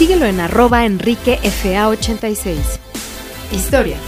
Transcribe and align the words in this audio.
Síguelo 0.00 0.24
en 0.24 0.40
arroba 0.40 0.86
enriquefa86. 0.86 2.56
Historia. 3.52 3.98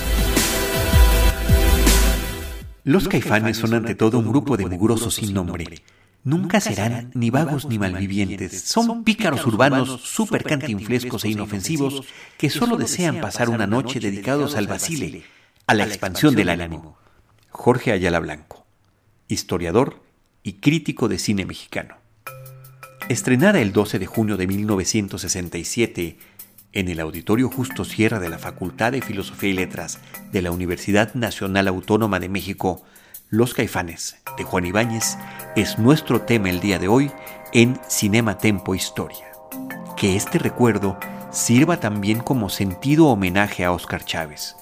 Los 2.82 3.08
caifanes 3.08 3.58
son 3.58 3.74
ante 3.74 3.94
todo 3.94 4.18
un 4.18 4.26
grupo 4.26 4.56
de 4.56 4.64
mugrosos 4.64 5.16
sin 5.16 5.34
nombre. 5.34 5.66
Nunca 6.24 6.62
serán 6.62 7.10
ni 7.12 7.28
vagos 7.28 7.66
ni 7.66 7.78
malvivientes. 7.78 8.62
Son 8.62 9.04
pícaros 9.04 9.46
urbanos 9.46 10.00
súper 10.00 10.44
cantinflescos 10.44 11.26
e 11.26 11.28
inofensivos 11.28 12.04
que 12.38 12.48
solo 12.48 12.78
desean 12.78 13.20
pasar 13.20 13.50
una 13.50 13.66
noche 13.66 14.00
dedicados 14.00 14.56
al 14.56 14.68
vacile, 14.68 15.24
a 15.66 15.74
la 15.74 15.84
expansión 15.84 16.34
del 16.34 16.48
ánimo. 16.48 16.96
Jorge 17.50 17.92
Ayala 17.92 18.18
Blanco, 18.18 18.64
historiador 19.28 20.02
y 20.42 20.54
crítico 20.54 21.08
de 21.08 21.18
cine 21.18 21.44
mexicano. 21.44 22.01
Estrenada 23.12 23.60
el 23.60 23.72
12 23.72 23.98
de 23.98 24.06
junio 24.06 24.38
de 24.38 24.46
1967 24.46 26.16
en 26.72 26.88
el 26.88 26.98
Auditorio 26.98 27.50
Justo 27.50 27.84
Sierra 27.84 28.18
de 28.18 28.30
la 28.30 28.38
Facultad 28.38 28.92
de 28.92 29.02
Filosofía 29.02 29.50
y 29.50 29.52
Letras 29.52 29.98
de 30.32 30.40
la 30.40 30.50
Universidad 30.50 31.12
Nacional 31.12 31.68
Autónoma 31.68 32.20
de 32.20 32.30
México, 32.30 32.82
Los 33.28 33.52
Caifanes 33.52 34.16
de 34.38 34.44
Juan 34.44 34.64
Ibáñez 34.64 35.18
es 35.56 35.78
nuestro 35.78 36.22
tema 36.22 36.48
el 36.48 36.60
día 36.60 36.78
de 36.78 36.88
hoy 36.88 37.12
en 37.52 37.78
Cinema 37.86 38.38
Tempo 38.38 38.74
Historia. 38.74 39.26
Que 39.94 40.16
este 40.16 40.38
recuerdo 40.38 40.98
sirva 41.30 41.80
también 41.80 42.20
como 42.20 42.48
sentido 42.48 43.08
homenaje 43.08 43.62
a 43.66 43.72
Óscar 43.72 44.06
Chávez, 44.06 44.56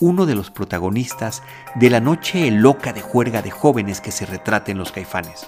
uno 0.00 0.26
de 0.26 0.34
los 0.34 0.50
protagonistas 0.50 1.42
de 1.76 1.88
la 1.88 2.00
noche 2.00 2.50
loca 2.50 2.92
de 2.92 3.00
juerga 3.00 3.40
de 3.40 3.50
jóvenes 3.50 4.02
que 4.02 4.12
se 4.12 4.26
retrata 4.26 4.70
en 4.70 4.76
Los 4.76 4.92
Caifanes. 4.92 5.46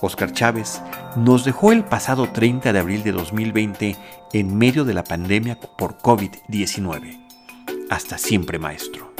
Óscar 0.00 0.32
Chávez 0.32 0.80
nos 1.16 1.44
dejó 1.44 1.72
el 1.72 1.84
pasado 1.84 2.30
30 2.30 2.72
de 2.72 2.78
abril 2.78 3.02
de 3.02 3.12
2020 3.12 3.96
en 4.32 4.56
medio 4.56 4.84
de 4.84 4.94
la 4.94 5.04
pandemia 5.04 5.58
por 5.60 5.98
COVID-19. 5.98 7.18
Hasta 7.90 8.18
siempre, 8.18 8.58
maestro. 8.58 9.12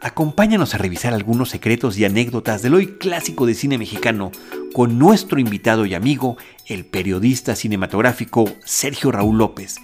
Acompáñanos 0.00 0.74
a 0.74 0.78
revisar 0.78 1.14
algunos 1.14 1.48
secretos 1.48 1.98
y 1.98 2.04
anécdotas 2.04 2.62
del 2.62 2.74
hoy 2.74 2.98
clásico 2.98 3.46
de 3.46 3.54
cine 3.54 3.78
mexicano 3.78 4.30
con 4.72 4.98
nuestro 4.98 5.40
invitado 5.40 5.86
y 5.86 5.94
amigo, 5.94 6.36
el 6.66 6.84
periodista 6.84 7.56
cinematográfico 7.56 8.44
Sergio 8.64 9.10
Raúl 9.10 9.38
López, 9.38 9.76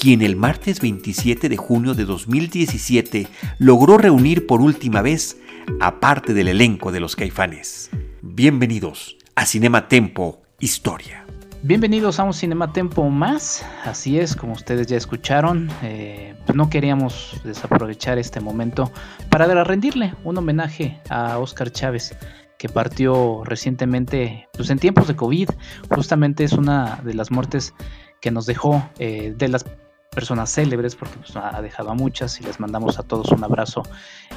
quien 0.00 0.22
el 0.22 0.36
martes 0.36 0.80
27 0.80 1.48
de 1.48 1.56
junio 1.56 1.94
de 1.94 2.06
2017 2.06 3.28
logró 3.58 3.98
reunir 3.98 4.46
por 4.46 4.62
última 4.62 5.02
vez 5.02 5.36
a 5.80 6.00
parte 6.00 6.32
del 6.32 6.48
elenco 6.48 6.92
de 6.92 7.00
los 7.00 7.14
caifanes. 7.14 7.90
Bienvenidos 8.22 9.17
a 9.38 9.46
Cinema 9.46 9.86
Tempo 9.86 10.42
Historia. 10.58 11.24
Bienvenidos 11.62 12.18
a 12.18 12.24
un 12.24 12.34
Cinema 12.34 12.72
Tempo 12.72 13.08
más, 13.08 13.64
así 13.84 14.18
es, 14.18 14.34
como 14.34 14.54
ustedes 14.54 14.88
ya 14.88 14.96
escucharon, 14.96 15.70
eh, 15.84 16.34
pues 16.44 16.56
no 16.56 16.68
queríamos 16.68 17.40
desaprovechar 17.44 18.18
este 18.18 18.40
momento 18.40 18.90
para 19.30 19.62
rendirle 19.62 20.12
un 20.24 20.38
homenaje 20.38 21.00
a 21.08 21.38
Oscar 21.38 21.70
Chávez, 21.70 22.16
que 22.58 22.68
partió 22.68 23.44
recientemente, 23.44 24.48
pues 24.54 24.70
en 24.70 24.80
tiempos 24.80 25.06
de 25.06 25.14
COVID, 25.14 25.50
justamente 25.88 26.42
es 26.42 26.54
una 26.54 26.96
de 27.04 27.14
las 27.14 27.30
muertes 27.30 27.74
que 28.20 28.32
nos 28.32 28.44
dejó 28.44 28.90
eh, 28.98 29.34
de 29.38 29.46
las 29.46 29.64
personas 30.10 30.50
célebres, 30.50 30.96
porque 30.96 31.16
pues, 31.16 31.36
ha 31.36 31.62
dejado 31.62 31.90
a 31.90 31.94
muchas 31.94 32.40
y 32.40 32.42
les 32.42 32.58
mandamos 32.58 32.98
a 32.98 33.04
todos 33.04 33.30
un 33.30 33.44
abrazo 33.44 33.84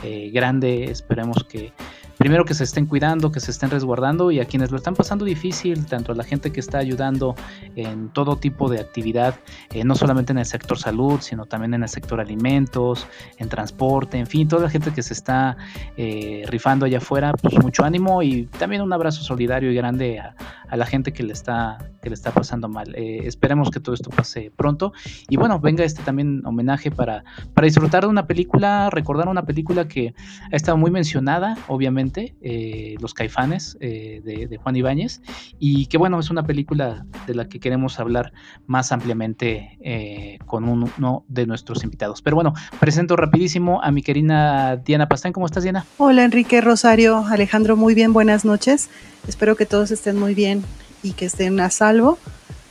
eh, 0.03 0.29
grande, 0.31 0.91
esperemos 0.91 1.43
que 1.43 1.73
primero 2.21 2.45
que 2.45 2.53
se 2.53 2.65
estén 2.65 2.85
cuidando, 2.85 3.31
que 3.31 3.39
se 3.39 3.49
estén 3.49 3.71
resguardando 3.71 4.29
y 4.29 4.39
a 4.39 4.45
quienes 4.45 4.69
lo 4.69 4.77
están 4.77 4.93
pasando 4.93 5.25
difícil, 5.25 5.87
tanto 5.87 6.11
a 6.11 6.15
la 6.15 6.23
gente 6.23 6.51
que 6.51 6.59
está 6.59 6.77
ayudando 6.77 7.33
en 7.75 8.09
todo 8.09 8.35
tipo 8.35 8.69
de 8.69 8.79
actividad, 8.79 9.33
eh, 9.71 9.83
no 9.83 9.95
solamente 9.95 10.31
en 10.31 10.37
el 10.37 10.45
sector 10.45 10.77
salud, 10.77 11.19
sino 11.21 11.47
también 11.47 11.73
en 11.73 11.81
el 11.81 11.89
sector 11.89 12.21
alimentos, 12.21 13.07
en 13.39 13.49
transporte, 13.49 14.19
en 14.19 14.27
fin, 14.27 14.47
toda 14.47 14.61
la 14.61 14.69
gente 14.69 14.91
que 14.91 15.01
se 15.01 15.13
está 15.13 15.57
eh, 15.97 16.43
rifando 16.45 16.85
allá 16.85 16.99
afuera, 16.99 17.33
pues 17.33 17.57
mucho 17.57 17.83
ánimo 17.83 18.21
y 18.21 18.45
también 18.45 18.83
un 18.83 18.93
abrazo 18.93 19.23
solidario 19.23 19.71
y 19.71 19.73
grande 19.73 20.19
a, 20.19 20.35
la 20.71 20.85
gente 20.85 21.11
que 21.11 21.23
le 21.23 21.33
está, 21.33 21.79
que 22.01 22.09
le 22.09 22.13
está 22.13 22.31
pasando 22.31 22.69
mal. 22.69 22.95
Eh, 22.95 23.23
esperemos 23.25 23.71
que 23.71 23.81
todo 23.81 23.93
esto 23.93 24.09
pase 24.09 24.53
pronto 24.55 24.93
y 25.27 25.35
bueno, 25.35 25.59
venga 25.59 25.83
este 25.83 26.01
también 26.01 26.45
homenaje 26.45 26.91
para, 26.91 27.25
para 27.53 27.65
disfrutar 27.65 28.03
de 28.03 28.09
una 28.09 28.25
película, 28.25 28.89
recordar 28.89 29.27
una 29.27 29.43
película 29.43 29.89
que 29.89 30.13
ha 30.49 30.55
estado 30.55 30.77
muy 30.77 30.89
mencionada, 30.89 31.57
obviamente 31.67 32.10
eh, 32.17 32.95
Los 32.99 33.13
Caifanes 33.13 33.77
eh, 33.79 34.21
de, 34.23 34.57
Juan 34.57 34.75
Ibáñez, 34.75 35.21
y 35.59 35.87
que 35.87 35.97
bueno, 35.97 36.19
es 36.19 36.29
una 36.29 36.45
película 36.45 37.05
de 37.27 37.35
la 37.35 37.47
que 37.47 37.59
queremos 37.59 37.99
hablar 37.99 38.33
más 38.67 38.91
ampliamente 38.91 39.77
eh, 39.81 40.39
con 40.45 40.65
uno 40.65 41.25
de 41.27 41.45
nuestros 41.45 41.83
invitados. 41.83 42.21
Pero 42.21 42.35
bueno, 42.35 42.53
presento 42.79 43.15
rapidísimo 43.15 43.81
a 43.81 43.91
mi 43.91 44.01
querida 44.01 44.77
Diana 44.77 45.07
Pastán. 45.07 45.33
¿Cómo 45.33 45.45
estás, 45.45 45.63
Diana? 45.63 45.85
Hola, 45.97 46.23
Enrique, 46.23 46.61
Rosario, 46.61 47.25
Alejandro, 47.25 47.75
muy 47.75 47.93
bien, 47.93 48.13
buenas 48.13 48.45
noches. 48.45 48.89
Espero 49.27 49.55
que 49.55 49.65
todos 49.65 49.91
estén 49.91 50.17
muy 50.17 50.33
bien 50.33 50.63
y 51.03 51.13
que 51.13 51.25
estén 51.25 51.59
a 51.59 51.69
salvo. 51.69 52.17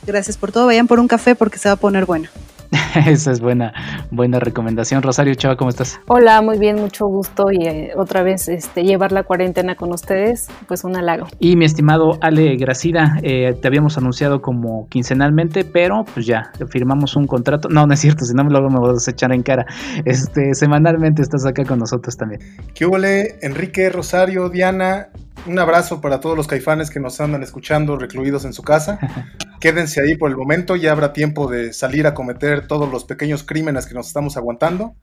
Gracias 0.05 0.37
por 0.37 0.51
todo. 0.51 0.65
Vayan 0.67 0.87
por 0.87 0.99
un 0.99 1.07
café 1.07 1.35
porque 1.35 1.57
se 1.57 1.69
va 1.69 1.73
a 1.73 1.77
poner 1.77 2.05
bueno. 2.05 2.29
Esa 3.07 3.31
es 3.31 3.41
buena, 3.41 3.73
buena 4.11 4.39
recomendación. 4.39 5.01
Rosario 5.01 5.33
Chava, 5.35 5.57
¿cómo 5.57 5.69
estás? 5.69 5.99
Hola, 6.07 6.41
muy 6.41 6.57
bien, 6.57 6.77
mucho 6.77 7.05
gusto 7.07 7.51
y 7.51 7.65
eh, 7.65 7.91
otra 7.97 8.23
vez 8.23 8.47
este, 8.47 8.83
llevar 8.83 9.11
la 9.11 9.23
cuarentena 9.23 9.75
con 9.75 9.91
ustedes, 9.91 10.47
pues 10.67 10.83
un 10.83 10.95
halago. 10.95 11.27
Y 11.39 11.55
mi 11.57 11.65
estimado 11.65 12.17
Ale 12.21 12.55
Gracida, 12.55 13.17
eh, 13.23 13.53
te 13.61 13.67
habíamos 13.67 13.97
anunciado 13.97 14.41
como 14.41 14.87
quincenalmente, 14.89 15.65
pero 15.65 16.05
pues 16.13 16.25
ya, 16.25 16.51
firmamos 16.69 17.15
un 17.15 17.27
contrato. 17.27 17.67
No, 17.69 17.85
no 17.85 17.93
es 17.93 17.99
cierto, 17.99 18.23
si 18.25 18.33
no 18.33 18.43
luego 18.43 18.69
me 18.69 18.79
vas 18.79 19.07
a 19.07 19.11
echar 19.11 19.33
en 19.33 19.43
cara. 19.43 19.65
Este, 20.05 20.53
semanalmente 20.53 21.21
estás 21.21 21.45
acá 21.45 21.65
con 21.65 21.79
nosotros 21.79 22.15
también. 22.15 22.41
¿Qué 22.73 22.85
huele, 22.85 23.35
Enrique, 23.41 23.89
Rosario, 23.89 24.49
Diana? 24.49 25.09
Un 25.47 25.57
abrazo 25.57 26.01
para 26.01 26.19
todos 26.19 26.37
los 26.37 26.47
caifanes 26.47 26.89
que 26.89 26.99
nos 26.99 27.19
andan 27.19 27.41
escuchando 27.41 27.97
recluidos 27.97 28.45
en 28.45 28.53
su 28.53 28.61
casa. 28.61 28.99
Quédense 29.59 30.01
ahí 30.01 30.15
por 30.15 30.29
el 30.29 30.37
momento, 30.37 30.75
ya 30.75 30.91
habrá 30.91 31.13
tiempo 31.13 31.49
de 31.49 31.73
salir 31.73 32.07
a 32.07 32.13
cometer 32.13 32.67
todos 32.67 32.91
los 32.91 33.05
pequeños 33.05 33.43
crímenes 33.43 33.85
que 33.85 33.93
nos 33.93 34.07
estamos 34.07 34.37
aguantando. 34.37 34.95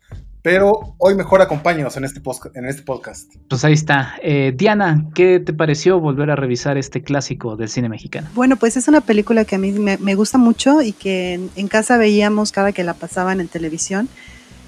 Pero 0.42 0.94
hoy 0.98 1.14
mejor 1.14 1.42
acompáñenos 1.42 1.96
en 1.96 2.04
este, 2.04 2.20
en 2.54 2.64
este 2.66 2.82
podcast. 2.82 3.34
Pues 3.48 3.64
ahí 3.64 3.72
está. 3.72 4.14
Eh, 4.22 4.52
Diana, 4.56 5.06
¿qué 5.14 5.40
te 5.40 5.52
pareció 5.52 5.98
volver 6.00 6.30
a 6.30 6.36
revisar 6.36 6.78
este 6.78 7.02
clásico 7.02 7.56
del 7.56 7.68
cine 7.68 7.88
mexicano? 7.88 8.28
Bueno, 8.34 8.56
pues 8.56 8.76
es 8.76 8.86
una 8.86 9.00
película 9.00 9.44
que 9.44 9.56
a 9.56 9.58
mí 9.58 9.72
me, 9.72 10.14
gusta 10.14 10.38
mucho 10.38 10.80
y 10.80 10.92
que 10.92 11.40
en, 11.54 11.68
casa 11.68 11.98
veíamos 11.98 12.52
cada 12.52 12.72
que 12.72 12.84
la 12.84 12.94
pasaban 12.94 13.40
en 13.40 13.48
televisión. 13.48 14.08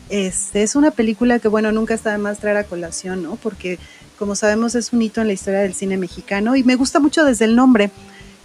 Este, 0.08 0.64
es 0.64 0.74
una 0.74 0.90
película 0.90 1.38
que, 1.38 1.46
bueno, 1.46 1.70
nunca 1.70 1.94
está 1.94 2.10
de 2.10 2.18
más 2.18 2.40
traer 2.40 2.56
a 2.56 2.64
colación, 2.64 3.22
¿no? 3.22 3.36
Porque 3.36 3.78
como 4.20 4.36
sabemos 4.36 4.74
es 4.74 4.92
un 4.92 5.00
hito 5.00 5.22
en 5.22 5.28
la 5.28 5.32
historia 5.32 5.60
del 5.60 5.72
cine 5.72 5.96
mexicano 5.96 6.54
y 6.54 6.62
me 6.62 6.76
gusta 6.76 7.00
mucho 7.00 7.24
desde 7.24 7.46
el 7.46 7.56
nombre. 7.56 7.90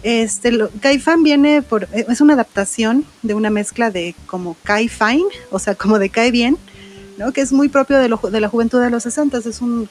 Este, 0.02 0.50
Caifán 0.80 1.22
viene 1.22 1.60
por, 1.60 1.84
eh, 1.92 2.06
es 2.08 2.22
una 2.22 2.32
adaptación 2.32 3.04
de 3.22 3.34
una 3.34 3.50
mezcla 3.50 3.90
de 3.90 4.14
como 4.26 4.56
Caifán, 4.62 5.20
o 5.50 5.58
sea, 5.58 5.74
como 5.74 5.98
de 5.98 6.08
cae 6.08 6.30
bien, 6.30 6.56
¿no? 7.18 7.30
Que 7.32 7.42
es 7.42 7.52
muy 7.52 7.68
propio 7.68 7.98
de, 7.98 8.08
de 8.08 8.40
la 8.40 8.48
juventud 8.48 8.80
de 8.80 8.88
los 8.88 9.02
60, 9.02 9.36
es 9.36 9.60
un, 9.60 9.90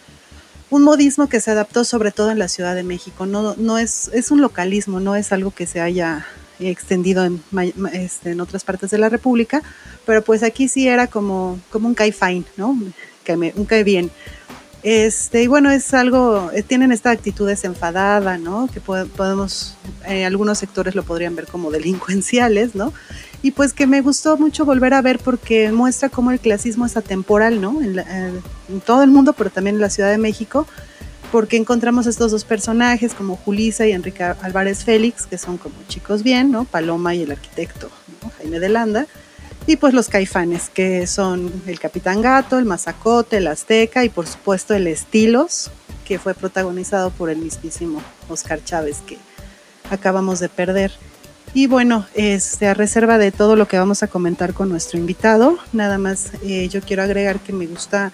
un, 0.71 0.81
modismo 0.81 1.29
que 1.29 1.39
se 1.39 1.51
adaptó 1.51 1.83
sobre 1.83 2.11
todo 2.11 2.31
en 2.31 2.39
la 2.39 2.47
Ciudad 2.47 2.73
de 2.73 2.83
México, 2.83 3.27
no, 3.27 3.53
no 3.55 3.77
es, 3.77 4.09
es 4.11 4.31
un 4.31 4.41
localismo, 4.41 4.99
no 4.99 5.15
es 5.15 5.31
algo 5.31 5.51
que 5.51 5.67
se 5.67 5.81
haya 5.81 6.25
extendido 6.59 7.25
en, 7.25 7.43
este, 7.93 8.31
en 8.31 8.41
otras 8.41 8.63
partes 8.63 8.89
de 8.89 8.97
la 8.97 9.09
República, 9.09 9.61
pero 10.05 10.23
pues 10.23 10.41
aquí 10.41 10.67
sí 10.67 10.87
era 10.87 11.05
como, 11.05 11.59
como 11.69 11.87
un 11.87 11.95
fine, 11.95 12.45
¿no? 12.57 12.75
Que 13.23 13.37
me, 13.37 13.53
un 13.55 13.65
cae 13.65 13.83
bien. 13.83 14.09
Este, 14.85 15.41
y 15.41 15.47
bueno, 15.47 15.71
es 15.71 15.95
algo, 15.95 16.51
eh, 16.53 16.61
tienen 16.61 16.91
esta 16.91 17.09
actitud 17.09 17.47
desenfadada, 17.47 18.37
¿no? 18.37 18.69
Que 18.71 18.79
podemos, 18.79 19.75
eh, 20.07 20.25
algunos 20.25 20.59
sectores 20.59 20.93
lo 20.93 21.01
podrían 21.01 21.35
ver 21.35 21.47
como 21.47 21.71
delincuenciales, 21.71 22.75
¿no? 22.75 22.93
Y 23.41 23.49
pues 23.49 23.73
que 23.73 23.87
me 23.87 24.01
gustó 24.01 24.37
mucho 24.37 24.63
volver 24.63 24.93
a 24.93 25.01
ver 25.01 25.17
porque 25.17 25.71
muestra 25.71 26.09
cómo 26.09 26.29
el 26.29 26.39
clasismo 26.39 26.85
es 26.85 26.97
atemporal, 26.97 27.61
¿no? 27.61 27.81
En, 27.81 27.97
en 27.97 28.79
todo 28.85 29.01
el 29.01 29.09
mundo, 29.09 29.33
pero 29.33 29.49
también 29.49 29.77
en 29.77 29.81
la 29.81 29.89
Ciudad 29.89 30.11
de 30.11 30.19
México, 30.19 30.67
porque 31.31 31.57
encontramos 31.57 32.05
estos 32.05 32.29
dos 32.29 32.45
personajes 32.45 33.15
como 33.15 33.37
Julisa 33.37 33.87
y 33.87 33.91
Enrique 33.91 34.23
Álvarez 34.23 34.83
Félix, 34.83 35.25
que 35.25 35.39
son 35.39 35.57
como 35.57 35.73
chicos 35.87 36.21
bien. 36.21 36.63
Paloma 36.69 37.15
y 37.15 37.23
el 37.23 37.31
arquitecto, 37.31 37.89
Jaime 38.37 38.59
de 38.59 38.69
Landa 38.69 39.07
y 39.67 39.77
pues 39.77 39.93
los 39.93 40.09
caifanes, 40.09 40.69
que 40.69 41.07
son 41.07 41.51
el 41.65 41.79
Capitán 41.79 42.21
Gato, 42.21 42.59
el 42.59 42.65
Mazacote, 42.65 43.37
el 43.37 43.47
Azteca 43.47 44.03
y 44.03 44.09
por 44.09 44.27
supuesto 44.27 44.73
el 44.73 44.87
Estilos, 44.87 45.71
que 46.05 46.19
fue 46.19 46.33
protagonizado 46.33 47.09
por 47.09 47.29
el 47.29 47.37
mismísimo 47.37 48.01
Oscar 48.29 48.63
Chávez, 48.63 48.97
que 49.05 49.17
acabamos 49.89 50.39
de 50.39 50.49
perder. 50.49 50.91
Y 51.53 51.67
bueno, 51.67 52.05
este, 52.13 52.67
a 52.67 52.73
reserva 52.73 53.17
de 53.17 53.31
todo 53.31 53.55
lo 53.55 53.67
que 53.67 53.79
vamos 53.79 54.03
a 54.03 54.07
comentar 54.07 54.53
con 54.53 54.69
nuestro 54.69 54.99
invitado, 54.99 55.57
nada 55.73 55.97
más 55.97 56.31
eh, 56.43 56.67
yo 56.67 56.81
quiero 56.81 57.01
agregar 57.01 57.39
que 57.39 57.53
me 57.53 57.65
gusta 57.65 58.11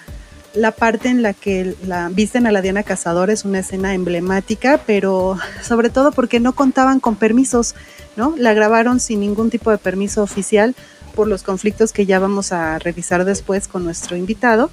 la 0.54 0.72
parte 0.72 1.10
en 1.10 1.22
la 1.22 1.34
que 1.34 1.76
la 1.86 2.10
visten 2.10 2.46
a 2.46 2.52
la 2.52 2.62
Diana 2.62 2.84
Cazador 2.84 3.30
es 3.30 3.46
una 3.46 3.60
escena 3.60 3.94
emblemática, 3.94 4.82
pero 4.86 5.38
sobre 5.64 5.90
todo 5.90 6.12
porque 6.12 6.40
no 6.40 6.54
contaban 6.54 7.00
con 7.00 7.16
permisos, 7.16 7.76
¿no? 8.16 8.36
La 8.38 8.54
grabaron 8.54 9.00
sin 9.00 9.22
ningún 9.22 9.50
tipo 9.50 9.72
de 9.72 9.78
permiso 9.78 10.22
oficial, 10.24 10.76
por 11.12 11.28
los 11.28 11.44
conflictos 11.44 11.94
que 11.94 12.06
ya 12.06 12.20
vamos 12.20 12.52
a 12.52 12.80
revisar 12.80 13.26
después 13.26 13.68
con 13.68 13.84
nuestro 13.84 14.16
invitado. 14.16 14.70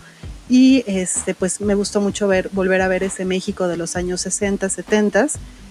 Y 0.48 0.82
este, 0.86 1.34
pues 1.34 1.60
me 1.60 1.74
gustó 1.74 2.00
mucho 2.00 2.26
ver, 2.26 2.48
volver 2.52 2.80
a 2.80 2.88
ver 2.88 3.02
ese 3.02 3.24
México 3.24 3.68
de 3.68 3.76
los 3.76 3.96
años 3.96 4.22
60, 4.22 4.68
70, 4.68 5.26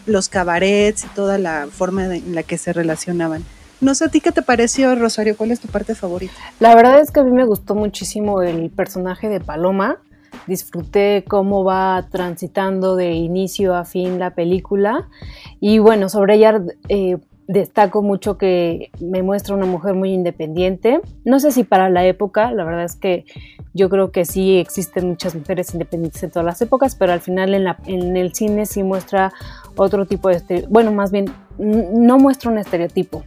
los 0.06 0.30
cabarets 0.30 1.06
y 1.06 1.08
toda 1.10 1.38
la 1.38 1.68
forma 1.72 2.16
en 2.16 2.36
la 2.36 2.44
que 2.44 2.58
se 2.58 2.74
relacionaban. 2.74 3.44
No 3.80 3.94
sé 3.94 4.06
a 4.06 4.08
ti 4.10 4.22
qué 4.22 4.32
te 4.32 4.42
pareció, 4.42 4.96
Rosario, 4.96 5.38
¿cuál 5.38 5.52
es 5.52 5.60
tu 5.60 5.68
parte 5.68 5.94
favorita? 5.94 6.34
La 6.60 6.76
verdad 6.76 7.00
es 7.00 7.12
que 7.12 7.20
a 7.20 7.24
mí 7.24 7.32
me 7.32 7.46
gustó 7.46 7.76
muchísimo 7.76 8.42
el 8.42 8.72
personaje 8.72 9.30
de 9.30 9.40
Paloma. 9.40 9.98
Disfruté 10.48 11.24
cómo 11.28 11.64
va 11.64 12.08
transitando 12.10 12.96
de 12.96 13.12
inicio 13.12 13.76
a 13.76 13.86
fin 13.86 14.18
la 14.18 14.32
película. 14.32 15.08
Y 15.60 15.78
bueno, 15.78 16.10
sobre 16.10 16.36
ella 16.36 16.60
eh, 16.90 17.18
destaco 17.48 18.02
mucho 18.02 18.38
que 18.38 18.92
me 19.00 19.24
muestra 19.24 19.56
una 19.56 19.66
mujer 19.66 19.94
muy 19.94 20.12
independiente. 20.14 21.00
No 21.24 21.40
sé 21.40 21.52
si 21.52 21.64
para 21.64 21.90
la 21.90 22.06
época, 22.06 22.52
la 22.52 22.64
verdad 22.64 22.84
es 22.84 22.96
que 22.96 23.26
yo 23.74 23.90
creo 23.90 24.12
que 24.12 24.26
sí 24.26 24.58
existen 24.58 25.08
muchas 25.08 25.34
mujeres 25.36 25.74
independientes 25.74 26.22
en 26.24 26.32
todas 26.32 26.46
las 26.46 26.62
épocas, 26.62 26.96
pero 26.96 27.14
al 27.14 27.22
final 27.22 27.54
en, 27.54 27.64
la, 27.64 27.78
en 27.86 28.18
el 28.18 28.34
cine 28.34 28.66
sí 28.66 28.84
muestra 28.84 29.32
otro 29.76 30.06
tipo 30.06 30.30
de, 30.30 30.66
bueno, 30.70 30.92
más 30.92 31.12
bien 31.12 31.26
no 31.58 32.18
muestra 32.20 32.52
un 32.52 32.58
estereotipo, 32.58 33.24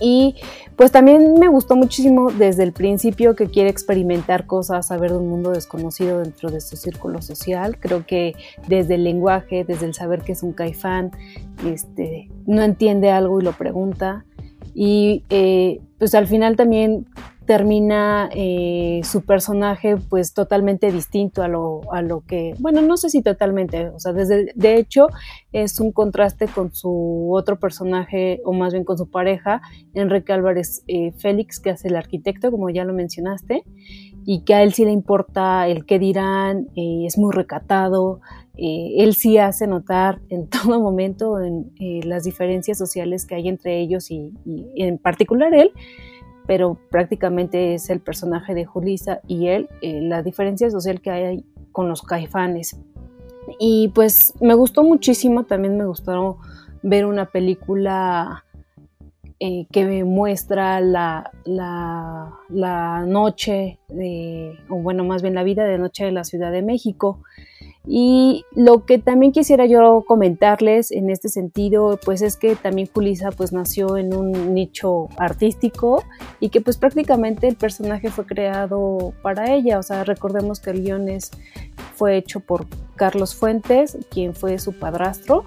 y 0.00 0.36
pues 0.76 0.92
también 0.92 1.34
me 1.40 1.48
gustó 1.48 1.76
muchísimo 1.76 2.30
desde 2.30 2.62
el 2.62 2.72
principio 2.72 3.34
que 3.34 3.46
quiere 3.46 3.68
experimentar 3.68 4.46
cosas, 4.46 4.86
saber 4.86 5.10
de 5.10 5.18
un 5.18 5.28
mundo 5.28 5.50
desconocido 5.50 6.20
dentro 6.20 6.50
de 6.50 6.60
su 6.60 6.76
círculo 6.76 7.20
social. 7.20 7.78
Creo 7.78 8.06
que 8.06 8.34
desde 8.68 8.94
el 8.94 9.04
lenguaje, 9.04 9.64
desde 9.64 9.86
el 9.86 9.94
saber 9.94 10.22
que 10.22 10.32
es 10.32 10.42
un 10.42 10.52
caifán, 10.52 11.10
este, 11.66 12.30
no 12.46 12.62
entiende 12.62 13.10
algo 13.10 13.40
y 13.40 13.44
lo 13.44 13.52
pregunta. 13.52 14.24
Y 14.80 15.24
eh, 15.28 15.80
pues 15.98 16.14
al 16.14 16.28
final 16.28 16.54
también 16.54 17.04
termina 17.46 18.30
eh, 18.32 19.00
su 19.02 19.22
personaje 19.22 19.96
pues 19.96 20.34
totalmente 20.34 20.92
distinto 20.92 21.42
a 21.42 21.48
lo, 21.48 21.80
a 21.92 22.00
lo 22.00 22.20
que, 22.20 22.54
bueno, 22.60 22.80
no 22.82 22.96
sé 22.96 23.10
si 23.10 23.20
totalmente, 23.20 23.88
o 23.88 23.98
sea, 23.98 24.12
desde, 24.12 24.52
de 24.54 24.76
hecho 24.76 25.08
es 25.50 25.80
un 25.80 25.90
contraste 25.90 26.46
con 26.46 26.72
su 26.72 27.30
otro 27.32 27.58
personaje, 27.58 28.40
o 28.44 28.52
más 28.52 28.72
bien 28.72 28.84
con 28.84 28.98
su 28.98 29.10
pareja, 29.10 29.62
Enrique 29.94 30.32
Álvarez 30.32 30.84
eh, 30.86 31.10
Félix, 31.18 31.58
que 31.58 31.70
hace 31.70 31.88
el 31.88 31.96
arquitecto, 31.96 32.52
como 32.52 32.70
ya 32.70 32.84
lo 32.84 32.92
mencionaste, 32.92 33.64
y 34.24 34.44
que 34.44 34.54
a 34.54 34.62
él 34.62 34.74
sí 34.74 34.84
le 34.84 34.92
importa 34.92 35.66
el 35.66 35.86
qué 35.86 35.98
dirán, 35.98 36.68
eh, 36.76 37.06
es 37.06 37.18
muy 37.18 37.32
recatado, 37.34 38.20
él 38.58 39.14
sí 39.14 39.38
hace 39.38 39.66
notar 39.66 40.20
en 40.28 40.48
todo 40.48 40.80
momento 40.80 41.40
en, 41.40 41.70
las 42.08 42.24
diferencias 42.24 42.78
sociales 42.78 43.24
que 43.26 43.36
hay 43.36 43.48
entre 43.48 43.80
ellos 43.80 44.10
y, 44.10 44.32
en 44.76 44.98
particular 44.98 45.54
él, 45.54 45.72
pero 46.46 46.78
prácticamente 46.90 47.74
es 47.74 47.90
el 47.90 48.00
personaje 48.00 48.54
de 48.54 48.64
Julisa 48.64 49.20
y 49.26 49.48
él, 49.48 49.68
eh, 49.82 50.00
la 50.02 50.22
diferencia 50.22 50.70
social 50.70 51.00
que 51.00 51.10
hay 51.10 51.44
con 51.72 51.88
los 51.88 52.02
caifanes. 52.02 52.78
Y 53.58 53.88
pues 53.94 54.34
me 54.40 54.54
gustó 54.54 54.82
muchísimo, 54.82 55.44
también 55.44 55.76
me 55.76 55.86
gustó 55.86 56.38
ver 56.82 57.06
una 57.06 57.26
película 57.26 58.44
eh, 59.40 59.66
que 59.70 59.84
me 59.84 60.02
muestra 60.02 60.80
la, 60.80 61.30
la, 61.44 63.04
noche, 63.06 63.78
o 64.68 64.76
bueno, 64.82 65.04
más 65.04 65.22
bien 65.22 65.34
la 65.34 65.44
vida 65.44 65.64
de 65.64 65.78
noche 65.78 66.04
de 66.04 66.12
la 66.12 66.24
Ciudad 66.24 66.50
de 66.50 66.62
México. 66.62 67.22
Y 67.90 68.44
lo 68.54 68.84
que 68.84 68.98
también 68.98 69.32
quisiera 69.32 69.64
yo 69.64 70.04
comentarles 70.06 70.90
en 70.90 71.08
este 71.08 71.30
sentido, 71.30 71.98
pues 72.04 72.20
es 72.20 72.36
que 72.36 72.54
también 72.54 72.86
Julisa 72.92 73.30
pues 73.30 73.50
nació 73.50 73.96
en 73.96 74.14
un 74.14 74.52
nicho 74.52 75.08
artístico 75.16 76.04
y 76.38 76.50
que 76.50 76.60
pues 76.60 76.76
prácticamente 76.76 77.48
el 77.48 77.56
personaje 77.56 78.10
fue 78.10 78.26
creado 78.26 79.14
para 79.22 79.54
ella. 79.54 79.78
O 79.78 79.82
sea, 79.82 80.04
recordemos 80.04 80.60
que 80.60 80.68
el 80.68 80.82
guion 80.82 81.06
fue 81.94 82.18
hecho 82.18 82.40
por 82.40 82.66
Carlos 82.94 83.34
Fuentes, 83.34 83.96
quien 84.10 84.34
fue 84.34 84.58
su 84.58 84.74
padrastro, 84.78 85.44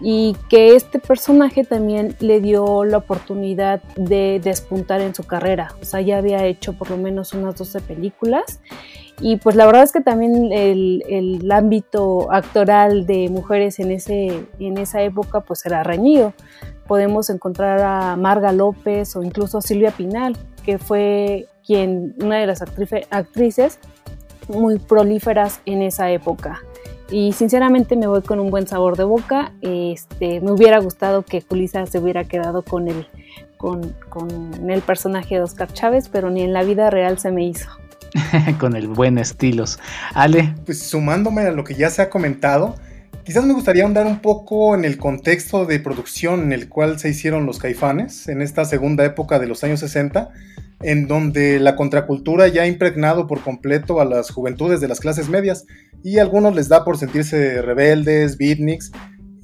y 0.00 0.36
que 0.48 0.76
este 0.76 0.98
personaje 0.98 1.64
también 1.64 2.14
le 2.20 2.40
dio 2.40 2.84
la 2.84 2.98
oportunidad 2.98 3.82
de 3.96 4.40
despuntar 4.42 5.00
en 5.00 5.14
su 5.14 5.24
carrera. 5.24 5.74
O 5.82 5.84
sea, 5.84 6.00
ya 6.00 6.18
había 6.18 6.44
hecho 6.44 6.72
por 6.72 6.90
lo 6.90 6.96
menos 6.96 7.32
unas 7.32 7.56
12 7.56 7.80
películas 7.80 8.60
y 9.20 9.36
pues 9.36 9.56
la 9.56 9.66
verdad 9.66 9.82
es 9.82 9.92
que 9.92 10.00
también 10.00 10.52
el, 10.52 11.02
el, 11.08 11.50
ámbito 11.50 12.30
actoral 12.30 13.04
de 13.04 13.28
mujeres 13.28 13.80
en, 13.80 13.90
ese, 13.90 14.46
en 14.60 14.78
esa 14.78 15.02
época 15.02 15.40
pues 15.40 15.66
era 15.66 15.82
reñido. 15.82 16.32
Podemos 16.86 17.28
encontrar 17.28 17.80
a 17.80 18.16
Marga 18.16 18.52
López 18.52 19.16
o 19.16 19.22
incluso 19.22 19.58
a 19.58 19.62
Silvia 19.62 19.90
Pinal, 19.90 20.36
que 20.64 20.78
fue 20.78 21.48
quien, 21.66 22.14
una 22.22 22.38
de 22.38 22.46
las 22.46 22.62
actrices 22.62 23.80
muy 24.48 24.78
prolíferas 24.78 25.60
en 25.66 25.82
esa 25.82 26.10
época. 26.10 26.62
Y 27.10 27.32
sinceramente 27.32 27.96
me 27.96 28.06
voy 28.06 28.22
con 28.22 28.38
un 28.38 28.50
buen 28.50 28.66
sabor 28.66 28.96
de 28.96 29.04
boca. 29.04 29.52
Este, 29.62 30.40
me 30.40 30.52
hubiera 30.52 30.78
gustado 30.78 31.22
que 31.22 31.40
Julisa 31.40 31.86
se 31.86 31.98
hubiera 31.98 32.24
quedado 32.24 32.62
con 32.62 32.88
el, 32.88 33.06
con, 33.56 33.94
con 34.08 34.70
el 34.70 34.82
personaje 34.82 35.36
de 35.36 35.42
Oscar 35.42 35.72
Chávez, 35.72 36.08
pero 36.08 36.30
ni 36.30 36.42
en 36.42 36.52
la 36.52 36.62
vida 36.62 36.90
real 36.90 37.18
se 37.18 37.30
me 37.30 37.44
hizo. 37.44 37.68
con 38.60 38.76
el 38.76 38.88
buen 38.88 39.18
estilos. 39.18 39.78
Ale. 40.14 40.54
Pues 40.64 40.82
sumándome 40.82 41.42
a 41.42 41.52
lo 41.52 41.64
que 41.64 41.74
ya 41.74 41.90
se 41.90 42.02
ha 42.02 42.10
comentado, 42.10 42.76
quizás 43.24 43.44
me 43.44 43.54
gustaría 43.54 43.84
andar 43.84 44.06
un 44.06 44.20
poco 44.20 44.74
en 44.74 44.84
el 44.84 44.98
contexto 44.98 45.66
de 45.66 45.80
producción 45.80 46.40
en 46.42 46.52
el 46.52 46.68
cual 46.68 46.98
se 46.98 47.10
hicieron 47.10 47.46
los 47.46 47.58
caifanes 47.58 48.28
en 48.28 48.42
esta 48.42 48.64
segunda 48.64 49.04
época 49.04 49.38
de 49.38 49.46
los 49.46 49.64
años 49.64 49.80
60, 49.80 50.30
en 50.80 51.08
donde 51.08 51.58
la 51.60 51.76
contracultura 51.76 52.48
ya 52.48 52.62
ha 52.62 52.66
impregnado 52.66 53.26
por 53.26 53.40
completo 53.40 54.00
a 54.00 54.04
las 54.04 54.30
juventudes 54.30 54.80
de 54.80 54.88
las 54.88 55.00
clases 55.00 55.28
medias 55.28 55.66
y 56.02 56.18
a 56.18 56.22
algunos 56.22 56.54
les 56.54 56.68
da 56.68 56.84
por 56.84 56.98
sentirse 56.98 57.62
rebeldes, 57.62 58.38
beatniks, 58.38 58.92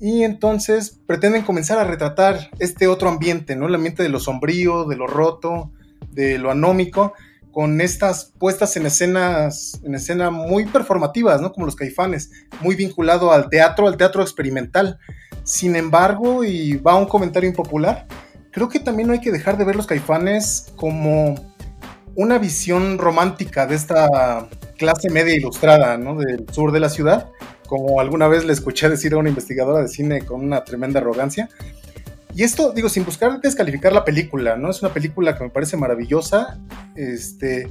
y 0.01 0.23
entonces 0.23 1.01
pretenden 1.07 1.43
comenzar 1.43 1.79
a 1.79 1.85
retratar 1.85 2.51
este 2.59 2.87
otro 2.87 3.09
ambiente, 3.09 3.57
¿no? 3.57 3.67
El 3.67 3.75
ambiente 3.75 4.03
de 4.03 4.09
lo 4.09 4.21
sombrío, 4.21 4.85
de 4.85 4.97
lo 4.97 5.07
roto, 5.07 5.71
de 6.11 6.39
lo 6.39 6.51
anómico, 6.51 7.15
con 7.51 7.81
estas 7.81 8.33
puestas 8.39 8.77
en 8.77 8.85
escenas, 8.85 9.81
en 9.85 9.95
escena 9.95 10.31
muy 10.31 10.67
performativas, 10.67 11.41
¿no? 11.41 11.53
Como 11.53 11.67
los 11.67 11.77
caifanes, 11.77 12.31
muy 12.61 12.75
vinculado 12.75 13.33
al 13.33 13.49
teatro, 13.49 13.87
al 13.87 13.97
teatro 13.97 14.23
experimental. 14.23 14.99
Sin 15.45 15.77
embargo, 15.77 16.45
y 16.45 16.77
va 16.77 16.97
un 16.97 17.07
comentario 17.07 17.49
impopular, 17.49 18.07
creo 18.55 18.69
que 18.69 18.81
también 18.81 19.09
no 19.09 19.15
hay 19.15 19.21
que 19.21 19.33
dejar 19.33 19.59
de 19.59 19.65
ver 19.65 19.77
los 19.77 19.87
caifanes 19.87 20.73
como 20.77 21.35
una 22.15 22.39
visión 22.39 22.99
romántica 22.99 23.67
de 23.67 23.75
esta 23.75 24.49
clase 24.79 25.11
media 25.11 25.35
ilustrada, 25.35 25.99
¿no? 25.99 26.17
Del 26.17 26.47
sur 26.53 26.73
de 26.73 26.81
la 26.81 26.89
ciudad, 26.89 27.29
como 27.67 28.01
alguna 28.01 28.29
vez 28.29 28.45
le 28.45 28.53
escuché 28.53 28.89
decir 28.89 29.15
a 29.15 29.19
una 29.19 29.29
investigadora 29.29 29.83
de 29.83 29.89
cine 29.89 30.25
con 30.25 30.43
una 30.43 30.65
tremenda 30.65 31.01
arrogancia, 31.01 31.49
y 32.37 32.43
esto, 32.43 32.73
digo, 32.73 32.89
sin 32.89 33.05
buscar 33.05 33.41
descalificar 33.41 33.93
la 33.93 34.05
película, 34.05 34.57
¿no? 34.57 34.69
Es 34.71 34.83
una 34.83 34.93
película 34.93 35.39
que 35.39 35.45
me 35.45 35.51
parece 35.51 35.77
maravillosa. 35.77 36.59
Este. 36.97 37.69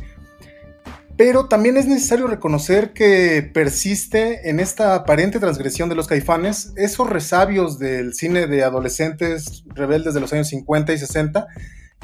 Pero 1.15 1.47
también 1.47 1.77
es 1.77 1.85
necesario 1.85 2.27
reconocer 2.27 2.93
que 2.93 3.49
persiste 3.53 4.49
en 4.49 4.59
esta 4.59 4.95
aparente 4.95 5.39
transgresión 5.39 5.89
de 5.89 5.95
los 5.95 6.07
caifanes 6.07 6.73
esos 6.75 7.09
resabios 7.09 7.77
del 7.77 8.13
cine 8.13 8.47
de 8.47 8.63
adolescentes 8.63 9.63
rebeldes 9.67 10.13
de 10.13 10.21
los 10.21 10.33
años 10.33 10.47
50 10.47 10.93
y 10.93 10.97
60 10.97 11.47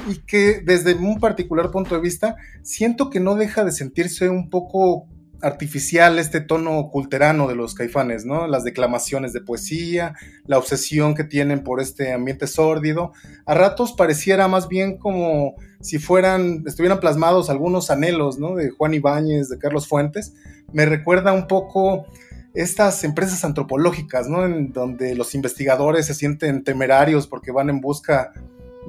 y 0.08 0.18
que 0.18 0.62
desde 0.64 0.94
un 0.94 1.18
particular 1.18 1.70
punto 1.70 1.94
de 1.94 2.00
vista 2.00 2.36
siento 2.62 3.10
que 3.10 3.20
no 3.20 3.34
deja 3.34 3.64
de 3.64 3.72
sentirse 3.72 4.28
un 4.28 4.48
poco 4.48 5.08
artificial 5.42 6.18
este 6.18 6.40
tono 6.40 6.90
culterano 6.90 7.48
de 7.48 7.54
los 7.54 7.74
caifanes, 7.74 8.24
¿no? 8.24 8.46
Las 8.46 8.64
declamaciones 8.64 9.32
de 9.32 9.40
poesía, 9.40 10.14
la 10.46 10.58
obsesión 10.58 11.14
que 11.14 11.24
tienen 11.24 11.62
por 11.62 11.80
este 11.80 12.12
ambiente 12.12 12.46
sórdido. 12.46 13.12
A 13.46 13.54
ratos 13.54 13.92
pareciera 13.92 14.48
más 14.48 14.68
bien 14.68 14.98
como 14.98 15.54
si 15.80 15.98
fueran, 15.98 16.64
estuvieran 16.66 17.00
plasmados 17.00 17.48
algunos 17.48 17.90
anhelos, 17.90 18.38
¿no? 18.38 18.54
De 18.54 18.70
Juan 18.70 18.94
Ibáñez, 18.94 19.48
de 19.48 19.58
Carlos 19.58 19.88
Fuentes. 19.88 20.34
Me 20.72 20.84
recuerda 20.84 21.32
un 21.32 21.46
poco 21.46 22.06
estas 22.54 23.02
empresas 23.04 23.44
antropológicas, 23.44 24.28
¿no? 24.28 24.44
En 24.44 24.72
donde 24.72 25.14
los 25.14 25.34
investigadores 25.34 26.06
se 26.06 26.14
sienten 26.14 26.64
temerarios 26.64 27.26
porque 27.26 27.52
van 27.52 27.70
en 27.70 27.80
busca 27.80 28.32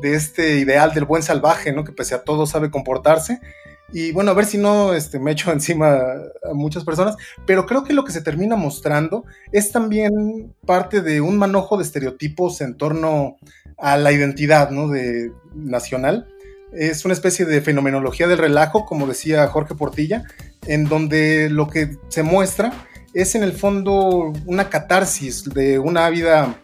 de 0.02 0.16
este 0.16 0.58
ideal 0.58 0.94
del 0.94 1.06
buen 1.06 1.24
salvaje, 1.24 1.72
¿no? 1.72 1.84
Que 1.84 1.92
pese 1.92 2.16
a 2.16 2.24
todo 2.24 2.46
sabe 2.46 2.72
comportarse 2.72 3.40
y 3.94 4.12
bueno, 4.12 4.32
a 4.32 4.34
ver 4.34 4.46
si 4.46 4.58
no 4.58 4.94
este, 4.94 5.20
me 5.20 5.32
echo 5.32 5.52
encima 5.54 5.98
a 6.44 6.54
muchas 6.54 6.84
personas, 6.84 7.16
pero 7.46 7.66
creo 7.66 7.84
que 7.84 7.94
lo 7.94 8.04
que 8.04 8.12
se 8.12 8.22
termina 8.22 8.56
mostrando 8.56 9.26
es 9.52 9.72
también 9.72 10.54
parte 10.66 11.02
de 11.02 11.22
un 11.22 11.38
manojo 11.38 11.78
de 11.78 11.84
estereotipos 11.84 12.62
en 12.62 12.76
torno 12.76 13.38
a 13.78 13.98
la 13.98 14.12
identidad 14.12 14.70
¿no? 14.72 14.88
de, 14.88 15.32
nacional. 15.56 16.28
Es 16.72 17.04
una 17.04 17.14
especie 17.14 17.46
de 17.46 17.60
fenomenología 17.62 18.28
del 18.28 18.38
relajo, 18.38 18.86
como 18.86 19.08
decía 19.08 19.46
Jorge 19.48 19.76
Portilla, 19.76 20.24
en 20.68 20.86
donde 20.86 21.50
lo 21.50 21.68
que 21.68 21.98
se 22.08 22.24
muestra 22.24 22.72
es 23.14 23.36
en 23.36 23.44
el 23.44 23.52
fondo 23.52 24.32
una 24.46 24.70
catarsis 24.70 25.44
de 25.44 25.80
una 25.80 26.10
vida 26.10 26.56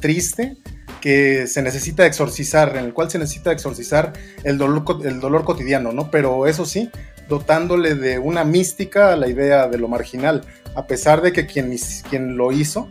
triste, 0.00 0.56
que 1.00 1.46
se 1.46 1.62
necesita 1.62 2.06
exorcizar, 2.06 2.76
en 2.76 2.84
el 2.84 2.92
cual 2.92 3.10
se 3.10 3.18
necesita 3.18 3.52
exorcizar 3.52 4.12
el 4.44 4.58
dolor, 4.58 4.84
el 5.04 5.20
dolor 5.20 5.44
cotidiano, 5.44 5.92
¿no? 5.92 6.10
Pero 6.10 6.46
eso 6.46 6.66
sí, 6.66 6.90
dotándole 7.28 7.94
de 7.94 8.18
una 8.18 8.44
mística 8.44 9.12
a 9.12 9.16
la 9.16 9.28
idea 9.28 9.68
de 9.68 9.78
lo 9.78 9.88
marginal, 9.88 10.42
a 10.74 10.86
pesar 10.86 11.22
de 11.22 11.32
que 11.32 11.46
quien, 11.46 11.74
quien 12.08 12.36
lo 12.36 12.52
hizo, 12.52 12.88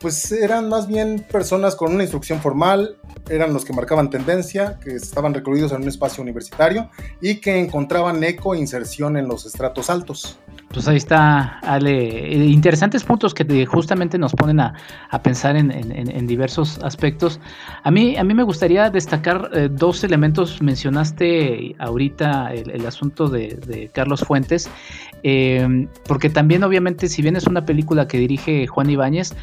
pues 0.00 0.30
eran 0.32 0.68
más 0.68 0.86
bien 0.86 1.24
personas 1.30 1.74
con 1.74 1.94
una 1.94 2.02
instrucción 2.02 2.40
formal, 2.40 2.96
eran 3.28 3.52
los 3.52 3.64
que 3.64 3.72
marcaban 3.72 4.10
tendencia, 4.10 4.78
que 4.82 4.94
estaban 4.94 5.34
recluidos 5.34 5.72
en 5.72 5.82
un 5.82 5.88
espacio 5.88 6.22
universitario 6.22 6.90
y 7.20 7.36
que 7.36 7.58
encontraban 7.58 8.22
eco 8.22 8.54
e 8.54 8.58
inserción 8.58 9.16
en 9.16 9.26
los 9.26 9.46
estratos 9.46 9.90
altos. 9.90 10.38
Pues 10.72 10.88
ahí 10.88 10.96
está, 10.96 11.58
Ale. 11.60 12.34
Eh, 12.34 12.46
interesantes 12.46 13.04
puntos 13.04 13.32
que 13.32 13.66
justamente 13.66 14.18
nos 14.18 14.34
ponen 14.34 14.60
a, 14.60 14.74
pensar 15.22 15.56
en, 15.56 16.26
diversos 16.26 16.78
aspectos. 16.82 17.40
A 17.82 17.90
mí, 17.90 18.16
a 18.16 18.24
mí 18.24 18.34
me 18.34 18.42
gustaría 18.42 18.90
destacar 18.90 19.50
eh, 19.54 19.68
dos 19.70 20.04
elementos. 20.04 20.60
Mencionaste 20.60 21.76
ahorita 21.78 22.52
el, 22.52 22.84
asunto 22.84 23.28
de, 23.28 23.90
Carlos 23.94 24.20
Fuentes, 24.20 24.68
eh, 25.22 25.86
porque 26.06 26.28
también 26.28 26.62
obviamente 26.64 27.08
si 27.08 27.22
bien 27.22 27.36
es 27.36 27.46
una 27.46 27.64
película 27.64 28.06
que 28.06 28.18
dirige 28.18 28.66
Juan 28.66 28.90
Ibáñez, 28.90 29.34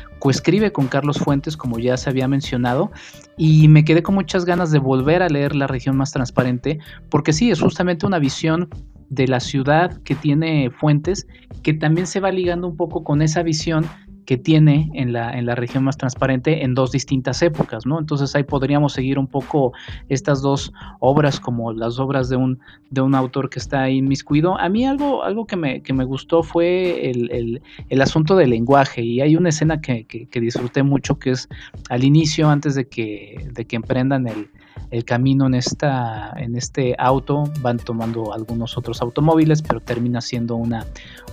coescribe 0.44 0.74
con 0.74 0.88
Carlos 0.90 1.20
Fuentes, 1.20 1.56
como 1.56 1.80
ya 1.80 1.96
se 1.96 2.10
había 2.10 2.28
mencionado, 2.28 2.92
y 3.38 3.70
me 3.70 3.86
quedé 3.86 4.04
con 4.04 4.16
muchas 4.16 4.44
ganas 4.44 4.72
de 4.72 4.80
volver 4.80 5.24
a 5.24 5.30
leer 5.30 5.56
La 5.56 5.68
región 5.68 5.96
más 5.96 6.12
transparente, 6.12 6.80
porque 7.10 7.32
sí, 7.32 7.50
es 7.50 7.62
justamente 7.62 8.06
una 8.06 8.20
visión 8.20 8.68
de 9.10 9.30
la 9.30 9.40
ciudad 9.40 10.02
que 10.04 10.16
tiene 10.16 10.70
Fuentes, 10.70 11.28
que 11.62 11.74
también 11.74 12.08
se 12.08 12.20
va 12.20 12.30
ligando 12.30 12.68
un 12.68 12.76
poco 12.76 13.06
con 13.06 13.22
esa 13.22 13.42
visión 13.42 13.86
que 14.25 14.38
tiene 14.38 14.89
en 14.94 15.13
la, 15.13 15.32
en 15.32 15.46
la 15.46 15.56
región 15.56 15.84
más 15.84 15.98
transparente 15.98 16.63
en 16.63 16.74
dos 16.74 16.92
distintas 16.92 17.42
épocas, 17.42 17.86
¿no? 17.86 18.00
Entonces 18.00 18.36
ahí 18.36 18.44
podríamos 18.44 18.94
seguir 18.94 19.20
un 19.20 19.27
poco 19.27 19.74
estas 20.10 20.42
dos 20.42 20.74
obras 21.00 21.39
como 21.39 21.74
las 21.74 22.00
obras 22.00 22.30
de 22.30 22.36
un, 22.36 22.60
de 22.89 23.01
un 23.01 23.15
autor 23.15 23.50
que 23.50 23.60
está 23.60 23.84
ahí 23.84 23.98
inmiscuido. 23.98 24.58
A 24.60 24.70
mí 24.70 24.86
algo, 24.86 25.24
algo 25.24 25.46
que, 25.46 25.56
me, 25.56 25.82
que 25.82 25.94
me 25.94 26.06
gustó 26.06 26.44
fue 26.44 27.10
el, 27.10 27.62
asunto 28.01 28.36
del 28.36 28.50
lenguaje 28.50 29.01
y 29.01 29.22
hay 29.22 29.36
una 29.36 29.50
escena 29.50 29.82
que, 29.82 30.06
que, 30.06 30.42
disfruté 30.42 30.84
mucho 30.84 31.18
que 31.18 31.32
es 31.32 31.48
al 31.89 32.03
inicio, 32.03 32.50
antes 32.50 32.75
de 32.75 32.88
que, 32.88 33.50
de 33.53 33.65
que 33.65 33.77
emprendan 33.77 34.27
el, 34.27 34.50
el 34.92 35.06
camino 35.06 35.48
en, 35.48 35.56
esta, 35.56 36.34
en 36.38 36.56
este 36.56 36.96
auto, 37.00 37.46
van 37.62 37.77
tomando 37.77 38.34
algunos 38.34 38.77
otros 38.77 39.01
automóviles, 39.01 39.62
pero 39.62 39.80
termina 39.80 40.22
siendo 40.22 40.56
una, 40.56 40.86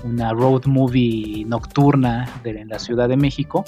una 0.04 0.32
road 0.32 0.64
movie 0.66 1.44
nocturna 1.44 2.28
en 2.44 2.68
la 2.68 2.78
Ciudad 2.78 3.08
de 3.08 3.16
México. 3.16 3.64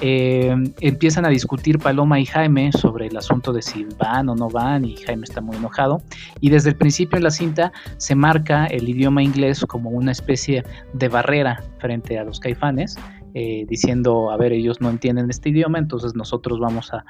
Eh, 0.00 0.54
empiezan 0.80 1.24
a 1.24 1.28
discutir 1.28 1.78
Paloma 1.78 2.20
y 2.20 2.26
Jaime 2.26 2.70
sobre 2.72 3.08
el 3.08 3.16
asunto 3.16 3.52
de 3.52 3.62
si 3.62 3.86
van 3.98 4.28
o 4.28 4.34
no 4.34 4.48
van 4.48 4.84
y 4.84 4.96
Jaime 4.96 5.24
está 5.24 5.40
muy 5.40 5.56
enojado. 5.56 6.02
Y 6.40 6.50
desde 6.50 6.70
el 6.70 6.76
principio 6.76 7.16
en 7.16 7.24
la 7.24 7.30
cinta 7.30 7.72
se 7.96 8.14
marca 8.14 8.66
el 8.66 8.88
idioma 8.88 9.22
inglés 9.22 9.64
como 9.66 9.90
una 9.90 10.12
especie 10.12 10.64
de 10.92 11.08
barrera 11.08 11.62
frente 11.78 12.18
a 12.18 12.24
los 12.24 12.38
caifanes 12.38 12.96
eh, 13.34 13.64
diciendo, 13.68 14.30
a 14.30 14.36
ver, 14.36 14.52
ellos 14.52 14.80
no 14.80 14.90
entienden 14.90 15.30
este 15.30 15.50
idioma, 15.50 15.78
entonces 15.78 16.14
nosotros 16.14 16.58
vamos 16.58 16.92
a, 16.92 17.04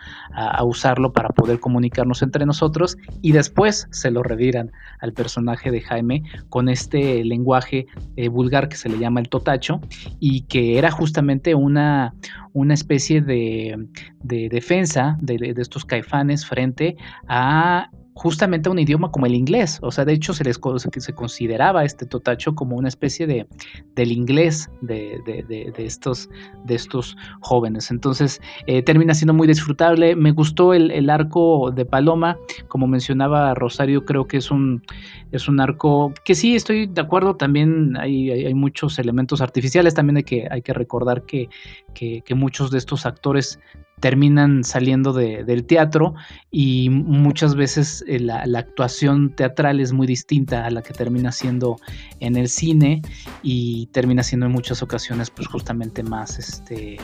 usarlo 0.64 1.12
para 1.12 1.28
poder 1.30 1.58
comunicarnos 1.58 2.22
entre 2.22 2.46
nosotros 2.46 2.96
y 3.20 3.32
después 3.32 3.88
se 3.90 4.10
lo 4.10 4.22
reviran 4.22 4.70
al 5.00 5.12
personaje 5.12 5.70
de 5.70 5.80
Jaime 5.80 6.22
con 6.48 6.68
este 6.68 7.24
lenguaje 7.24 7.86
eh, 8.16 8.28
vulgar 8.28 8.68
que 8.68 8.76
se 8.76 8.88
le 8.88 8.98
llama 8.98 9.20
el 9.20 9.28
totacho 9.28 9.80
y 10.20 10.42
que 10.42 10.78
era 10.78 10.90
justamente 10.90 11.54
una, 11.54 12.14
una 12.52 12.74
especie 12.74 13.20
de, 13.20 13.88
defensa 14.22 15.16
de, 15.20 15.52
de 15.54 15.62
estos 15.62 15.84
caifanes 15.84 16.46
frente 16.46 16.96
a 17.26 17.90
justamente 18.14 18.68
a 18.68 18.72
un 18.72 18.78
idioma 18.78 19.10
como 19.10 19.26
el 19.26 19.34
inglés. 19.34 19.78
O 19.82 19.90
sea, 19.90 20.04
de 20.04 20.12
hecho 20.12 20.34
se 20.34 20.44
les 20.44 20.60
se 20.98 21.12
consideraba 21.14 21.84
este 21.84 22.06
totacho 22.06 22.54
como 22.54 22.76
una 22.76 22.88
especie 22.88 23.26
de 23.26 23.46
del 23.94 24.12
inglés 24.12 24.70
de, 24.80 25.72
estos, 25.78 26.28
de 26.64 26.74
estos 26.74 27.16
jóvenes. 27.40 27.90
Entonces 27.90 28.40
eh, 28.66 28.82
termina 28.82 29.14
siendo 29.14 29.34
muy 29.34 29.46
disfrutable. 29.46 30.16
Me 30.16 30.32
gustó 30.32 30.74
el, 30.74 31.10
arco 31.10 31.70
de 31.70 31.84
Paloma, 31.84 32.38
como 32.68 32.86
mencionaba 32.86 33.54
Rosario, 33.54 34.04
creo 34.04 34.26
que 34.26 34.38
es 34.38 34.50
un, 34.50 34.82
es 35.30 35.48
un 35.48 35.60
arco 35.60 36.12
que 36.24 36.34
sí 36.34 36.54
estoy 36.54 36.86
de 36.86 37.00
acuerdo. 37.00 37.36
También 37.36 37.96
hay, 37.96 38.30
hay, 38.30 38.54
muchos 38.54 38.98
elementos 38.98 39.40
artificiales. 39.40 39.94
También 39.94 40.18
hay 40.18 40.24
que, 40.24 40.48
hay 40.50 40.62
que 40.62 40.72
recordar 40.72 41.22
que, 41.22 41.48
que 41.94 42.34
muchos 42.34 42.70
de 42.70 42.78
estos 42.78 43.06
actores 43.06 43.58
terminan 44.02 44.64
saliendo 44.64 45.12
del 45.12 45.64
teatro 45.64 46.14
y 46.50 46.90
muchas 46.90 47.54
veces 47.54 48.04
eh, 48.08 48.18
la, 48.18 48.42
actuación 48.58 49.30
teatral 49.30 49.78
es 49.78 49.92
muy 49.92 50.08
distinta 50.08 50.66
a 50.66 50.70
la 50.70 50.82
que 50.82 50.92
termina 50.92 51.30
siendo 51.30 51.76
en 52.18 52.34
el 52.36 52.48
cine 52.48 53.00
y 53.44 53.86
termina 53.92 54.24
siendo 54.24 54.46
en 54.46 54.52
muchas 54.52 54.82
ocasiones 54.82 55.30
pues 55.30 55.46
justamente 55.46 56.02
más 56.02 56.40
este 56.40 56.98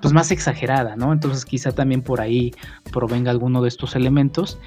pues 0.00 0.14
más 0.14 0.30
exagerada, 0.30 0.96
¿no? 0.96 1.12
Entonces 1.12 1.44
quizá 1.44 1.72
también 1.72 2.00
por 2.00 2.22
ahí 2.22 2.52
provenga 2.90 3.30
alguno 3.30 3.60
de 3.60 3.68
estos 3.68 3.94
elementos. 3.94 4.58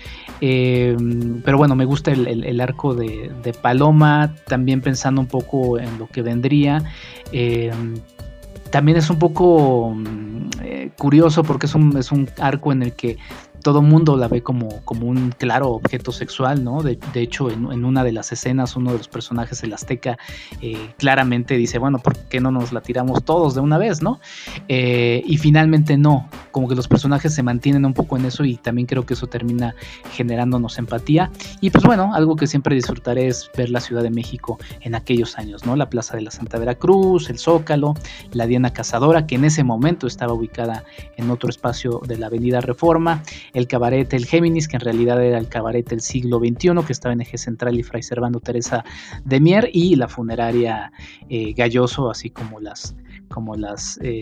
Em, 0.41 1.41
pero 1.41 1.57
bueno, 1.57 1.75
me 1.75 1.85
gusta 1.85 2.11
el, 2.11 2.61
arco 2.61 2.93
de, 2.93 3.31
Paloma, 3.61 4.35
también 4.47 4.81
pensando 4.81 5.21
un 5.21 5.27
poco 5.27 5.79
en 5.79 5.97
lo 5.97 6.07
que 6.07 6.21
vendría. 6.21 6.83
Em, 7.31 7.95
también 8.73 8.97
es 8.97 9.11
un 9.11 9.19
poco 9.19 9.93
mm, 9.95 10.49
eh, 10.63 10.89
curioso 10.97 11.43
porque 11.43 11.67
es 11.67 11.75
un, 11.75 11.95
es 11.95 12.11
un 12.11 12.27
arco 12.39 12.71
en 12.71 12.81
el 12.81 12.93
que 12.93 13.19
todo 13.63 13.81
mundo 13.81 14.17
la 14.17 14.27
ve 14.27 14.43
como, 14.43 14.81
como 14.83 15.07
un 15.07 15.31
claro 15.31 15.69
objeto 15.71 16.11
sexual, 16.11 16.63
¿no? 16.63 16.83
De, 16.83 16.99
hecho, 17.15 17.49
en, 17.49 17.85
una 17.85 18.03
de 18.03 18.11
las 18.11 18.31
escenas, 18.31 18.75
uno 18.75 18.91
de 18.91 18.97
los 18.99 19.07
personajes, 19.07 19.63
el 19.63 19.73
azteca, 19.73 20.19
eh, 20.61 20.93
claramente 20.97 21.55
dice, 21.55 21.79
bueno, 21.79 21.97
¿por 21.99 22.15
qué 22.15 22.39
no 22.41 22.51
nos 22.51 22.73
la 22.73 22.81
tiramos 22.81 23.23
todos 23.23 23.55
de 23.55 23.61
una 23.61 23.77
vez, 23.77 24.01
¿no? 24.01 24.19
Eh, 24.67 25.23
y 25.25 25.37
finalmente 25.37 25.97
no, 25.97 26.29
como 26.51 26.67
que 26.67 26.75
los 26.75 26.87
personajes 26.87 27.33
se 27.33 27.41
mantienen 27.41 27.85
un 27.85 27.93
poco 27.93 28.17
en 28.17 28.25
eso 28.25 28.43
y 28.43 28.57
también 28.57 28.85
creo 28.85 29.05
que 29.05 29.13
eso 29.13 29.27
termina 29.27 29.75
generándonos 30.11 30.77
empatía. 30.77 31.31
Y 31.61 31.69
pues 31.69 31.85
bueno, 31.85 32.13
algo 32.13 32.35
que 32.35 32.47
siempre 32.47 32.75
disfrutaré 32.75 33.27
es 33.27 33.49
ver 33.57 33.69
la 33.69 33.79
Ciudad 33.79 34.03
de 34.03 34.11
México 34.11 34.59
en 34.81 34.93
aquellos 34.93 35.37
años, 35.37 35.65
¿no? 35.65 35.77
La 35.77 35.89
Plaza 35.89 36.17
de 36.17 36.21
la 36.21 36.31
Santa 36.31 36.59
Veracruz, 36.59 37.29
el 37.29 37.39
Zócalo, 37.39 37.93
la 38.33 38.45
Diana 38.45 38.73
Cazadora, 38.73 39.25
que 39.25 39.35
en 39.35 39.45
ese 39.45 39.63
momento 39.63 40.05
estaba 40.05 40.33
ubicada 40.33 40.83
en 41.15 41.31
otro 41.31 41.49
espacio 41.49 42.01
de 42.05 42.17
la 42.17 42.27
Avenida 42.27 42.59
Reforma, 42.59 43.23
el 43.53 43.67
cabaret 43.67 44.11
El 44.13 44.25
Géminis, 44.25 44.67
que 44.67 44.77
en 44.77 44.81
realidad 44.81 45.23
era 45.23 45.37
el 45.37 45.47
cabaret 45.47 45.87
del 45.87 46.01
siglo 46.01 46.39
XXI, 46.39 46.83
que 46.85 46.93
estaba 46.93 47.13
en 47.13 47.21
eje 47.21 47.37
central 47.37 47.79
y 47.79 47.83
Fray 47.83 48.03
Servando 48.03 48.39
Teresa 48.39 48.83
de 49.23 49.39
Mier, 49.39 49.69
y 49.71 49.95
la 49.95 50.07
funeraria 50.07 50.91
eh, 51.29 51.53
Galloso, 51.53 52.09
así 52.09 52.29
como 52.29 52.59
las, 52.59 52.95
como 53.29 53.55
las 53.55 53.99
eh, 54.01 54.21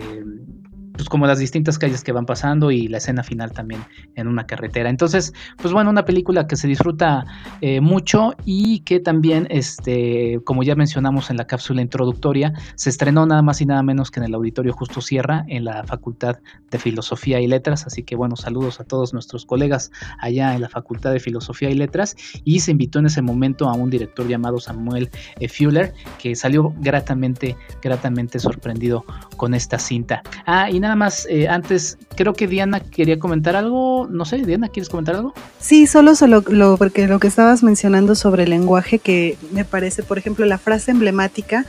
pues 0.93 1.09
como 1.09 1.27
las 1.27 1.39
distintas 1.39 1.77
calles 1.77 2.03
que 2.03 2.11
van 2.11 2.25
pasando 2.25 2.71
y 2.71 2.87
la 2.87 2.97
escena 2.97 3.23
final 3.23 3.51
también 3.51 3.81
en 4.15 4.27
una 4.27 4.45
carretera. 4.45 4.89
Entonces, 4.89 5.33
pues 5.61 5.73
bueno, 5.73 5.89
una 5.89 6.05
película 6.05 6.47
que 6.47 6.55
se 6.55 6.67
disfruta 6.67 7.25
eh, 7.61 7.81
mucho 7.81 8.33
y 8.45 8.81
que 8.81 8.99
también, 8.99 9.47
este, 9.49 10.39
como 10.43 10.63
ya 10.63 10.75
mencionamos 10.75 11.29
en 11.29 11.37
la 11.37 11.47
cápsula 11.47 11.81
introductoria, 11.81 12.53
se 12.75 12.89
estrenó 12.89 13.25
nada 13.25 13.41
más 13.41 13.61
y 13.61 13.65
nada 13.65 13.83
menos 13.83 14.11
que 14.11 14.19
en 14.19 14.25
el 14.25 14.33
Auditorio 14.33 14.73
Justo 14.73 15.01
Sierra, 15.01 15.45
en 15.47 15.65
la 15.65 15.83
Facultad 15.83 16.37
de 16.69 16.79
Filosofía 16.79 17.39
y 17.39 17.47
Letras. 17.47 17.85
Así 17.85 18.03
que 18.03 18.15
bueno, 18.15 18.35
saludos 18.35 18.79
a 18.79 18.83
todos 18.83 19.13
nuestros 19.13 19.45
colegas 19.45 19.91
allá 20.19 20.55
en 20.55 20.61
la 20.61 20.69
Facultad 20.69 21.11
de 21.13 21.19
Filosofía 21.19 21.69
y 21.69 21.75
Letras. 21.75 22.15
Y 22.43 22.59
se 22.59 22.71
invitó 22.71 22.99
en 22.99 23.07
ese 23.07 23.21
momento 23.21 23.69
a 23.69 23.73
un 23.73 23.89
director 23.89 24.27
llamado 24.27 24.59
Samuel 24.59 25.09
e. 25.39 25.47
Fuller, 25.47 25.93
que 26.19 26.35
salió 26.35 26.73
gratamente, 26.79 27.55
gratamente 27.81 28.39
sorprendido 28.39 29.05
con 29.37 29.53
esta 29.53 29.79
cinta. 29.79 30.21
Ah, 30.45 30.69
y 30.69 30.79
nada 30.79 30.90
más, 30.95 31.27
eh, 31.29 31.47
antes, 31.47 31.97
creo 32.15 32.33
que 32.33 32.47
Diana 32.47 32.79
quería 32.79 33.19
comentar 33.19 33.55
algo. 33.55 34.07
No 34.09 34.25
sé, 34.25 34.37
Diana, 34.37 34.69
¿quieres 34.69 34.89
comentar 34.89 35.15
algo? 35.15 35.33
Sí, 35.59 35.87
solo, 35.87 36.15
solo 36.15 36.43
lo, 36.47 36.77
porque 36.77 37.07
lo 37.07 37.19
que 37.19 37.27
estabas 37.27 37.63
mencionando 37.63 38.15
sobre 38.15 38.43
el 38.43 38.49
lenguaje, 38.51 38.99
que 38.99 39.37
me 39.51 39.65
parece, 39.65 40.03
por 40.03 40.17
ejemplo, 40.17 40.45
la 40.45 40.57
frase 40.57 40.91
emblemática 40.91 41.65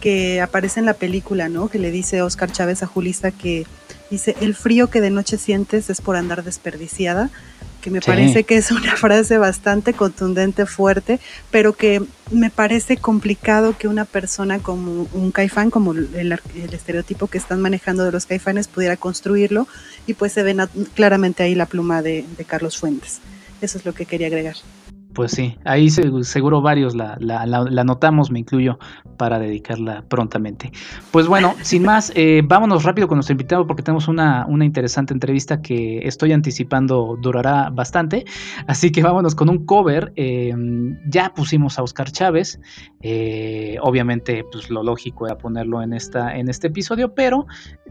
que 0.00 0.40
aparece 0.42 0.80
en 0.80 0.86
la 0.86 0.94
película, 0.94 1.48
¿no? 1.48 1.68
Que 1.68 1.78
le 1.78 1.90
dice 1.90 2.20
Oscar 2.20 2.52
Chávez 2.52 2.82
a 2.82 2.86
Julista 2.86 3.30
que 3.30 3.66
dice, 4.10 4.36
el 4.42 4.54
frío 4.54 4.88
que 4.90 5.00
de 5.00 5.10
noche 5.10 5.38
sientes 5.38 5.88
es 5.88 6.02
por 6.02 6.16
andar 6.16 6.44
desperdiciada 6.44 7.30
que 7.84 7.90
me 7.90 8.00
parece 8.00 8.44
que 8.44 8.56
es 8.56 8.70
una 8.70 8.96
frase 8.96 9.36
bastante 9.36 9.92
contundente, 9.92 10.64
fuerte, 10.64 11.20
pero 11.50 11.74
que 11.74 12.02
me 12.30 12.48
parece 12.48 12.96
complicado 12.96 13.76
que 13.76 13.88
una 13.88 14.06
persona 14.06 14.58
como 14.58 15.06
un 15.12 15.30
caifán, 15.32 15.70
como 15.70 15.92
el, 15.92 16.40
estereotipo 16.72 17.26
que 17.26 17.36
están 17.36 17.60
manejando 17.60 18.02
de 18.02 18.10
los 18.10 18.24
caifanes, 18.24 18.68
pudiera 18.68 18.96
construirlo 18.96 19.68
y 20.06 20.14
pues 20.14 20.32
se 20.32 20.42
ve 20.42 20.56
claramente 20.94 21.42
ahí 21.42 21.54
la 21.54 21.66
pluma 21.66 22.00
de 22.00 22.24
Carlos 22.46 22.78
Fuentes. 22.78 23.20
Eso 23.60 23.76
es 23.76 23.84
lo 23.84 23.92
que 23.92 24.06
quería 24.06 24.28
agregar. 24.28 24.56
Pues 25.14 25.30
sí, 25.30 25.56
ahí 25.64 25.90
seguro 25.90 26.60
varios 26.60 26.96
la, 26.96 27.16
la, 27.20 27.46
la, 27.46 27.84
notamos, 27.84 28.32
me 28.32 28.40
incluyo, 28.40 28.80
para 29.16 29.38
dedicarla 29.38 30.04
prontamente. 30.08 30.72
Pues 31.12 31.28
bueno, 31.28 31.54
sin 31.62 31.84
más, 31.84 32.10
eh, 32.16 32.42
vámonos 32.44 32.82
rápido 32.82 33.06
con 33.06 33.18
nuestro 33.18 33.32
invitado 33.32 33.64
porque 33.64 33.84
tenemos 33.84 34.08
una, 34.08 34.44
una, 34.48 34.64
interesante 34.64 35.14
entrevista 35.14 35.62
que 35.62 36.00
estoy 36.06 36.32
anticipando 36.32 37.16
durará 37.20 37.70
bastante. 37.70 38.24
Así 38.66 38.90
que 38.90 39.04
vámonos 39.04 39.36
con 39.36 39.48
un 39.48 39.64
cover. 39.64 40.12
Em, 40.16 40.98
ya 41.08 41.32
pusimos 41.32 41.78
a 41.78 41.84
Oscar 41.84 42.10
Chávez. 42.10 42.58
Eh, 43.02 43.76
obviamente, 43.82 44.44
pues 44.50 44.68
lo 44.68 44.82
lógico 44.82 45.26
era 45.26 45.38
ponerlo 45.38 45.80
en, 45.80 45.92
esta, 45.92 46.36
en 46.36 46.48
este 46.48 46.66
episodio, 46.68 47.14
pero 47.14 47.46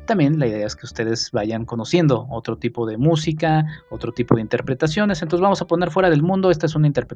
también 0.06 0.40
la 0.40 0.48
idea 0.48 0.68
es 0.68 0.76
que 0.76 0.86
ustedes 0.86 1.32
vayan 1.32 1.64
conociendo 1.64 2.28
otro 2.30 2.58
tipo 2.58 2.86
de 2.86 2.98
música, 2.98 3.66
otro 3.90 4.12
tipo 4.12 4.36
de 4.36 4.42
interpretaciones. 4.42 5.22
Entonces 5.22 5.42
vamos 5.42 5.62
a 5.62 5.68
poner 5.68 5.90
fuera 5.90 6.10
del 6.10 6.22
mundo. 6.22 6.52
Esta 6.52 6.66
es 6.66 6.76
una 6.76 6.88
interpretación 6.88 7.13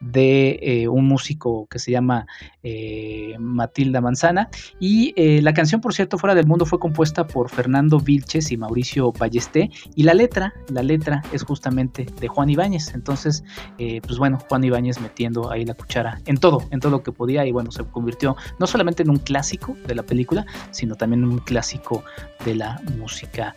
de 0.00 0.58
eh, 0.62 0.88
un 0.88 1.06
músico 1.06 1.66
que 1.68 1.78
se 1.78 1.90
llama 1.90 2.26
eh, 2.62 3.34
Matilda 3.38 4.00
Manzana. 4.00 4.48
Y 4.78 5.12
eh, 5.16 5.40
la 5.42 5.52
canción, 5.54 5.80
por 5.80 5.94
cierto, 5.94 6.18
Fuera 6.18 6.34
del 6.34 6.46
Mundo 6.46 6.66
fue 6.66 6.78
compuesta 6.78 7.26
por 7.26 7.50
Fernando 7.50 7.98
Vilches 7.98 8.52
y 8.52 8.56
Mauricio 8.56 9.12
Ballesté. 9.12 9.70
Y 9.94 10.02
la 10.02 10.14
letra, 10.14 10.54
la 10.68 10.82
letra 10.82 11.22
es 11.32 11.42
justamente 11.42 12.06
de 12.20 12.28
Juan 12.28 12.50
Ibáñez. 12.50 12.94
Entonces, 12.94 13.44
pues 13.76 14.18
bueno, 14.18 14.38
Juan 14.48 14.64
Ibáñez 14.64 15.00
metiendo 15.00 15.50
ahí 15.50 15.64
la 15.64 15.74
cuchara 15.74 16.20
en 16.26 16.36
todo, 16.36 16.66
en 16.70 16.80
todo 16.80 16.92
lo 16.92 17.02
que 17.02 17.12
podía. 17.12 17.46
Y 17.46 17.52
bueno, 17.52 17.70
se 17.70 17.84
convirtió 17.84 18.36
no 18.58 18.66
solamente 18.66 19.02
en 19.02 19.10
un 19.10 19.18
clásico 19.18 19.76
de 19.86 19.94
la 19.94 20.02
película, 20.02 20.46
sino 20.70 20.94
también 20.94 21.22
en 21.22 21.30
un 21.30 21.38
clásico 21.38 22.04
de 22.44 22.54
la 22.54 22.80
música 22.98 23.54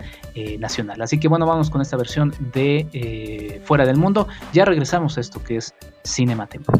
nacional. 0.59 1.01
Así 1.01 1.19
que 1.19 1.27
bueno, 1.27 1.45
vamos 1.45 1.69
con 1.69 1.81
esta 1.81 1.97
versión 1.97 2.33
de 2.53 3.61
Fuera 3.65 3.85
del 3.85 3.97
Mundo. 3.97 4.27
Ya 4.53 4.65
regresamos 4.65 5.17
a 5.17 5.21
esto 5.21 5.42
que 5.43 5.57
es 5.57 5.73
Cinematempo. 6.05 6.73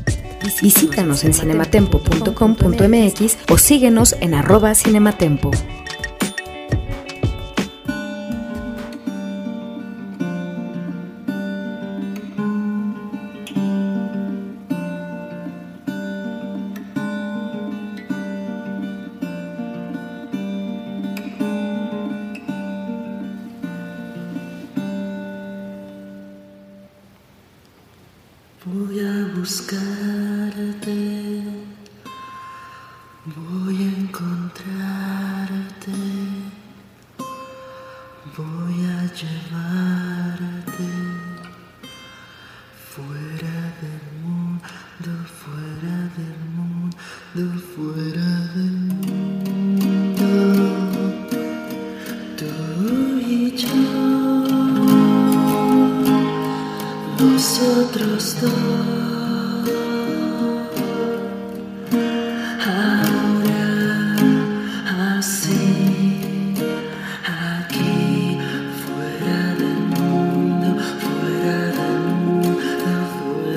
Visítanos 0.62 1.24
en 1.24 1.34
cinematempo.com.mx 1.34 3.38
o 3.50 3.58
síguenos 3.58 4.16
en 4.20 4.34
arroba 4.34 4.76
cinematempo. 4.76 5.50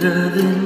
driving 0.07 0.66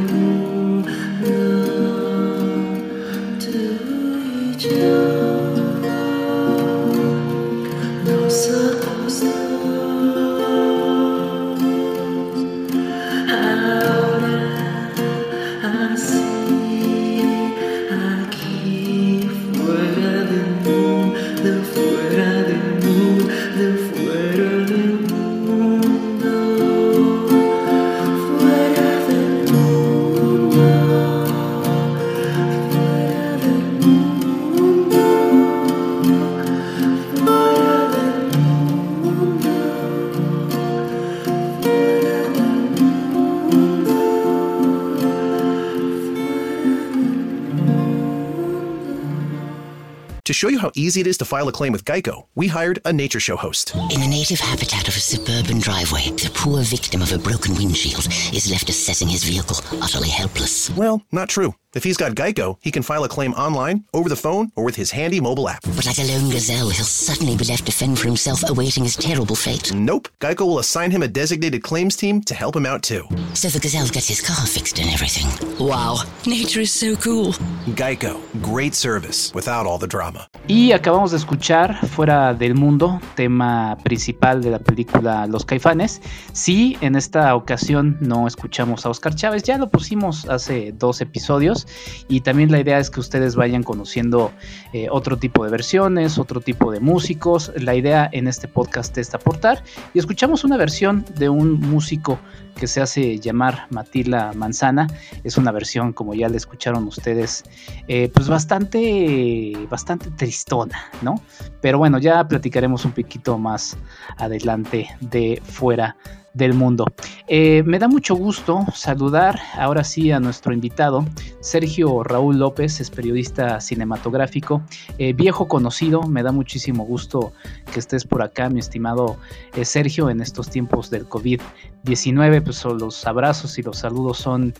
show 50.40 50.48
you 50.48 50.58
how 50.58 50.70
easy 50.74 51.02
it 51.02 51.06
is 51.06 51.18
to 51.18 51.24
file 51.26 51.48
a 51.48 51.52
claim 51.52 51.70
with 51.70 51.84
Geico, 51.84 52.24
we 52.34 52.46
hired 52.46 52.78
a 52.86 52.92
nature 52.94 53.20
show 53.20 53.36
host. 53.36 53.74
In 53.74 54.00
the 54.00 54.06
native 54.08 54.40
habitat 54.40 54.88
of 54.88 54.96
a 54.96 54.98
suburban 54.98 55.58
driveway, 55.58 56.12
the 56.12 56.30
poor 56.34 56.62
victim 56.62 57.02
of 57.02 57.12
a 57.12 57.18
broken 57.18 57.54
windshield 57.54 58.06
is 58.32 58.50
left 58.50 58.70
assessing 58.70 59.08
his 59.08 59.22
vehicle, 59.22 59.58
utterly 59.82 60.08
helpless. 60.08 60.70
Well, 60.70 61.02
not 61.12 61.28
true. 61.28 61.54
If 61.72 61.84
he's 61.84 61.96
got 61.96 62.16
Geico, 62.16 62.56
he 62.60 62.72
can 62.72 62.82
file 62.82 63.04
a 63.04 63.08
claim 63.08 63.32
online, 63.34 63.84
over 63.94 64.08
the 64.08 64.16
phone, 64.16 64.50
or 64.56 64.64
with 64.64 64.74
his 64.74 64.90
handy 64.90 65.20
mobile 65.20 65.48
app. 65.48 65.62
But 65.76 65.86
like 65.86 66.00
a 66.00 66.02
lone 66.02 66.28
gazelle, 66.28 66.68
he'll 66.68 66.84
suddenly 66.84 67.36
be 67.36 67.44
left 67.44 67.66
to 67.66 67.72
fend 67.72 67.96
for 67.96 68.06
himself, 68.06 68.42
awaiting 68.50 68.82
his 68.82 68.96
terrible 68.96 69.36
fate. 69.36 69.72
Nope. 69.72 70.08
Geico 70.18 70.44
will 70.44 70.58
assign 70.58 70.90
him 70.90 71.04
a 71.04 71.06
designated 71.06 71.62
claims 71.62 71.94
team 71.94 72.22
to 72.22 72.34
help 72.34 72.56
him 72.56 72.66
out 72.66 72.82
too. 72.82 73.04
So 73.34 73.46
the 73.46 73.60
gazelle 73.60 73.86
gets 73.86 74.08
his 74.08 74.20
car 74.20 74.44
fixed 74.48 74.80
and 74.80 74.90
everything. 74.90 75.28
Wow, 75.64 76.02
nature 76.26 76.62
is 76.62 76.72
so 76.72 76.96
cool. 76.96 77.34
Geico, 77.76 78.18
great 78.42 78.74
service 78.74 79.32
without 79.32 79.64
all 79.64 79.78
the 79.78 79.86
drama. 79.86 80.26
Y 80.48 80.72
acabamos 80.72 81.12
de 81.12 81.18
escuchar 81.18 81.86
Fuera 81.86 82.34
del 82.34 82.56
Mundo, 82.56 83.00
tema 83.14 83.78
principal 83.84 84.42
de 84.42 84.50
la 84.50 84.58
película 84.58 85.28
Los 85.28 85.44
Caifanes. 85.44 86.00
Sí, 86.32 86.76
en 86.80 86.96
esta 86.96 87.36
ocasión 87.36 87.96
no 88.00 88.26
escuchamos 88.26 88.84
a 88.84 88.90
Oscar 88.90 89.14
Chávez, 89.14 89.44
ya 89.44 89.56
lo 89.56 89.70
pusimos 89.70 90.28
hace 90.28 90.72
dos 90.76 91.00
episodios 91.00 91.59
y 92.08 92.20
también 92.20 92.50
la 92.50 92.60
idea 92.60 92.78
es 92.78 92.90
que 92.90 93.00
ustedes 93.00 93.36
vayan 93.36 93.62
conociendo 93.62 94.32
eh, 94.72 94.88
otro 94.90 95.16
tipo 95.16 95.44
de 95.44 95.50
versiones, 95.50 96.18
otro 96.18 96.40
tipo 96.40 96.70
de 96.70 96.80
músicos. 96.80 97.52
La 97.56 97.74
idea 97.74 98.08
en 98.12 98.28
este 98.28 98.48
podcast 98.48 98.96
es 98.98 99.14
aportar 99.14 99.62
y 99.94 99.98
escuchamos 99.98 100.44
una 100.44 100.56
versión 100.56 101.04
de 101.16 101.28
un 101.28 101.60
músico 101.60 102.18
que 102.56 102.66
se 102.66 102.80
hace 102.80 103.18
llamar 103.18 103.66
Matila 103.70 104.32
Manzana. 104.34 104.86
Es 105.24 105.36
una 105.38 105.50
versión, 105.52 105.92
como 105.92 106.14
ya 106.14 106.28
le 106.28 106.36
escucharon 106.36 106.86
ustedes, 106.86 107.44
eh, 107.88 108.10
pues 108.12 108.28
bastante, 108.28 109.52
bastante 109.68 110.10
tristona, 110.10 110.78
¿no? 111.02 111.22
Pero 111.60 111.78
bueno, 111.78 111.98
ya 111.98 112.26
platicaremos 112.28 112.84
un 112.84 112.92
poquito 112.92 113.38
más 113.38 113.76
adelante 114.16 114.88
de 115.00 115.40
fuera 115.44 115.96
del 116.34 116.54
mundo. 116.54 116.86
Eh, 117.26 117.62
me 117.64 117.78
da 117.78 117.88
mucho 117.88 118.14
gusto 118.14 118.64
saludar 118.74 119.38
ahora 119.54 119.84
sí 119.84 120.12
a 120.12 120.20
nuestro 120.20 120.52
invitado, 120.52 121.04
Sergio 121.40 122.04
Raúl 122.04 122.38
López, 122.38 122.80
es 122.80 122.90
periodista 122.90 123.60
cinematográfico, 123.60 124.62
eh, 124.98 125.12
viejo 125.12 125.48
conocido, 125.48 126.02
me 126.02 126.22
da 126.22 126.32
muchísimo 126.32 126.84
gusto 126.84 127.32
que 127.72 127.80
estés 127.80 128.04
por 128.04 128.22
acá, 128.22 128.48
mi 128.48 128.60
estimado 128.60 129.16
eh, 129.54 129.64
Sergio, 129.64 130.10
en 130.10 130.20
estos 130.20 130.50
tiempos 130.50 130.90
del 130.90 131.08
COVID-19, 131.08 132.42
pues 132.42 132.64
los 132.64 133.06
abrazos 133.06 133.58
y 133.58 133.62
los 133.62 133.78
saludos 133.78 134.18
son 134.18 134.54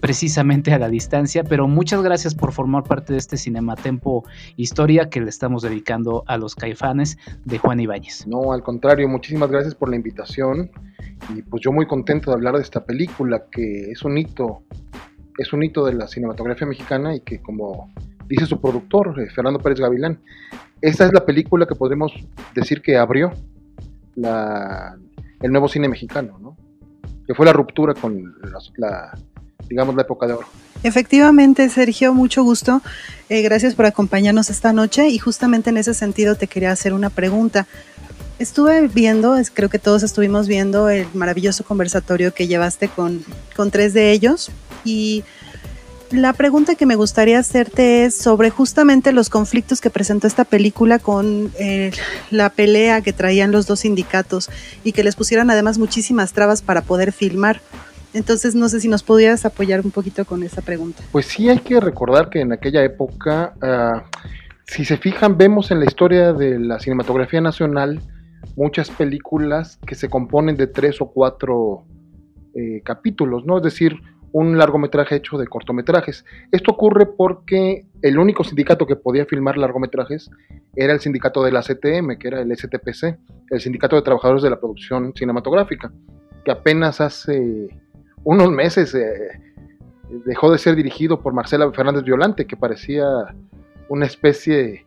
precisamente 0.00 0.72
a 0.72 0.78
la 0.78 0.88
distancia, 0.88 1.44
pero 1.44 1.68
muchas 1.68 2.02
gracias 2.02 2.34
por 2.34 2.52
formar 2.52 2.84
parte 2.84 3.12
de 3.12 3.18
este 3.18 3.36
Cinematempo 3.36 4.24
Historia 4.56 5.08
que 5.08 5.20
le 5.20 5.28
estamos 5.28 5.62
dedicando 5.62 6.24
a 6.26 6.36
los 6.36 6.54
caifanes 6.54 7.18
de 7.44 7.58
Juan 7.58 7.80
Ibáñez. 7.80 8.26
No, 8.26 8.52
al 8.52 8.62
contrario, 8.62 9.08
muchísimas 9.08 9.50
gracias 9.50 9.74
por 9.74 9.88
la 9.88 9.96
invitación 9.96 10.70
y 11.34 11.42
pues 11.42 11.62
yo 11.62 11.72
muy 11.72 11.86
contento 11.86 12.30
de 12.30 12.34
hablar 12.34 12.56
de 12.56 12.62
esta 12.62 12.84
película 12.84 13.44
que 13.50 13.90
es 13.90 14.02
un 14.02 14.18
hito, 14.18 14.62
es 15.38 15.52
un 15.52 15.62
hito 15.62 15.84
de 15.84 15.94
la 15.94 16.06
cinematografía 16.08 16.66
mexicana 16.66 17.14
y 17.14 17.20
que 17.20 17.40
como 17.40 17.92
dice 18.28 18.46
su 18.46 18.60
productor, 18.60 19.20
eh, 19.20 19.28
Fernando 19.34 19.60
Pérez 19.60 19.80
Gavilán, 19.80 20.20
esta 20.80 21.06
es 21.06 21.12
la 21.12 21.24
película 21.24 21.66
que 21.66 21.74
podemos 21.74 22.12
decir 22.54 22.82
que 22.82 22.96
abrió 22.96 23.32
la, 24.14 24.96
el 25.40 25.50
nuevo 25.50 25.68
cine 25.68 25.88
mexicano, 25.88 26.38
¿no? 26.38 26.56
que 27.26 27.34
fue 27.34 27.46
la 27.46 27.52
ruptura 27.52 27.94
con 27.94 28.34
la, 28.76 29.16
digamos, 29.68 29.94
la 29.94 30.02
época 30.02 30.26
de 30.26 30.34
oro. 30.34 30.46
Efectivamente, 30.82 31.68
Sergio, 31.70 32.12
mucho 32.12 32.42
gusto. 32.42 32.82
Eh, 33.28 33.42
gracias 33.42 33.74
por 33.74 33.86
acompañarnos 33.86 34.50
esta 34.50 34.72
noche 34.72 35.08
y 35.08 35.18
justamente 35.18 35.70
en 35.70 35.78
ese 35.78 35.94
sentido 35.94 36.34
te 36.34 36.46
quería 36.46 36.72
hacer 36.72 36.92
una 36.92 37.10
pregunta. 37.10 37.66
Estuve 38.44 38.88
viendo, 38.88 39.36
creo 39.54 39.70
que 39.70 39.78
todos 39.78 40.02
estuvimos 40.02 40.48
viendo 40.48 40.90
el 40.90 41.06
maravilloso 41.14 41.64
conversatorio 41.64 42.34
que 42.34 42.46
llevaste 42.46 42.88
con, 42.88 43.24
con 43.56 43.70
tres 43.70 43.94
de 43.94 44.12
ellos 44.12 44.50
y 44.84 45.24
la 46.10 46.34
pregunta 46.34 46.74
que 46.74 46.84
me 46.84 46.94
gustaría 46.94 47.38
hacerte 47.38 48.04
es 48.04 48.14
sobre 48.14 48.50
justamente 48.50 49.12
los 49.12 49.30
conflictos 49.30 49.80
que 49.80 49.88
presentó 49.88 50.26
esta 50.26 50.44
película 50.44 50.98
con 50.98 51.52
eh, 51.58 51.90
la 52.30 52.50
pelea 52.50 53.00
que 53.00 53.14
traían 53.14 53.50
los 53.50 53.66
dos 53.66 53.80
sindicatos 53.80 54.50
y 54.84 54.92
que 54.92 55.04
les 55.04 55.16
pusieran 55.16 55.48
además 55.48 55.78
muchísimas 55.78 56.34
trabas 56.34 56.60
para 56.60 56.82
poder 56.82 57.12
filmar. 57.12 57.62
Entonces 58.12 58.54
no 58.54 58.68
sé 58.68 58.78
si 58.78 58.88
nos 58.88 59.02
pudieras 59.02 59.46
apoyar 59.46 59.80
un 59.80 59.90
poquito 59.90 60.26
con 60.26 60.42
esa 60.42 60.60
pregunta. 60.60 61.02
Pues 61.12 61.24
sí, 61.24 61.48
hay 61.48 61.60
que 61.60 61.80
recordar 61.80 62.28
que 62.28 62.42
en 62.42 62.52
aquella 62.52 62.84
época, 62.84 63.54
ah, 63.62 64.04
si 64.66 64.84
se 64.84 64.98
fijan, 64.98 65.38
vemos 65.38 65.70
en 65.70 65.80
la 65.80 65.86
historia 65.86 66.34
de 66.34 66.58
la 66.58 66.78
cinematografía 66.78 67.40
nacional, 67.40 68.02
muchas 68.56 68.90
películas 68.90 69.78
que 69.86 69.94
se 69.94 70.08
componen 70.08 70.56
de 70.56 70.66
tres 70.66 71.00
o 71.00 71.06
cuatro 71.06 71.84
eh, 72.54 72.80
capítulos, 72.84 73.44
¿no? 73.44 73.58
Es 73.58 73.62
decir, 73.62 74.00
un 74.34 74.58
largometraje 74.58 75.14
hecho 75.14 75.38
de 75.38 75.46
cortometrajes. 75.46 76.24
Esto 76.50 76.72
ocurre 76.72 77.06
porque 77.06 77.86
el 78.02 78.18
único 78.18 78.42
sindicato 78.42 78.84
que 78.84 78.96
podía 78.96 79.26
filmar 79.26 79.56
largometrajes 79.56 80.28
era 80.74 80.92
el 80.92 80.98
sindicato 80.98 81.44
de 81.44 81.52
la 81.52 81.62
CTM, 81.62 82.18
que 82.18 82.28
era 82.28 82.40
el 82.40 82.56
STPC, 82.56 83.16
el 83.50 83.60
Sindicato 83.60 83.94
de 83.94 84.02
Trabajadores 84.02 84.42
de 84.42 84.50
la 84.50 84.58
Producción 84.58 85.12
Cinematográfica, 85.14 85.92
que 86.44 86.50
apenas 86.50 87.00
hace 87.00 87.68
unos 88.24 88.50
meses 88.50 88.92
eh, 88.96 89.40
dejó 90.26 90.50
de 90.50 90.58
ser 90.58 90.74
dirigido 90.74 91.20
por 91.20 91.32
Marcela 91.32 91.70
Fernández 91.72 92.02
Violante, 92.02 92.46
que 92.46 92.56
parecía 92.56 93.06
una 93.88 94.06
especie 94.06 94.86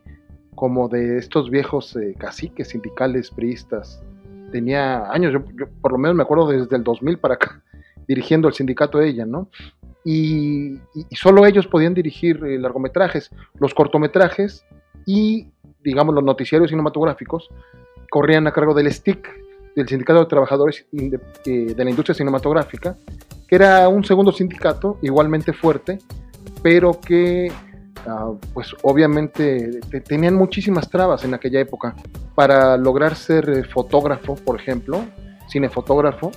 como 0.58 0.88
de 0.88 1.18
estos 1.18 1.50
viejos 1.50 1.94
eh, 1.94 2.16
caciques 2.18 2.70
sindicales 2.70 3.30
priistas. 3.30 4.02
Tenía 4.50 5.08
años, 5.12 5.32
yo, 5.32 5.68
por 5.80 5.92
lo 5.92 5.98
menos 5.98 6.16
me 6.16 6.24
acuerdo 6.24 6.48
desde 6.48 6.74
el 6.74 6.82
2000 6.82 7.18
para 7.18 7.34
acá, 7.34 7.62
dirigiendo 8.08 8.48
el 8.48 8.54
sindicato 8.54 8.98
de 8.98 9.08
ella, 9.08 9.24
¿no? 9.24 9.48
Y, 10.04 10.80
solo 11.12 11.46
ellos 11.46 11.68
podían 11.68 11.94
dirigir 11.94 12.44
eh, 12.44 12.58
largometrajes, 12.58 13.30
los 13.60 13.72
cortometrajes 13.72 14.64
y, 15.06 15.46
digamos, 15.84 16.12
los 16.12 16.24
noticiarios 16.24 16.70
cinematográficos 16.70 17.48
corrían 18.10 18.48
a 18.48 18.52
cargo 18.52 18.74
del 18.74 18.92
STIC, 18.92 19.28
del 19.76 19.86
Sindicato 19.86 20.18
de 20.18 20.26
Trabajadores 20.26 20.86
de, 20.90 21.20
eh, 21.46 21.72
de 21.72 21.84
la 21.84 21.90
Industria 21.90 22.16
Cinematográfica, 22.16 22.96
que 23.46 23.54
era 23.54 23.88
un 23.88 24.02
segundo 24.02 24.32
sindicato 24.32 24.98
igualmente 25.02 25.52
fuerte, 25.52 26.00
pero 26.64 26.98
que 27.00 27.52
Ah, 28.06 28.32
pues 28.54 28.74
obviamente 28.82 29.80
tenían 30.06 30.34
muchísimas 30.34 30.88
trabas 30.88 31.24
en 31.24 31.34
aquella 31.34 31.60
época. 31.60 31.94
Para 32.34 32.76
lograr 32.76 33.16
ser 33.16 33.48
eh, 33.50 33.64
fotógrafo, 33.64 34.36
por 34.36 34.60
ejemplo, 34.60 35.04
cinefotógrafo, 35.48 36.30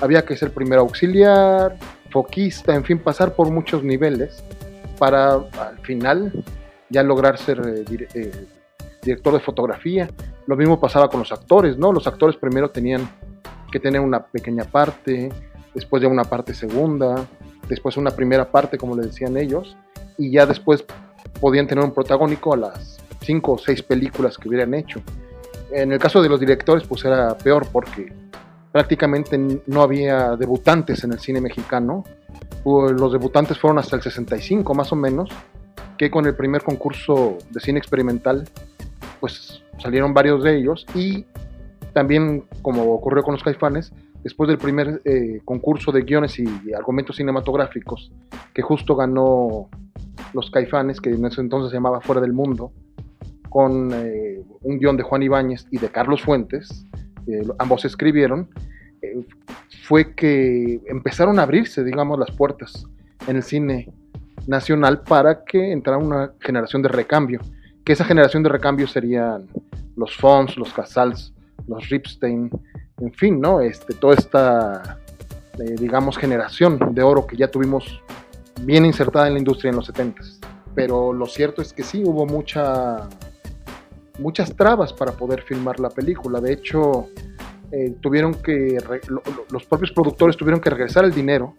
había 0.00 0.24
que 0.24 0.36
ser 0.36 0.52
primero 0.52 0.82
auxiliar, 0.82 1.78
foquista, 2.10 2.74
en 2.74 2.84
fin, 2.84 2.98
pasar 2.98 3.34
por 3.34 3.50
muchos 3.50 3.82
niveles 3.82 4.42
para 4.98 5.34
al 5.34 5.78
final 5.82 6.32
ya 6.90 7.02
lograr 7.02 7.38
ser 7.38 7.60
eh, 7.66 8.06
eh, 8.14 8.46
director 9.02 9.34
de 9.34 9.40
fotografía. 9.40 10.08
Lo 10.46 10.56
mismo 10.56 10.80
pasaba 10.80 11.08
con 11.08 11.20
los 11.20 11.32
actores, 11.32 11.78
¿no? 11.78 11.92
Los 11.92 12.06
actores 12.06 12.36
primero 12.36 12.70
tenían 12.70 13.08
que 13.70 13.80
tener 13.80 14.00
una 14.00 14.26
pequeña 14.26 14.64
parte, 14.64 15.30
después 15.74 16.02
ya 16.02 16.08
una 16.08 16.24
parte 16.24 16.54
segunda, 16.54 17.26
después 17.68 17.96
una 17.96 18.10
primera 18.10 18.50
parte, 18.50 18.78
como 18.78 18.94
le 18.96 19.06
decían 19.06 19.36
ellos, 19.36 19.76
y 20.18 20.30
ya 20.30 20.46
después 20.46 20.84
podían 21.40 21.66
tener 21.66 21.84
un 21.84 21.92
protagónico 21.92 22.54
a 22.54 22.56
las 22.56 22.98
cinco 23.20 23.52
o 23.52 23.58
seis 23.58 23.82
películas 23.82 24.38
que 24.38 24.48
hubieran 24.48 24.74
hecho. 24.74 25.02
En 25.70 25.92
el 25.92 25.98
caso 25.98 26.22
de 26.22 26.28
los 26.28 26.38
directores, 26.38 26.86
pues 26.86 27.04
era 27.04 27.36
peor 27.36 27.66
porque 27.72 28.12
prácticamente 28.70 29.38
no 29.66 29.82
había 29.82 30.36
debutantes 30.36 31.04
en 31.04 31.12
el 31.12 31.20
cine 31.20 31.40
mexicano. 31.40 32.04
Los 32.64 33.12
debutantes 33.12 33.58
fueron 33.58 33.78
hasta 33.78 33.96
el 33.96 34.02
65 34.02 34.74
más 34.74 34.92
o 34.92 34.96
menos, 34.96 35.30
que 35.96 36.10
con 36.10 36.26
el 36.26 36.34
primer 36.34 36.62
concurso 36.62 37.38
de 37.50 37.60
cine 37.60 37.78
experimental, 37.78 38.48
pues 39.20 39.62
salieron 39.78 40.14
varios 40.14 40.42
de 40.42 40.58
ellos 40.58 40.86
y 40.94 41.26
también, 41.92 42.44
como 42.62 42.92
ocurrió 42.92 43.22
con 43.22 43.34
los 43.34 43.42
caifanes, 43.42 43.92
después 44.24 44.48
del 44.48 44.58
primer 44.58 45.02
eh, 45.04 45.40
concurso 45.44 45.92
de 45.92 46.02
guiones 46.02 46.38
y 46.38 46.72
argumentos 46.72 47.16
cinematográficos, 47.16 48.10
que 48.52 48.62
justo 48.62 48.96
ganó 48.96 49.68
los 50.32 50.50
Caifanes, 50.50 51.00
que 51.00 51.10
en 51.10 51.24
ese 51.26 51.42
entonces 51.42 51.70
se 51.70 51.76
llamaba 51.76 52.00
Fuera 52.00 52.22
del 52.22 52.32
Mundo, 52.32 52.72
con 53.50 53.92
eh, 53.92 54.42
un 54.62 54.78
guion 54.78 54.96
de 54.96 55.02
Juan 55.04 55.22
Ibáñez 55.22 55.66
y 55.70 55.78
de 55.78 55.88
Carlos 55.90 56.22
Fuentes, 56.22 56.86
ambos 57.58 57.84
escribieron, 57.84 58.48
eh, 59.02 59.24
fue 59.82 60.14
que 60.14 60.80
empezaron 60.86 61.38
a 61.38 61.42
abrirse, 61.42 61.84
digamos, 61.84 62.18
las 62.18 62.30
puertas 62.30 62.86
en 63.28 63.36
el 63.36 63.42
cine 63.42 63.92
nacional 64.46 65.02
para 65.02 65.44
que 65.44 65.72
entrara 65.72 65.98
una 65.98 66.32
generación 66.40 66.82
de 66.82 66.88
recambio, 66.88 67.40
que 67.84 67.92
esa 67.92 68.04
generación 68.04 68.42
de 68.42 68.48
recambio 68.48 68.86
serían 68.86 69.46
los 69.96 70.16
Fons, 70.16 70.56
los 70.56 70.72
Casals, 70.72 71.32
los 71.68 71.88
Ripstein, 71.88 72.50
en 73.00 73.12
fin, 73.12 73.40
¿no? 73.40 73.60
Este, 73.60 73.94
toda 73.94 74.14
esta, 74.14 74.98
eh, 75.58 75.74
digamos, 75.78 76.16
generación 76.16 76.94
de 76.94 77.02
oro 77.02 77.26
que 77.26 77.36
ya 77.36 77.48
tuvimos 77.48 78.02
bien 78.62 78.84
insertada 78.84 79.26
en 79.26 79.34
la 79.34 79.38
industria 79.40 79.70
en 79.70 79.76
los 79.76 79.86
70 79.86 80.22
Pero 80.74 81.12
lo 81.12 81.26
cierto 81.26 81.60
es 81.60 81.72
que 81.72 81.82
sí, 81.82 82.02
hubo 82.04 82.26
mucha, 82.26 83.08
muchas 84.18 84.54
trabas 84.56 84.92
para 84.92 85.12
poder 85.12 85.42
filmar 85.42 85.80
la 85.80 85.90
película. 85.90 86.40
De 86.40 86.52
hecho, 86.52 87.08
eh, 87.72 87.96
tuvieron 88.00 88.34
que, 88.34 88.78
los 89.50 89.64
propios 89.66 89.92
productores 89.92 90.36
tuvieron 90.36 90.60
que 90.60 90.70
regresar 90.70 91.04
el 91.04 91.12
dinero 91.12 91.54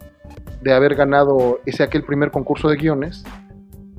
de 0.62 0.72
haber 0.72 0.94
ganado 0.94 1.60
ese 1.66 1.82
aquel 1.82 2.02
primer 2.02 2.30
concurso 2.30 2.68
de 2.68 2.76
guiones, 2.76 3.24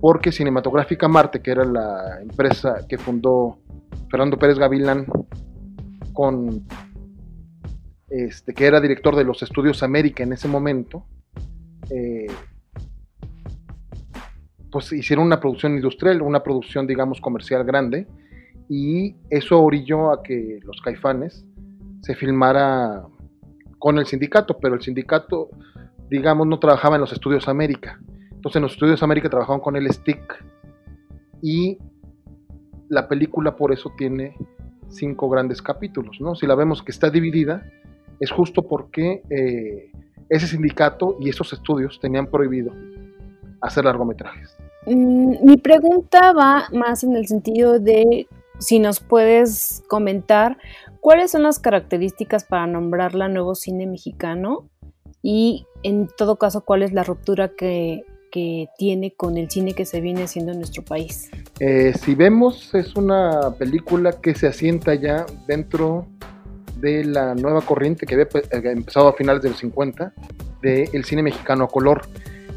porque 0.02 0.32
Cinematográfica 0.32 1.08
Marte, 1.08 1.42
que 1.42 1.52
era 1.52 1.64
la 1.64 2.20
empresa 2.22 2.86
que 2.88 2.98
fundó 2.98 3.58
Fernando 4.10 4.38
Pérez 4.38 4.58
Gavilán, 4.58 5.06
con 6.14 6.66
este, 8.10 8.54
que 8.54 8.66
era 8.66 8.80
director 8.82 9.16
de 9.16 9.24
los 9.24 9.44
estudios 9.44 9.84
América 9.84 10.24
en 10.24 10.34
ese 10.34 10.48
momento, 10.48 11.06
eh, 11.90 12.28
pues 14.72 14.92
hicieron 14.92 15.26
una 15.26 15.40
producción 15.40 15.74
industrial, 15.76 16.22
una 16.22 16.44
producción, 16.44 16.88
digamos, 16.88 17.22
comercial 17.22 17.64
grande, 17.64 18.08
y 18.70 19.16
eso 19.30 19.62
orilló 19.62 20.12
a 20.12 20.22
que 20.24 20.60
los 20.64 20.82
caifanes 20.82 21.46
se 22.02 22.16
filmara 22.16 23.06
con 23.80 23.98
el 23.98 24.06
sindicato, 24.06 24.58
pero 24.60 24.76
el 24.76 24.82
sindicato, 24.82 25.50
digamos, 26.10 26.48
no 26.48 26.60
trabajaba 26.60 26.96
en 26.96 27.02
los 27.02 27.14
estudios 27.14 27.48
América. 27.48 28.00
Entonces 28.32 28.58
en 28.58 28.64
los 28.64 28.74
estudios 28.74 29.04
América 29.04 29.30
trabajaban 29.30 29.62
con 29.62 29.76
el 29.76 29.92
stick 29.92 30.44
y 31.42 31.78
la 32.90 33.08
película 33.08 33.56
por 33.56 33.74
eso 33.74 33.92
tiene 33.98 34.36
cinco 34.90 35.30
grandes 35.30 35.62
capítulos, 35.62 36.18
¿no? 36.20 36.36
Si 36.36 36.46
la 36.48 36.56
vemos 36.56 36.82
que 36.82 36.92
está 36.92 37.10
dividida, 37.10 37.70
es 38.20 38.32
justo 38.32 38.62
porque 38.62 39.22
eh, 39.30 39.92
ese 40.30 40.48
sindicato 40.48 41.18
y 41.20 41.30
esos 41.30 41.54
estudios 41.54 42.00
tenían 42.00 42.28
prohibido 42.28 42.72
hacer 43.62 43.86
largometrajes. 43.86 44.58
Mm, 44.86 45.46
mi 45.46 45.58
pregunta 45.58 46.34
va 46.34 46.68
más 46.72 47.04
en 47.04 47.16
el 47.16 47.28
sentido 47.28 47.80
de 47.80 48.28
si 48.60 48.80
nos 48.80 49.00
puedes 49.00 49.84
comentar 49.88 50.58
cuáles 51.00 51.32
son 51.32 51.44
las 51.44 51.60
características 51.60 52.44
para 52.44 52.68
nombrarla 52.68 53.28
nuevo 53.28 53.56
cine 53.56 53.86
mexicano 53.86 54.70
y 55.22 55.66
en 55.84 56.08
todo 56.18 56.38
caso 56.38 56.62
cuál 56.62 56.84
es 56.84 56.94
la 56.94 57.04
ruptura 57.04 57.50
que, 57.50 58.04
tiene 58.78 59.16
con 59.16 59.36
el 59.36 59.50
cine 59.50 59.74
que 59.74 59.84
se 59.84 60.00
viene 60.00 60.22
haciendo 60.22 60.52
en 60.52 60.60
nuestro 60.60 60.84
país. 60.84 61.32
Eh, 61.60 61.92
si 62.00 62.14
vemos, 62.14 62.76
es 62.76 62.96
una 62.96 63.56
película 63.58 64.12
que 64.12 64.36
se 64.36 64.46
asienta 64.46 64.94
ya 64.94 65.26
dentro 65.48 66.06
de 66.80 67.06
la 67.06 67.36
nueva 67.36 67.62
corriente 67.62 68.06
que 68.06 68.16
había 68.16 68.26
eh, 68.26 68.72
empezado 68.72 69.08
a 69.08 69.14
finales 69.14 69.42
de 69.42 69.50
los 69.50 69.58
50 69.60 70.14
del 70.62 71.06
cine 71.06 71.24
mexicano 71.24 71.66
a 71.66 71.68
color. 71.68 72.08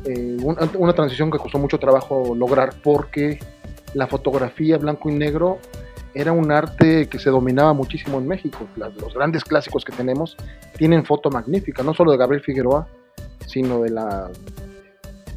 Eh, 0.04 0.38
una, 0.42 0.92
transición 0.94 1.30
que 1.30 1.38
costó 1.38 1.58
mucho 1.58 1.78
trabajo 1.78 2.34
lograr 2.34 2.74
porque 2.82 3.38
la 3.94 4.06
fotografía 4.06 4.78
blanco 4.78 5.10
y 5.10 5.14
negro 5.14 5.58
era 6.14 6.32
un 6.32 6.50
arte 6.50 7.08
que 7.08 7.18
se 7.18 7.30
dominaba 7.30 7.72
muchísimo 7.72 8.18
en 8.18 8.26
México. 8.26 8.66
los 8.76 9.14
grandes 9.14 9.44
clásicos 9.44 9.84
que 9.84 9.92
tenemos 9.92 10.36
tienen 10.76 11.04
foto 11.04 11.30
magnífica, 11.30 11.82
no 11.82 11.94
solo 11.94 12.12
de 12.12 12.18
Gabriel 12.18 12.42
Figueroa, 12.42 12.88
sino 13.46 13.82
de, 13.82 13.90
la, 13.90 14.30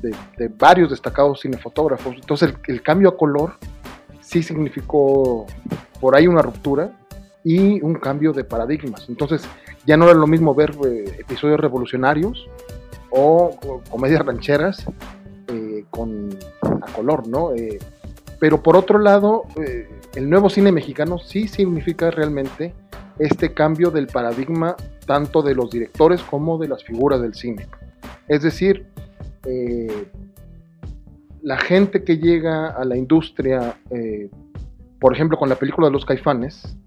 de, 0.01 0.47
varios 0.47 0.89
destacados 0.89 1.41
cinefotógrafos. 1.41 2.15
Entonces 2.15 2.53
el, 2.67 2.81
cambio 2.81 3.09
a 3.09 3.17
color 3.17 3.55
sí 4.21 4.41
significó 4.41 5.45
por 5.99 6.15
ahí 6.15 6.27
una 6.27 6.41
ruptura 6.41 6.91
y 7.43 7.81
un 7.81 7.95
cambio 7.95 8.33
de 8.33 8.43
paradigmas. 8.43 9.05
Entonces 9.09 9.43
ya 9.85 9.97
no 9.97 10.05
era 10.05 10.13
lo 10.13 10.27
mismo 10.27 10.55
ver 10.55 10.75
eh, 10.85 11.17
episodios 11.19 11.59
revolucionarios 11.59 12.47
o, 13.13 13.81
comedias 13.89 14.25
rancheras 14.25 14.85
eh, 15.47 15.85
con 15.89 16.29
a 16.61 16.91
color, 16.93 17.27
¿no? 17.27 17.53
Eh, 17.53 17.79
pero 18.39 18.61
por 18.61 18.75
otro 18.75 18.99
lado, 18.99 19.43
eh, 19.63 19.87
el 20.15 20.29
nuevo 20.29 20.49
cine 20.49 20.71
mexicano 20.71 21.19
sí 21.19 21.47
significa 21.47 22.11
realmente 22.11 22.73
este 23.19 23.53
cambio 23.53 23.91
del 23.91 24.07
paradigma 24.07 24.75
tanto 25.05 25.41
de 25.41 25.53
los 25.53 25.69
directores 25.69 26.21
como 26.23 26.57
de 26.57 26.67
las 26.67 26.83
figuras 26.83 27.21
del 27.21 27.35
cine. 27.35 27.67
Es 28.27 28.41
decir, 28.41 28.87
la 31.41 31.57
gente 31.57 32.03
que 32.03 32.17
llega 32.17 32.69
a 32.69 32.85
la 32.85 32.95
industria, 32.95 33.77
por 34.99 35.13
ejemplo, 35.13 35.37
con 35.37 35.49
la 35.49 35.55
película 35.55 35.87
de 35.87 35.93
los 35.93 36.05
caifanes, 36.05 36.77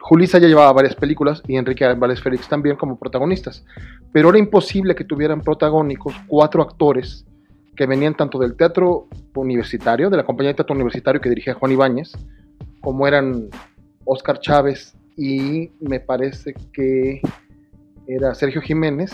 Julissa 0.00 0.38
ya 0.38 0.48
llevaba 0.48 0.72
varias 0.72 0.94
películas 0.94 1.42
y 1.48 1.56
Enrique 1.56 1.84
Álvarez 1.84 2.20
Félix 2.20 2.48
también 2.48 2.76
como 2.76 2.98
protagonistas, 2.98 3.64
pero 4.12 4.28
era 4.28 4.38
imposible 4.38 4.94
que 4.94 5.04
tuvieran 5.04 5.40
protagónicos 5.40 6.14
cuatro 6.28 6.62
actores 6.62 7.24
que 7.74 7.86
venían 7.86 8.14
tanto 8.14 8.38
del 8.38 8.56
teatro 8.56 9.08
universitario, 9.34 10.10
de 10.10 10.18
la 10.18 10.24
compañía 10.24 10.52
de 10.52 10.56
teatro 10.56 10.74
universitario 10.74 11.20
que 11.20 11.28
dirigía 11.28 11.54
Juan 11.54 11.72
Ibáñez, 11.72 12.12
como 12.80 13.06
eran 13.08 13.48
Oscar 14.04 14.38
Chávez 14.40 14.94
y 15.16 15.70
me 15.80 16.00
parece 16.00 16.54
que 16.72 17.20
era 18.06 18.34
Sergio 18.34 18.60
Jiménez, 18.60 19.12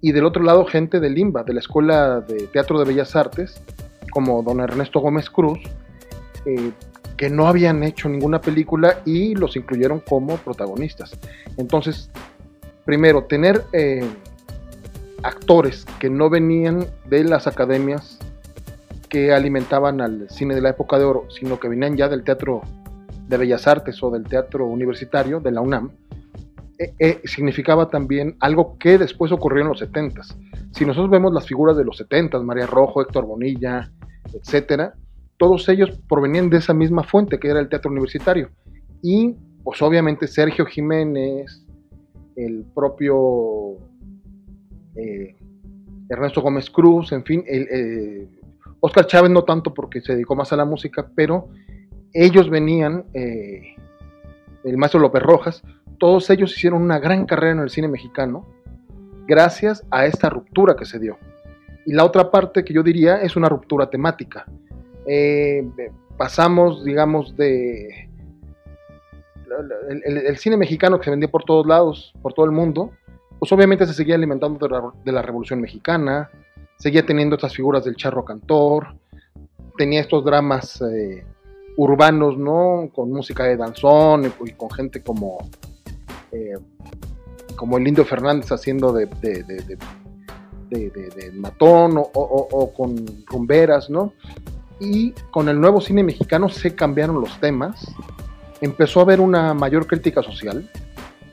y 0.00 0.12
del 0.12 0.24
otro 0.24 0.42
lado 0.42 0.66
gente 0.66 1.00
de 1.00 1.10
Limba, 1.10 1.42
de 1.42 1.54
la 1.54 1.60
Escuela 1.60 2.20
de 2.20 2.46
Teatro 2.46 2.78
de 2.78 2.84
Bellas 2.84 3.16
Artes, 3.16 3.60
como 4.12 4.42
don 4.42 4.60
Ernesto 4.60 5.00
Gómez 5.00 5.28
Cruz, 5.28 5.58
eh, 6.44 6.70
que 7.16 7.30
no 7.30 7.48
habían 7.48 7.82
hecho 7.82 8.08
ninguna 8.08 8.40
película 8.40 9.00
y 9.04 9.34
los 9.34 9.56
incluyeron 9.56 10.00
como 10.00 10.36
protagonistas. 10.36 11.16
Entonces, 11.56 12.10
primero, 12.84 13.24
tener 13.24 13.64
eh, 13.72 14.08
actores 15.22 15.86
que 15.98 16.10
no 16.10 16.28
venían 16.30 16.86
de 17.08 17.24
las 17.24 17.46
academias 17.46 18.18
que 19.08 19.32
alimentaban 19.32 20.00
al 20.00 20.28
cine 20.30 20.54
de 20.54 20.60
la 20.60 20.70
época 20.70 20.98
de 20.98 21.04
oro, 21.04 21.26
sino 21.30 21.58
que 21.58 21.68
venían 21.68 21.96
ya 21.96 22.08
del 22.08 22.24
teatro 22.24 22.62
de 23.28 23.36
bellas 23.36 23.66
artes 23.66 24.02
o 24.02 24.10
del 24.10 24.24
teatro 24.24 24.66
universitario 24.66 25.40
de 25.40 25.50
la 25.52 25.60
UNAM, 25.60 25.90
eh, 26.78 26.94
eh, 26.98 27.20
significaba 27.24 27.88
también 27.88 28.36
algo 28.40 28.76
que 28.78 28.98
después 28.98 29.32
ocurrió 29.32 29.62
en 29.62 29.68
los 29.68 29.78
70 29.78 30.20
Si 30.72 30.84
nosotros 30.84 31.10
vemos 31.10 31.32
las 31.32 31.46
figuras 31.46 31.74
de 31.76 31.84
los 31.84 31.96
70 31.96 32.38
María 32.40 32.66
Rojo, 32.66 33.00
Héctor 33.00 33.24
Bonilla, 33.24 33.90
etcétera, 34.34 34.94
todos 35.38 35.68
ellos 35.68 35.98
provenían 36.08 36.50
de 36.50 36.58
esa 36.58 36.74
misma 36.74 37.02
fuente 37.02 37.38
que 37.38 37.48
era 37.48 37.60
el 37.60 37.68
teatro 37.68 37.90
universitario. 37.90 38.50
Y 39.02 39.36
pues 39.62 39.82
obviamente 39.82 40.26
Sergio 40.26 40.64
Jiménez, 40.66 41.64
el 42.36 42.64
propio 42.74 43.76
eh, 44.94 45.34
Ernesto 46.08 46.40
Gómez 46.40 46.70
Cruz, 46.70 47.12
en 47.12 47.24
fin, 47.24 47.44
el, 47.46 47.68
eh, 47.70 48.28
Oscar 48.80 49.06
Chávez 49.06 49.30
no 49.30 49.44
tanto 49.44 49.74
porque 49.74 50.00
se 50.00 50.12
dedicó 50.12 50.36
más 50.36 50.52
a 50.52 50.56
la 50.56 50.64
música, 50.64 51.10
pero 51.14 51.48
ellos 52.12 52.48
venían, 52.48 53.04
eh, 53.14 53.74
el 54.64 54.76
maestro 54.76 55.00
López 55.00 55.22
Rojas, 55.22 55.62
todos 55.98 56.30
ellos 56.30 56.56
hicieron 56.56 56.82
una 56.82 56.98
gran 56.98 57.26
carrera 57.26 57.52
en 57.52 57.60
el 57.60 57.70
cine 57.70 57.88
mexicano 57.88 58.46
gracias 59.26 59.84
a 59.90 60.06
esta 60.06 60.30
ruptura 60.30 60.76
que 60.76 60.84
se 60.84 60.98
dio. 60.98 61.18
Y 61.84 61.92
la 61.92 62.04
otra 62.04 62.30
parte 62.30 62.64
que 62.64 62.74
yo 62.74 62.82
diría 62.82 63.16
es 63.16 63.36
una 63.36 63.48
ruptura 63.48 63.90
temática. 63.90 64.46
Eh, 65.06 65.68
pasamos, 66.16 66.84
digamos, 66.84 67.36
de 67.36 68.08
el, 69.88 70.36
cine 70.38 70.56
mexicano 70.56 70.98
que 70.98 71.04
se 71.04 71.10
vendía 71.10 71.30
por 71.30 71.44
todos 71.44 71.66
lados, 71.66 72.12
por 72.22 72.32
todo 72.32 72.46
el 72.46 72.52
mundo, 72.52 72.90
pues 73.38 73.52
obviamente 73.52 73.86
se 73.86 73.94
seguía 73.94 74.14
alimentando 74.14 74.58
de 75.04 75.12
la, 75.12 75.22
Revolución 75.22 75.60
Mexicana, 75.60 76.30
seguía 76.76 77.04
teniendo 77.04 77.36
estas 77.36 77.54
figuras 77.54 77.84
del 77.84 77.96
charro 77.96 78.24
cantor, 78.24 78.96
tenía 79.76 80.00
estos 80.00 80.24
dramas 80.24 80.82
eh, 80.82 81.24
urbanos, 81.76 82.36
¿no? 82.38 82.90
Con 82.94 83.12
música 83.12 83.44
de 83.44 83.56
danzón 83.56 84.32
y, 84.44 84.52
con 84.52 84.70
gente 84.70 85.02
como, 85.02 85.38
eh, 86.32 86.56
como 87.56 87.78
el 87.78 87.86
Indio 87.86 88.04
Fernández 88.04 88.50
haciendo 88.50 88.92
de, 88.92 89.06
de, 89.06 89.78
matón 91.34 91.96
o, 91.98 92.10
o, 92.12 92.72
con 92.72 92.96
rumberas, 93.26 93.88
¿no? 93.90 94.12
Y 94.80 95.12
con 95.30 95.48
el 95.48 95.60
nuevo 95.60 95.80
cine 95.80 96.02
mexicano 96.02 96.48
se 96.48 96.74
cambiaron 96.74 97.20
los 97.20 97.38
temas, 97.40 97.94
empezó 98.60 99.00
a 99.00 99.02
haber 99.04 99.20
una 99.20 99.54
mayor 99.54 99.86
crítica 99.86 100.22
social. 100.22 100.68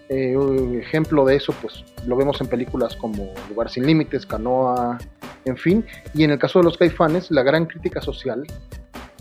Eh, 0.10 0.36
ejemplo 0.80 1.26
de 1.26 1.38
eso, 1.38 1.54
pues 1.62 1.84
lo 2.06 2.16
vemos 2.16 2.40
en 2.42 2.48
películas 2.48 2.96
como 2.96 3.34
Lugar 3.50 3.70
sin 3.70 3.86
Límites, 3.86 4.26
Canoa, 4.26 4.98
en 5.46 5.58
fin, 5.58 5.86
y 6.14 6.24
en 6.24 6.32
el 6.32 6.40
caso 6.40 6.60
de 6.60 6.66
los 6.66 6.78
caifanes, 6.78 7.32
la 7.32 7.44
gran 7.44 7.66
crítica 7.66 8.02
social, 8.02 8.44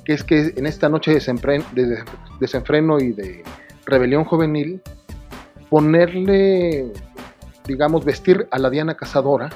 que 0.05 0.13
es 0.13 0.25
que 0.25 0.53
en 0.57 0.67
esta 0.67 0.89
noche 0.89 1.13
de 1.13 2.05
desenfreno 2.41 2.99
y 3.01 3.13
de 3.13 3.43
rebelión 3.87 4.25
juvenil, 4.25 4.83
ponerle, 5.71 6.93
digamos, 7.67 8.05
vestir 8.05 8.47
a 8.51 8.59
la 8.59 8.69
Diana 8.71 8.97
Cazadora, 8.97 9.51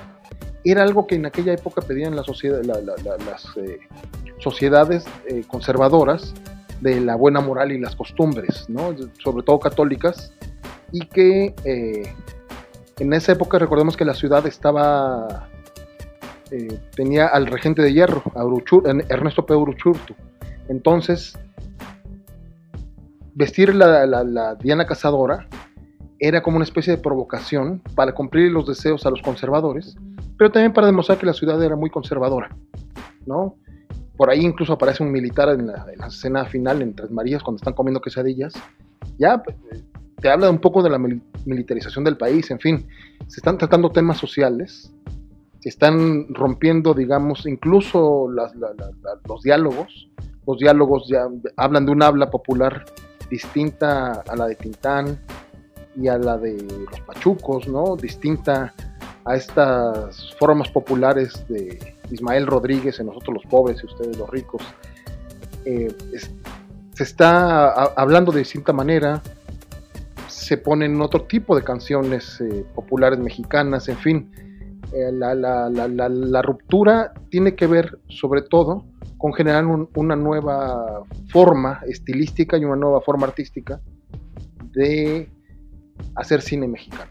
era 0.72 0.82
algo 0.82 1.06
que 1.06 1.14
en 1.14 1.26
aquella 1.26 1.52
época 1.52 1.80
pedían 1.80 2.16
las 2.16 2.26
eh, 2.28 3.78
sociedades 4.38 5.04
eh, 5.28 5.44
conservadoras 5.46 6.34
de 6.80 7.00
la 7.00 7.14
buena 7.14 7.40
moral 7.40 7.72
y 7.72 7.78
las 7.78 7.94
costumbres, 7.94 8.66
sobre 9.22 9.42
todo 9.44 9.60
católicas, 9.60 10.32
y 10.92 11.06
que 11.06 11.54
eh, 11.64 12.12
en 12.98 13.12
esa 13.12 13.32
época 13.32 13.58
recordemos 13.58 13.96
que 13.96 14.04
la 14.04 14.14
ciudad 14.14 14.46
estaba, 14.46 15.48
tenía 16.94 17.28
al 17.28 17.46
regente 17.46 17.80
de 17.82 17.92
hierro, 17.92 18.22
Ernesto 19.08 19.46
P. 19.46 19.54
Uruchurtu. 19.54 20.14
Entonces, 20.68 21.38
vestir 23.34 23.74
la 23.74 24.54
Diana 24.56 24.86
Cazadora 24.86 25.46
era 26.18 26.42
como 26.42 26.56
una 26.56 26.64
especie 26.64 26.96
de 26.96 27.02
provocación 27.02 27.82
para 27.94 28.14
cumplir 28.14 28.50
los 28.50 28.66
deseos 28.66 29.06
a 29.06 29.10
los 29.10 29.22
conservadores 29.22 29.96
pero 30.36 30.50
también 30.50 30.72
para 30.72 30.86
demostrar 30.86 31.18
que 31.18 31.26
la 31.26 31.32
ciudad 31.32 31.62
era 31.62 31.76
muy 31.76 31.90
conservadora, 31.90 32.54
¿no? 33.26 33.56
Por 34.16 34.30
ahí 34.30 34.40
incluso 34.40 34.72
aparece 34.72 35.02
un 35.02 35.12
militar 35.12 35.48
en 35.50 35.66
la, 35.66 35.86
escena 36.06 36.44
final 36.46 36.82
en 36.82 36.94
Tres 36.94 37.10
Marías 37.10 37.42
cuando 37.42 37.58
están 37.58 37.74
comiendo 37.74 38.00
quesadillas. 38.00 38.54
Ya 39.18 39.42
pues, 39.42 39.56
te 40.20 40.30
habla 40.30 40.48
un 40.50 40.58
poco 40.58 40.82
de 40.82 40.90
la 40.90 40.98
militarización 41.44 42.04
del 42.04 42.16
país, 42.16 42.50
en 42.50 42.58
fin, 42.58 42.86
se 43.26 43.40
están 43.40 43.58
tratando 43.58 43.90
temas 43.90 44.16
sociales, 44.16 44.92
se 45.60 45.68
están 45.68 46.32
rompiendo, 46.32 46.94
digamos, 46.94 47.46
incluso 47.46 48.28
los 48.28 49.42
diálogos. 49.42 50.08
Los 50.46 50.58
diálogos 50.58 51.08
ya 51.08 51.26
hablan 51.56 51.86
de 51.86 51.92
un 51.92 52.02
habla 52.02 52.30
popular 52.30 52.84
distinta 53.28 54.22
a 54.28 54.36
la 54.36 54.46
de 54.46 54.54
Tintán 54.54 55.18
y 55.96 56.08
a 56.08 56.18
la 56.18 56.38
de 56.38 56.56
los 56.88 57.00
pachucos, 57.00 57.66
¿no? 57.66 57.96
Distinta 57.96 58.72
a 59.26 59.34
estas 59.34 60.34
formas 60.38 60.68
populares 60.68 61.46
de 61.48 61.96
Ismael 62.10 62.46
Rodríguez 62.46 63.00
en 63.00 63.06
Nosotros 63.06 63.42
los 63.42 63.46
Pobres 63.46 63.82
y 63.82 63.86
Ustedes 63.86 64.16
los 64.16 64.30
Ricos. 64.30 64.62
Eh, 65.64 65.92
se 66.92 67.02
está 67.02 67.72
hablando 67.96 68.32
de 68.32 68.38
distinta 68.38 68.72
manera, 68.72 69.20
se 70.28 70.56
ponen 70.56 71.00
otro 71.00 71.24
tipo 71.24 71.56
de 71.56 71.62
canciones 71.62 72.40
eh, 72.40 72.64
populares 72.74 73.18
mexicanas, 73.18 73.88
en 73.88 73.96
fin. 73.96 74.30
Eh, 74.92 75.10
la, 75.12 76.42
ruptura 76.42 77.12
tiene 77.28 77.56
que 77.56 77.66
ver 77.66 77.98
sobre 78.08 78.42
todo 78.42 78.84
con 79.18 79.34
generar 79.34 79.66
una 79.66 80.14
nueva 80.14 81.02
forma 81.30 81.80
estilística 81.88 82.56
y 82.56 82.64
una 82.64 82.76
nueva 82.76 83.00
forma 83.00 83.26
artística 83.26 83.80
de 84.72 85.28
hacer 86.14 86.42
cine 86.42 86.68
mexicano, 86.68 87.10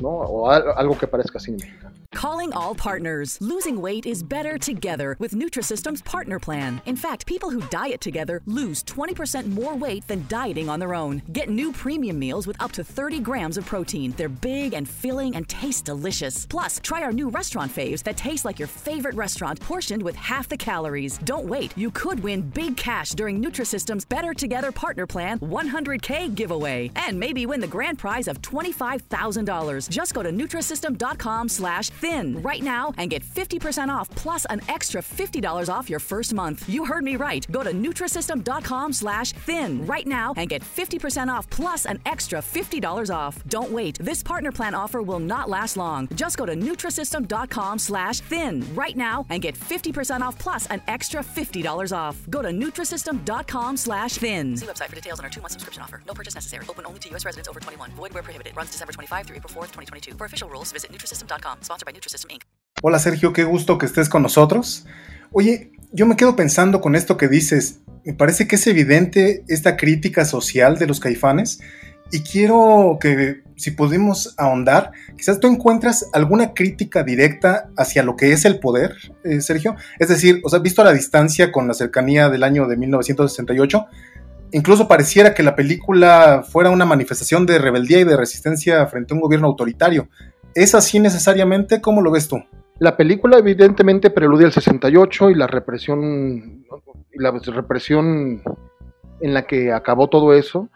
¿no? 0.00 0.08
O 0.08 0.50
algo 0.50 0.98
que 0.98 1.06
parezca 1.06 1.38
cine 1.38 1.58
mexicano. 1.60 1.94
Calling 2.14 2.52
all 2.54 2.74
partners. 2.74 3.38
Losing 3.40 3.80
weight 3.80 4.04
is 4.04 4.24
better 4.24 4.58
together 4.58 5.14
with 5.20 5.30
Nutrisystem's 5.32 6.02
partner 6.02 6.40
plan. 6.40 6.82
In 6.84 6.96
fact, 6.96 7.24
people 7.24 7.50
who 7.50 7.60
diet 7.70 8.00
together 8.00 8.42
lose 8.46 8.82
20% 8.82 9.46
more 9.46 9.76
weight 9.76 10.04
than 10.08 10.26
dieting 10.26 10.68
on 10.68 10.80
their 10.80 10.92
own. 10.92 11.22
Get 11.32 11.48
new 11.48 11.72
premium 11.72 12.18
meals 12.18 12.48
with 12.48 12.60
up 12.60 12.72
to 12.72 12.82
30 12.82 13.20
grams 13.20 13.56
of 13.56 13.64
protein. 13.64 14.12
They're 14.16 14.28
big 14.28 14.74
and 14.74 14.88
filling 14.88 15.36
and 15.36 15.48
taste 15.48 15.84
delicious. 15.84 16.46
Plus, 16.46 16.80
try 16.82 17.00
our 17.04 17.12
new 17.12 17.28
restaurant 17.28 17.72
faves 17.72 18.02
that 18.02 18.16
taste 18.16 18.44
like 18.44 18.58
your 18.58 18.68
favorite 18.68 19.14
restaurant, 19.14 19.60
portioned 19.60 20.02
with 20.02 20.16
half 20.16 20.48
the 20.48 20.56
calories. 20.56 21.16
Don't 21.18 21.46
wait. 21.46 21.72
You 21.78 21.92
could 21.92 22.18
win 22.20 22.42
big 22.42 22.76
cash 22.76 23.10
during 23.10 23.40
Nutrisystem's 23.40 24.04
Better 24.04 24.34
Together 24.34 24.72
Partner 24.72 25.06
Plan 25.06 25.38
100K 25.38 26.34
giveaway. 26.34 26.90
And 26.96 27.20
maybe 27.20 27.46
win 27.46 27.60
the 27.60 27.68
grand 27.68 28.00
prize 28.00 28.26
of 28.26 28.42
$25,000. 28.42 29.88
Just 29.88 30.12
go 30.12 30.24
to 30.24 30.30
Nutrisystem.com 30.30 31.48
slash 31.48 31.88
thin 32.00 32.40
right 32.42 32.62
now 32.62 32.92
and 32.98 33.10
get 33.10 33.22
50% 33.24 33.88
off 33.88 34.08
plus 34.10 34.44
an 34.46 34.60
extra 34.68 35.00
$50 35.02 35.68
off 35.72 35.88
your 35.88 35.98
first 36.00 36.34
month. 36.34 36.68
You 36.68 36.84
heard 36.84 37.04
me 37.04 37.16
right. 37.16 37.46
Go 37.50 37.62
to 37.62 37.72
Nutrisystem.com 37.72 38.92
slash 38.92 39.32
thin 39.32 39.86
right 39.86 40.06
now 40.06 40.34
and 40.36 40.48
get 40.48 40.62
50% 40.62 41.28
off 41.28 41.48
plus 41.50 41.86
an 41.86 41.98
extra 42.06 42.40
$50 42.40 43.14
off. 43.14 43.42
Don't 43.48 43.72
wait. 43.72 43.98
This 43.98 44.22
partner 44.22 44.52
plan 44.52 44.74
offer 44.74 45.02
will 45.02 45.18
not 45.18 45.48
last 45.48 45.76
long. 45.76 46.08
Just 46.14 46.36
go 46.36 46.46
to 46.46 46.54
Nutrisystem.com 46.54 47.78
slash 47.78 48.20
thin 48.20 48.64
right 48.74 48.96
now 48.96 49.26
and 49.30 49.42
get 49.42 49.54
50% 49.54 50.20
off 50.20 50.38
plus 50.38 50.66
an 50.66 50.80
extra 50.86 51.22
$50 51.22 51.96
off. 51.96 52.16
Go 52.28 52.42
to 52.42 52.48
Nutrisystem.com 52.50 53.76
slash 53.76 54.14
thin. 54.14 54.56
See 54.56 54.66
website 54.66 54.88
for 54.88 54.96
details 54.96 55.18
on 55.18 55.24
our 55.24 55.30
two-month 55.30 55.52
subscription 55.52 55.82
offer. 55.82 56.02
No 56.06 56.14
purchase 56.14 56.34
necessary. 56.34 56.66
Open 56.68 56.86
only 56.86 57.00
to 57.00 57.08
U.S. 57.10 57.24
residents 57.24 57.48
over 57.48 57.60
21. 57.60 57.90
Void 57.92 58.12
where 58.14 58.22
prohibited. 58.22 58.56
Runs 58.56 58.70
December 58.70 58.92
25 58.92 59.26
through 59.26 59.36
April 59.36 59.50
4th, 59.50 59.72
2022. 59.72 60.14
For 60.14 60.24
official 60.26 60.48
rules, 60.48 60.70
visit 60.72 60.92
Nutrisystem.com. 60.92 61.58
Sponsored 61.62 61.86
Hola 62.82 62.98
Sergio, 62.98 63.32
qué 63.32 63.44
gusto 63.44 63.78
que 63.78 63.86
estés 63.86 64.08
con 64.08 64.22
nosotros. 64.22 64.86
Oye, 65.32 65.72
yo 65.92 66.06
me 66.06 66.16
quedo 66.16 66.36
pensando 66.36 66.80
con 66.80 66.94
esto 66.94 67.16
que 67.16 67.28
dices. 67.28 67.80
Me 68.04 68.14
parece 68.14 68.48
que 68.48 68.56
es 68.56 68.66
evidente 68.66 69.44
esta 69.48 69.76
crítica 69.76 70.24
social 70.24 70.78
de 70.78 70.86
los 70.86 71.00
caifanes 71.00 71.60
y 72.12 72.20
quiero 72.20 72.98
que 73.00 73.42
si 73.56 73.72
podemos 73.72 74.34
ahondar, 74.38 74.92
quizás 75.16 75.38
tú 75.38 75.46
encuentras 75.46 76.06
alguna 76.12 76.54
crítica 76.54 77.02
directa 77.02 77.68
hacia 77.76 78.02
lo 78.02 78.16
que 78.16 78.32
es 78.32 78.44
el 78.44 78.58
poder, 78.58 78.96
eh, 79.22 79.40
Sergio. 79.40 79.76
Es 79.98 80.08
decir, 80.08 80.40
os 80.42 80.54
has 80.54 80.62
visto 80.62 80.80
a 80.80 80.86
la 80.86 80.92
distancia 80.92 81.52
con 81.52 81.68
la 81.68 81.74
cercanía 81.74 82.30
del 82.30 82.42
año 82.42 82.66
de 82.66 82.76
1968. 82.76 83.86
Incluso 84.52 84.88
pareciera 84.88 85.34
que 85.34 85.42
la 85.42 85.54
película 85.54 86.42
fuera 86.42 86.70
una 86.70 86.86
manifestación 86.86 87.46
de 87.46 87.58
rebeldía 87.58 88.00
y 88.00 88.04
de 88.04 88.16
resistencia 88.16 88.86
frente 88.86 89.12
a 89.12 89.16
un 89.16 89.20
gobierno 89.20 89.48
autoritario. 89.48 90.08
¿Es 90.54 90.74
así 90.74 90.98
necesariamente? 90.98 91.80
¿Cómo 91.80 92.02
lo 92.02 92.10
ves 92.10 92.28
tú? 92.28 92.42
La 92.78 92.96
película 92.96 93.38
evidentemente 93.38 94.10
preludia 94.10 94.46
el 94.46 94.52
68 94.52 95.30
y 95.30 95.34
la 95.34 95.46
represión, 95.46 96.64
la 97.12 97.30
represión 97.30 98.42
en 99.20 99.34
la 99.34 99.46
que 99.46 99.70
acabó 99.72 100.08
todo 100.08 100.32
eso, 100.32 100.68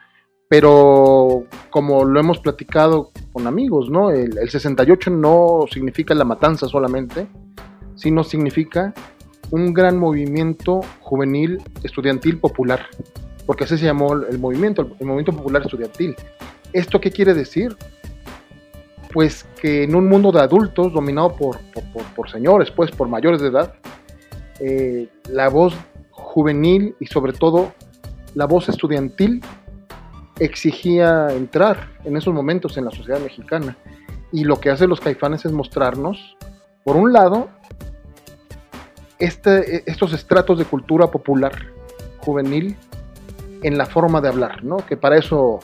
pero 0.49 1.45
como 1.71 2.05
lo 2.05 2.21
hemos 2.21 2.41
platicado 2.41 3.11
con 3.33 3.47
amigos, 3.47 3.91
¿no? 3.91 4.11
El, 4.11 4.49
68 4.49 5.11
no 5.11 5.65
significa 5.71 6.15
la 6.15 6.25
matanza 6.25 6.69
solamente, 6.69 7.27
sino 7.97 8.23
significa 8.23 8.93
un 9.51 9.73
gran 9.73 9.99
movimiento 9.99 10.83
juvenil, 11.01 11.63
estudiantil, 11.83 12.39
popular, 12.39 12.87
porque 13.47 13.65
así 13.65 13.79
se 13.79 13.87
llamó 13.87 14.13
el 14.13 14.39
movimiento, 14.39 14.83
el 15.01 15.07
movimiento 15.07 15.33
popular 15.33 15.63
estudiantil. 15.63 16.15
¿Esto 16.73 17.01
qué 17.01 17.11
quiere 17.11 17.35
decir? 17.35 17.77
Pues 19.14 19.46
que 19.62 19.85
en 19.85 19.94
un 19.94 20.09
mundo 20.09 20.33
de 20.33 20.40
adultos 20.40 20.92
dominado 20.92 21.37
por, 21.37 21.61
por, 22.16 22.29
señores, 22.29 22.72
pues 22.72 22.90
por 22.90 23.09
mayores 23.09 23.40
de 23.40 23.46
edad, 23.46 23.74
eh, 24.59 25.09
la 25.31 25.48
voz 25.48 25.72
juvenil 26.11 26.96
y 26.98 27.07
sobre 27.07 27.33
todo 27.33 27.72
la 28.35 28.46
voz 28.46 28.68
estudiantil 28.68 29.40
exigía 30.40 31.29
entrar 31.31 31.90
en 32.03 32.16
esos 32.16 32.35
momentos 32.35 32.77
en 32.77 32.87
la 32.87 32.90
sociedad 32.90 33.20
mexicana. 33.20 33.77
Y 34.33 34.42
lo 34.42 34.59
que 34.59 34.70
hacen 34.70 34.90
los 34.90 35.00
caifanes 35.00 35.44
es 35.44 35.53
mostrarnos, 35.53 36.37
por 36.83 36.96
un 36.96 37.12
lado, 37.12 37.50
este, 39.20 39.88
estos 39.88 40.12
estratos 40.12 40.59
de 40.59 40.64
cultura 40.64 41.07
popular 41.07 41.53
juvenil 42.18 42.77
en 43.62 43.79
la 43.79 43.87
forma 43.87 44.20
de 44.20 44.27
hablar, 44.27 44.64
¿no? 44.64 44.79
Que 44.79 44.96
para 44.96 45.16
eso 45.16 45.61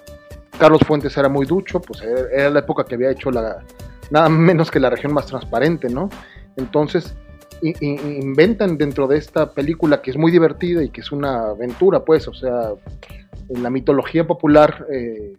Carlos 0.61 0.83
Fuentes 0.87 1.17
era 1.17 1.31
muy 1.31 1.47
ducho, 1.47 1.81
pues 1.81 2.03
era 2.03 2.51
la 2.51 2.59
época 2.59 2.85
que 2.85 2.95
había 2.95 3.11
hecho 3.11 3.31
la, 3.31 3.65
nada 4.11 4.29
menos 4.29 4.71
que 4.71 4.79
la 4.79 4.91
región 4.91 5.15
más 5.15 5.25
transparente, 5.25 5.89
¿no? 5.89 6.11
Entonces, 6.57 7.17
inventan 7.63 8.77
dentro 8.77 9.09
de 9.09 9.17
esta 9.17 9.53
película 9.53 10.03
que 10.03 10.11
es 10.11 10.19
muy 10.19 10.31
divertida 10.31 10.85
y 10.85 10.91
que 10.91 11.01
es 11.01 11.13
una 11.13 11.51
aventura, 11.51 12.05
pues, 12.05 12.29
o 12.29 12.35
sea, 12.35 12.73
en 13.49 13.63
la 13.63 13.71
mitología 13.71 14.27
popular 14.27 14.87
eh, 14.93 15.35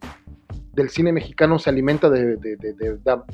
del 0.73 0.89
cine 0.89 1.11
mexicano 1.11 1.59
se 1.59 1.69
alimenta 1.69 2.09
de, 2.09 2.37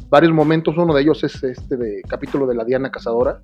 varios 0.09 0.33
momentos, 0.33 0.75
uno 0.77 0.93
de 0.93 1.01
ellos 1.01 1.23
es 1.23 1.41
este 1.41 1.77
de 1.77 2.01
capítulo 2.01 2.47
de 2.47 2.55
la 2.55 2.65
Diana 2.65 2.91
Cazadora, 2.91 3.41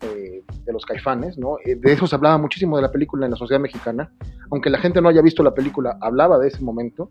eh, 0.00 0.42
de 0.64 0.72
los 0.72 0.86
caifanes, 0.86 1.36
¿no? 1.36 1.56
Eh, 1.64 1.74
de 1.74 1.92
eso 1.92 2.06
se 2.06 2.14
hablaba 2.14 2.38
muchísimo 2.38 2.76
de 2.76 2.82
la 2.82 2.90
película 2.90 3.26
en 3.26 3.32
la 3.32 3.36
sociedad 3.36 3.60
mexicana, 3.60 4.10
aunque 4.50 4.70
la 4.70 4.78
gente 4.78 5.02
no 5.02 5.10
haya 5.10 5.20
visto 5.20 5.42
la 5.42 5.52
película, 5.54 5.98
hablaba 6.00 6.38
de 6.38 6.48
ese 6.48 6.62
momento, 6.62 7.10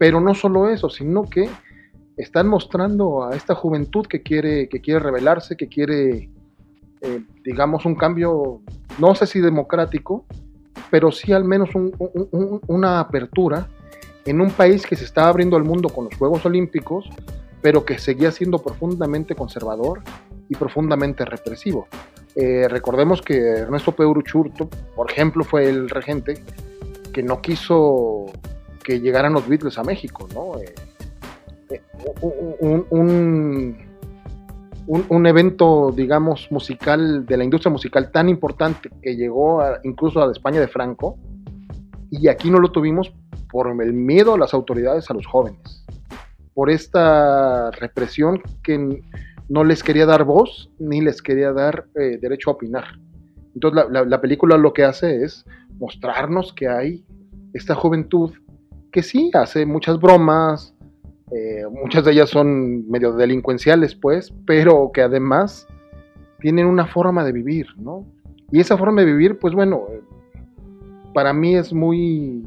pero 0.00 0.18
no 0.18 0.34
solo 0.34 0.70
eso, 0.70 0.88
sino 0.88 1.24
que 1.24 1.50
están 2.16 2.48
mostrando 2.48 3.22
a 3.22 3.36
esta 3.36 3.54
juventud 3.54 4.06
que 4.06 4.22
quiere, 4.22 4.66
que 4.66 4.80
quiere 4.80 4.98
rebelarse, 4.98 5.58
que 5.58 5.68
quiere, 5.68 6.30
eh, 7.02 7.22
digamos, 7.44 7.84
un 7.84 7.94
cambio, 7.96 8.62
no 8.98 9.14
sé 9.14 9.26
si 9.26 9.40
democrático, 9.40 10.24
pero 10.90 11.12
sí 11.12 11.34
al 11.34 11.44
menos 11.44 11.68
una 12.66 12.98
apertura 12.98 13.68
en 14.24 14.40
un 14.40 14.50
país 14.52 14.86
que 14.86 14.96
se 14.96 15.04
está 15.04 15.28
abriendo 15.28 15.58
al 15.58 15.64
mundo 15.64 15.90
con 15.90 16.06
los 16.06 16.16
Juegos 16.16 16.46
Olímpicos, 16.46 17.06
pero 17.60 17.84
que 17.84 17.98
seguía 17.98 18.32
siendo 18.32 18.58
profundamente 18.58 19.34
conservador 19.34 20.00
y 20.48 20.54
profundamente 20.54 21.26
represivo. 21.26 21.88
Eh, 22.36 22.66
recordemos 22.70 23.20
que 23.20 23.36
Ernesto 23.36 23.92
Peuruchurto, 23.92 24.70
por 24.96 25.10
ejemplo, 25.10 25.44
fue 25.44 25.68
el 25.68 25.90
regente 25.90 26.42
que 27.12 27.22
no 27.22 27.42
quiso 27.42 28.32
que 28.90 28.98
llegaran 28.98 29.34
los 29.34 29.46
Beatles 29.46 29.78
a 29.78 29.84
México, 29.84 30.26
¿no? 30.34 30.58
Eh, 30.58 30.74
eh, 31.70 31.80
un, 32.90 33.76
un, 34.88 35.26
evento, 35.28 35.92
digamos, 35.92 36.50
musical, 36.50 37.24
de 37.24 37.36
la 37.36 37.44
industria 37.44 37.70
musical 37.70 38.10
tan 38.10 38.28
importante 38.28 38.90
que 39.00 39.14
llegó 39.14 39.62
incluso 39.84 40.20
a 40.20 40.26
la 40.26 40.32
España 40.32 40.58
de 40.58 40.66
Franco, 40.66 41.16
y 42.10 42.26
aquí 42.26 42.50
no 42.50 42.58
lo 42.58 42.72
tuvimos 42.72 43.12
por 43.52 43.68
el 43.80 43.92
miedo 43.92 44.34
a 44.34 44.38
las 44.38 44.54
autoridades 44.54 45.08
a 45.08 45.14
los 45.14 45.24
jóvenes, 45.24 45.86
por 46.52 46.68
esta 46.68 47.70
represión 47.70 48.42
que 48.64 49.04
no 49.48 49.62
les 49.62 49.84
quería 49.84 50.06
dar 50.06 50.24
voz 50.24 50.68
ni 50.80 51.00
les 51.00 51.22
quería 51.22 51.52
dar 51.52 51.86
eh, 51.94 52.18
derecho 52.20 52.50
a 52.50 52.54
opinar. 52.54 52.86
Entonces 53.54 53.84
la 53.88 54.20
película 54.20 54.56
lo 54.56 54.72
que 54.72 54.82
hace 54.82 55.22
es 55.22 55.44
mostrarnos 55.78 56.52
que 56.52 56.66
hay 56.66 57.04
esta 57.52 57.76
juventud 57.76 58.32
que 58.90 59.02
sí 59.02 59.30
hace 59.34 59.66
muchas 59.66 59.98
bromas, 60.00 60.74
eh, 61.32 61.62
muchas 61.70 62.04
de 62.04 62.12
ellas 62.12 62.30
son 62.30 62.88
medio 62.88 63.12
delincuenciales, 63.12 63.94
pues, 63.94 64.32
pero 64.46 64.90
que 64.92 65.02
además 65.02 65.68
tienen 66.40 66.66
una 66.66 66.86
forma 66.86 67.24
de 67.24 67.32
vivir, 67.32 67.66
¿no? 67.76 68.04
Y 68.50 68.60
esa 68.60 68.76
forma 68.76 69.02
de 69.02 69.06
vivir, 69.06 69.38
pues 69.38 69.54
bueno, 69.54 69.86
para 71.14 71.32
mí 71.32 71.54
es 71.54 71.72
muy 71.72 72.44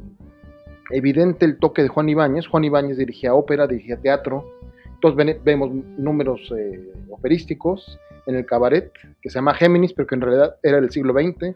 evidente 0.92 1.46
el 1.46 1.58
toque 1.58 1.82
de 1.82 1.88
Juan 1.88 2.10
Ibáñez. 2.10 2.48
Juan 2.48 2.66
Ibáñez 2.66 2.98
dirigía 2.98 3.34
ópera, 3.34 3.68
dirigía 3.68 3.98
teatro. 3.98 4.46
Entonces 4.86 5.44
vemos 5.44 5.72
números 5.98 6.54
eh, 6.58 6.91
operísticos 7.10 8.00
en 8.26 8.36
el 8.36 8.46
cabaret, 8.46 8.91
que 9.22 9.30
se 9.30 9.36
llama 9.36 9.54
Géminis, 9.54 9.94
pero 9.94 10.08
que 10.08 10.16
en 10.16 10.22
realidad 10.22 10.56
era 10.64 10.80
del 10.80 10.91
siglo 10.91 11.14
XX. 11.14 11.56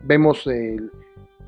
Vemos 0.00 0.46
el 0.46 0.90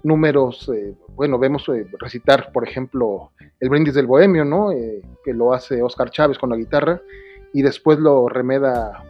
números, 0.07 0.71
eh, 0.75 0.95
bueno, 1.15 1.39
vemos 1.39 1.69
eh, 1.69 1.87
recitar, 1.99 2.53
por 2.53 2.67
ejemplo, 2.67 3.33
el 3.61 3.69
brindis 3.69 3.95
del 3.95 4.07
bohemio, 4.07 4.45
¿no? 4.45 4.73
Eh, 4.73 5.03
que 5.25 5.35
lo 5.35 5.53
hace 5.53 5.83
Oscar 5.83 6.11
Chávez 6.11 6.39
con 6.39 6.51
la 6.51 6.57
guitarra, 6.57 7.01
y 7.53 7.63
después 7.63 7.99
lo 7.99 8.29
remeda 8.29 9.03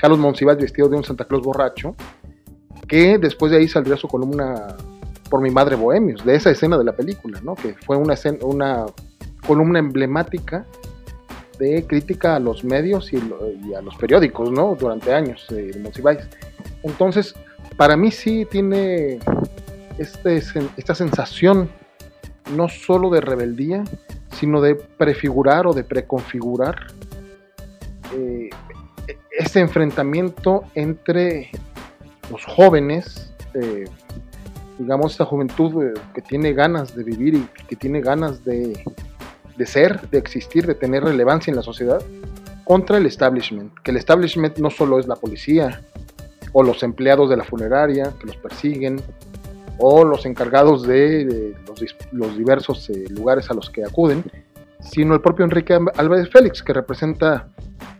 Carlos 0.00 0.18
Monsiváis 0.18 0.58
vestido 0.58 0.88
de 0.88 0.96
un 0.96 1.04
Santa 1.04 1.24
Claus 1.24 1.42
borracho, 1.42 1.94
que 2.86 3.18
después 3.18 3.50
de 3.52 3.58
ahí 3.58 3.68
saldría 3.68 3.96
su 3.96 4.08
columna 4.08 4.76
por 5.30 5.40
mi 5.40 5.50
madre 5.50 5.76
Bohemios, 5.76 6.24
de 6.24 6.34
esa 6.34 6.50
escena 6.50 6.76
de 6.76 6.84
la 6.84 6.92
película, 6.94 7.40
¿no? 7.42 7.54
que 7.54 7.74
fue 7.86 7.96
una, 7.96 8.14
una 8.42 8.86
columna 9.46 9.78
emblemática 9.78 10.66
de 11.58 11.86
crítica 11.86 12.36
a 12.36 12.40
los 12.40 12.64
medios 12.64 13.12
y, 13.12 13.18
a 13.74 13.80
los 13.80 13.96
periódicos, 13.96 14.50
¿no? 14.50 14.74
Durante 14.74 15.14
años 15.14 15.46
eh, 15.50 15.70
de 15.72 15.78
Monsiváis. 15.80 16.20
Entonces, 16.82 17.34
para 17.76 17.96
mí 17.96 18.10
sí 18.10 18.46
tiene 18.50 19.20
este, 19.98 20.42
esta 20.76 20.94
sensación 20.94 21.70
no 22.54 22.68
solo 22.68 23.10
de 23.10 23.20
rebeldía, 23.20 23.84
sino 24.32 24.60
de 24.60 24.74
prefigurar 24.74 25.66
o 25.66 25.72
de 25.72 25.84
preconfigurar 25.84 26.86
eh, 28.16 28.50
este 29.30 29.60
enfrentamiento 29.60 30.64
entre 30.74 31.50
los 32.30 32.44
jóvenes, 32.44 33.32
eh, 33.54 33.84
digamos, 34.78 35.12
esta 35.12 35.24
juventud 35.24 35.82
eh, 35.82 35.94
que 36.14 36.22
tiene 36.22 36.52
ganas 36.52 36.94
de 36.94 37.04
vivir 37.04 37.34
y 37.34 37.48
que 37.66 37.76
tiene 37.76 38.00
ganas 38.00 38.44
de, 38.44 38.84
de 39.56 39.66
ser, 39.66 40.00
de 40.10 40.18
existir, 40.18 40.66
de 40.66 40.74
tener 40.74 41.04
relevancia 41.04 41.50
en 41.50 41.56
la 41.56 41.62
sociedad, 41.62 42.02
contra 42.64 42.98
el 42.98 43.06
establishment. 43.06 43.72
Que 43.82 43.90
el 43.90 43.96
establishment 43.96 44.58
no 44.58 44.70
solo 44.70 44.98
es 44.98 45.06
la 45.06 45.16
policía 45.16 45.82
o 46.52 46.62
los 46.62 46.82
empleados 46.82 47.30
de 47.30 47.36
la 47.36 47.44
funeraria 47.44 48.12
que 48.18 48.26
los 48.26 48.36
persiguen 48.36 49.00
o 49.78 50.04
los 50.04 50.26
encargados 50.26 50.86
de, 50.86 51.54
los, 52.12 52.36
diversos 52.36 52.88
eh, 52.90 53.04
lugares 53.10 53.50
a 53.50 53.54
los 53.54 53.70
que 53.70 53.84
acuden, 53.84 54.24
sino 54.80 55.14
el 55.14 55.20
propio 55.20 55.44
Enrique 55.44 55.78
Álvarez 55.96 56.28
Félix, 56.30 56.62
que 56.62 56.72
representa 56.72 57.48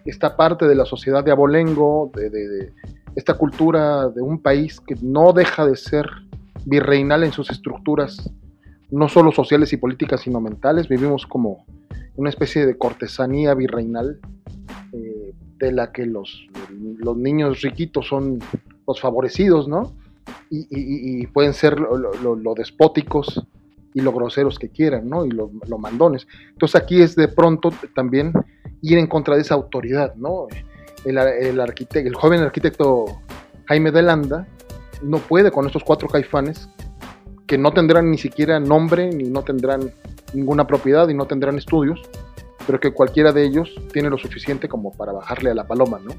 esta 0.05 0.37
parte 0.37 0.66
de 0.66 0.75
la 0.75 0.85
sociedad 0.85 1.25
de 1.25 1.31
abolengo, 1.31 2.11
de, 2.14 2.73
esta 3.14 3.35
cultura 3.35 4.09
de 4.09 4.23
un 4.23 4.41
país 4.41 4.81
que 4.81 4.97
no 5.03 5.33
deja 5.33 5.66
de 5.66 5.77
ser 5.77 6.07
virreinal 6.64 7.25
en 7.25 7.33
sus 7.33 7.51
estructuras, 7.51 8.31
no 8.91 9.09
solo 9.09 9.33
sociales 9.33 9.73
y 9.73 9.77
políticas, 9.77 10.23
sino 10.23 10.41
mentales. 10.41 10.89
Vivimos 10.89 11.27
como 11.27 11.64
una 12.16 12.31
especie 12.31 12.66
de 12.66 12.77
cortesanía 12.77 13.55
virreinal 13.55 14.20
eh, 14.93 15.35
de 15.59 15.73
la 15.73 15.93
que 15.93 16.07
los, 16.07 16.47
los 16.99 17.16
niños 17.16 17.62
riquitos 17.62 18.07
son 18.07 18.39
los 18.87 19.01
favorecidos, 19.01 19.68
¿no? 19.68 19.93
Y, 20.55 21.27
pueden 21.29 21.55
ser 21.55 21.81
lo, 21.81 22.55
despóticos 22.55 23.43
y 23.95 24.03
lo 24.03 24.13
groseros 24.13 24.59
que 24.59 24.69
quieran, 24.69 25.09
¿no? 25.09 25.25
Y 25.25 25.31
lo, 25.31 25.51
mandones. 25.79 26.27
Entonces 26.51 26.81
aquí 26.81 27.01
es 27.01 27.17
de 27.17 27.29
pronto 27.29 27.73
también 27.95 28.35
ir 28.83 28.99
en 28.99 29.07
contra 29.07 29.35
de 29.35 29.41
esa 29.41 29.55
autoridad, 29.55 30.15
¿no? 30.17 30.49
El, 31.07 31.17
el, 31.17 31.59
arquitecto, 31.59 32.07
el 32.07 32.15
joven 32.15 32.41
arquitecto 32.41 33.07
Jaime 33.65 33.91
de 33.91 34.03
Landa 34.03 34.47
no 35.03 35.19
puede 35.19 35.51
con 35.51 35.67
estos 35.67 35.83
cuatro 35.85 36.07
caifanes 36.07 36.69
que 37.47 37.57
no 37.57 37.73
tendrán 37.73 38.11
ni 38.11 38.19
siquiera 38.19 38.61
nombre, 38.61 39.09
ni 39.09 39.25
no 39.25 39.43
tendrán 39.43 39.91
ninguna 40.35 40.67
propiedad 40.67 41.09
y 41.09 41.15
no 41.15 41.27
tendrán 41.27 41.57
estudios, 41.57 42.01
pero 42.67 42.79
que 42.79 42.93
cualquiera 42.93 43.33
de 43.33 43.45
ellos 43.45 43.75
tiene 43.91 44.11
lo 44.11 44.19
suficiente 44.19 44.69
como 44.69 44.93
para 44.93 45.13
bajarle 45.13 45.51
a 45.51 45.55
la 45.55 45.67
paloma, 45.67 45.99
¿no? 46.05 46.13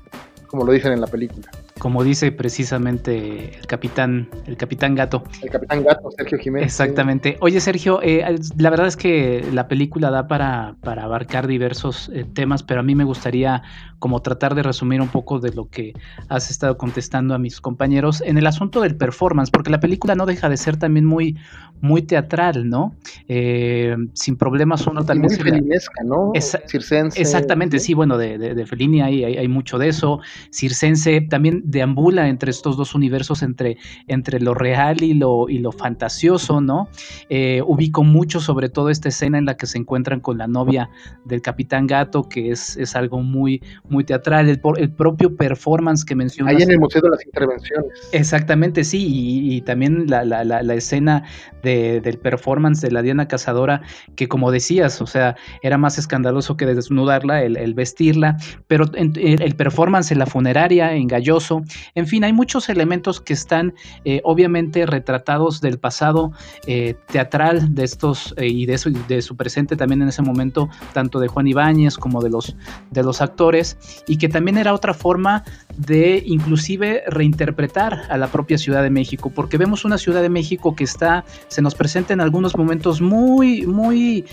Como 0.47 0.65
lo 0.65 0.71
dicen 0.71 0.91
en 0.91 1.01
la 1.01 1.07
película 1.07 1.51
como 1.83 2.05
dice 2.05 2.31
precisamente 2.31 3.57
el 3.57 3.67
capitán, 3.67 4.29
el 4.47 4.55
capitán 4.55 4.95
Gato. 4.95 5.25
El 5.41 5.49
capitán 5.49 5.83
Gato, 5.83 6.11
Sergio 6.15 6.37
Jiménez. 6.37 6.67
Exactamente. 6.67 7.35
Oye, 7.41 7.59
Sergio, 7.59 7.99
eh, 8.01 8.23
la 8.57 8.69
verdad 8.69 8.87
es 8.87 8.95
que 8.95 9.45
la 9.51 9.67
película 9.67 10.09
da 10.09 10.29
para, 10.29 10.77
para 10.79 11.03
abarcar 11.03 11.45
diversos 11.45 12.09
eh, 12.13 12.23
temas, 12.23 12.63
pero 12.63 12.79
a 12.79 12.83
mí 12.83 12.95
me 12.95 13.03
gustaría 13.03 13.63
como 14.03 14.21
tratar 14.21 14.53
de 14.53 14.63
resumir 14.63 14.99
un 14.99 15.07
poco 15.07 15.39
de 15.39 15.53
lo 15.53 15.69
que 15.69 15.93
has 16.27 16.51
estado 16.51 16.77
contestando 16.77 17.33
a 17.33 17.37
mis 17.37 17.61
compañeros 17.61 18.19
en 18.19 18.37
el 18.37 18.45
asunto 18.47 18.81
del 18.81 18.97
performance, 18.97 19.49
porque 19.49 19.69
la 19.69 19.79
película 19.79 20.13
no 20.13 20.25
deja 20.25 20.49
de 20.49 20.57
ser 20.57 20.75
también 20.75 21.05
muy, 21.05 21.37
muy 21.79 22.01
teatral, 22.01 22.67
¿no? 22.67 22.93
Eh, 23.29 23.95
sin 24.11 24.35
problemas 24.35 24.85
uno 24.87 25.05
también... 25.05 25.31
muy 25.31 25.41
felinesca, 25.41 26.03
¿no? 26.03 26.33
Circense. 26.67 27.21
Exactamente, 27.21 27.79
sí, 27.79 27.93
bueno, 27.93 28.17
de, 28.17 28.37
de, 28.37 28.53
de 28.53 28.65
Fellini 28.65 29.01
hay, 29.01 29.23
hay, 29.23 29.37
hay 29.37 29.47
mucho 29.47 29.77
de 29.77 29.87
eso. 29.87 30.19
Circense 30.51 31.21
también 31.21 31.61
deambula 31.63 32.27
entre 32.27 32.51
estos 32.51 32.75
dos 32.75 32.95
universos, 32.95 33.41
entre, 33.41 33.77
entre 34.07 34.41
lo 34.41 34.53
real 34.53 35.01
y 35.01 35.13
lo, 35.13 35.47
y 35.47 35.59
lo 35.59 35.71
fantasioso, 35.71 36.59
¿no? 36.59 36.89
Eh, 37.29 37.61
ubico 37.65 38.03
mucho 38.03 38.41
sobre 38.41 38.67
todo 38.67 38.89
esta 38.89 39.07
escena 39.07 39.37
en 39.37 39.45
la 39.45 39.55
que 39.55 39.65
se 39.65 39.77
encuentran 39.77 40.19
con 40.19 40.37
la 40.37 40.47
novia 40.47 40.89
del 41.23 41.41
Capitán 41.41 41.87
Gato, 41.87 42.27
que 42.27 42.51
es, 42.51 42.75
es 42.75 42.97
algo 42.97 43.21
muy, 43.21 43.61
muy 43.93 44.03
teatral, 44.03 44.49
el, 44.49 44.59
el 44.77 44.91
propio 44.91 45.35
performance 45.35 46.03
que 46.03 46.15
mencionas. 46.15 46.55
Ahí 46.55 46.63
en 46.63 46.71
el 46.71 46.79
Museo 46.79 47.01
de 47.01 47.09
las 47.09 47.25
Intervenciones. 47.25 48.09
Exactamente, 48.11 48.83
sí, 48.83 49.07
y, 49.09 49.61
también 49.61 50.07
la, 50.07 50.25
la, 50.25 50.43
la, 50.43 50.73
escena 50.73 51.23
de, 51.61 52.01
del 52.01 52.17
performance 52.17 52.81
de 52.81 52.91
la 52.91 53.01
Diana 53.01 53.27
Cazadora, 53.27 53.81
que 54.15 54.27
como 54.27 54.51
decías, 54.51 55.01
o 55.01 55.07
sea, 55.07 55.35
era 55.61 55.77
más 55.77 55.97
escandaloso 55.97 56.57
que 56.57 56.65
desnudarla, 56.65 57.43
el, 57.43 57.55
el 57.55 57.73
vestirla, 57.73 58.37
pero 58.67 58.85
el 58.95 59.55
performance 59.55 60.11
en 60.11 60.19
la 60.19 60.25
funeraria, 60.25 60.93
en 60.93 61.07
Galloso, 61.07 61.63
en 61.95 62.07
fin, 62.07 62.23
hay 62.23 62.33
muchos 62.33 62.69
elementos 62.69 63.21
que 63.21 63.33
están 63.33 63.73
eh, 64.05 64.21
obviamente 64.23 64.85
retratados 64.85 65.61
del 65.61 65.79
pasado 65.79 66.31
eh, 66.67 66.95
teatral 67.11 67.75
de 67.75 67.83
estos 67.83 68.33
eh, 68.37 68.47
y 68.47 68.65
de 68.65 68.77
su, 68.77 68.91
de 69.07 69.21
su 69.21 69.35
presente 69.35 69.75
también 69.75 70.01
en 70.01 70.09
ese 70.09 70.21
momento, 70.21 70.69
tanto 70.93 71.19
de 71.19 71.27
Juan 71.27 71.47
Ibáñez 71.47 71.97
como 71.97 72.21
de 72.21 72.29
los, 72.29 72.55
de 72.91 73.03
los 73.03 73.21
actores, 73.21 73.77
y 74.07 74.17
que 74.17 74.29
también 74.29 74.57
era 74.57 74.73
otra 74.73 74.93
forma 74.93 75.43
de 75.77 76.21
inclusive 76.25 77.03
reinterpretar 77.07 78.03
a 78.09 78.17
la 78.17 78.27
propia 78.27 78.57
Ciudad 78.57 78.83
de 78.83 78.89
México, 78.89 79.31
porque 79.33 79.57
vemos 79.57 79.85
una 79.85 79.97
Ciudad 79.97 80.21
de 80.21 80.29
México 80.29 80.75
que 80.75 80.83
está, 80.83 81.25
se 81.47 81.61
nos 81.61 81.75
presenta 81.75 82.13
en 82.13 82.21
algunos 82.21 82.55
momentos 82.57 83.01
muy, 83.01 83.65
muy 83.65 84.25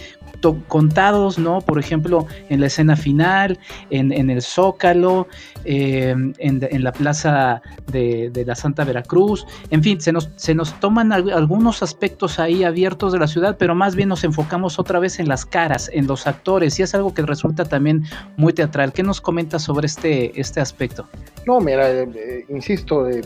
contados, 0.69 1.39
¿no? 1.39 1.61
Por 1.61 1.79
ejemplo, 1.79 2.27
en 2.49 2.61
la 2.61 2.67
escena 2.67 2.97
final, 2.97 3.59
en, 3.91 4.31
el 4.31 4.43
Zócalo, 4.43 5.29
en, 5.65 6.35
en, 6.39 6.85
la 6.85 6.93
plaza 6.93 7.61
de, 7.91 8.31
la 8.47 8.55
Santa 8.55 8.85
Veracruz. 8.85 9.47
En 9.71 9.83
fin, 9.83 10.01
se 10.01 10.13
nos, 10.13 10.31
se 10.37 10.55
nos 10.55 10.79
toman 10.81 11.13
algunos 11.13 11.83
aspectos 11.83 12.39
ahí 12.39 12.65
abiertos 12.65 13.13
de 13.13 13.19
la 13.19 13.27
ciudad, 13.27 13.57
pero 13.59 13.75
más 13.75 13.95
bien 13.95 14.09
nos 14.09 14.25
enfocamos 14.25 14.79
otra 14.79 14.99
vez 14.99 15.19
en 15.21 15.29
las 15.29 15.45
caras, 15.45 15.91
en 15.93 16.07
los 16.07 16.27
actores, 16.27 16.79
y 16.79 16.83
es 16.83 16.95
algo 16.95 17.13
que 17.13 17.23
resulta 17.23 17.65
también 17.65 18.05
muy 18.37 18.53
teatral. 18.53 18.93
¿Qué 18.93 19.03
nos 19.03 19.21
comentas 19.21 19.40
sobre 19.59 19.87
este, 19.87 20.39
este 20.39 20.61
aspecto? 20.61 21.07
No, 21.47 21.61
mira, 21.61 21.91
eh, 21.91 22.09
eh, 22.15 22.45
insisto, 22.49 23.09
eh, 23.09 23.23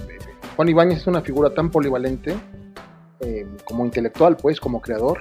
Juan 0.56 0.68
Ibáñez 0.68 0.98
es 0.98 1.06
una 1.06 1.20
figura 1.20 1.52
tan 1.52 1.70
polivalente 1.70 2.34
como 3.64 3.86
intelectual, 3.86 4.36
pues, 4.36 4.60
como 4.60 4.82
creador, 4.82 5.18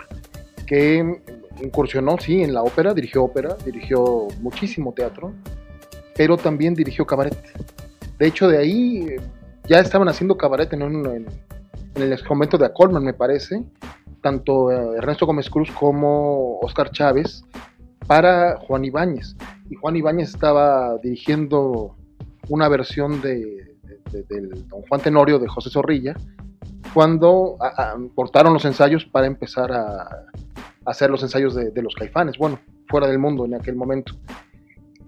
que 0.68 1.22
incursionó, 1.62 2.18
sí, 2.18 2.44
en 2.44 2.54
la 2.54 2.64
ópera, 2.64 2.94
dirigió 2.94 3.24
ópera, 3.24 3.56
dirigió 3.66 4.28
muchísimo 4.42 4.94
teatro, 4.94 5.34
pero 6.16 6.38
también 6.38 6.74
dirigió 6.74 7.06
cabaret. 7.06 7.38
De 8.18 8.28
hecho, 8.28 8.48
de 8.48 8.58
ahí 8.58 9.08
eh, 9.10 9.22
ya 9.68 9.80
estaban 9.80 10.08
haciendo 10.08 10.38
cabaret 10.38 10.72
en, 10.74 10.82
en, 10.82 11.28
el 11.96 12.24
convento 12.26 12.58
de 12.58 12.66
Acolman, 12.66 13.04
me 13.04 13.14
parece, 13.14 13.64
tanto 14.22 14.72
eh, 14.72 14.98
Ernesto 14.98 15.26
Gómez 15.26 15.50
Cruz 15.50 15.72
como 15.72 16.60
Oscar 16.60 16.92
Chávez, 16.92 17.44
para 18.08 18.58
Juan 18.58 18.86
Ibáñez. 18.86 19.36
Y 19.70 19.76
Juan 19.76 19.96
Ibáñez 19.96 20.30
estaba 20.30 20.98
dirigiendo 20.98 21.96
una 22.50 22.68
versión 22.68 23.22
de, 23.22 23.74
Don 24.70 24.82
Juan 24.84 25.02
Tenorio 25.02 25.40
de 25.40 25.48
José 25.48 25.70
Zorrilla, 25.70 26.16
cuando 26.94 27.58
cortaron 28.14 28.54
los 28.54 28.66
ensayos 28.66 29.06
para 29.06 29.26
empezar 29.26 29.72
a, 29.72 30.08
hacer 30.86 31.10
los 31.10 31.24
ensayos 31.24 31.56
de, 31.56 31.82
los 31.82 31.96
caifanes, 31.96 32.38
bueno, 32.38 32.60
fuera 32.88 33.08
del 33.08 33.20
mundo 33.20 33.46
en 33.46 33.56
aquel 33.56 33.76
momento. 33.76 34.14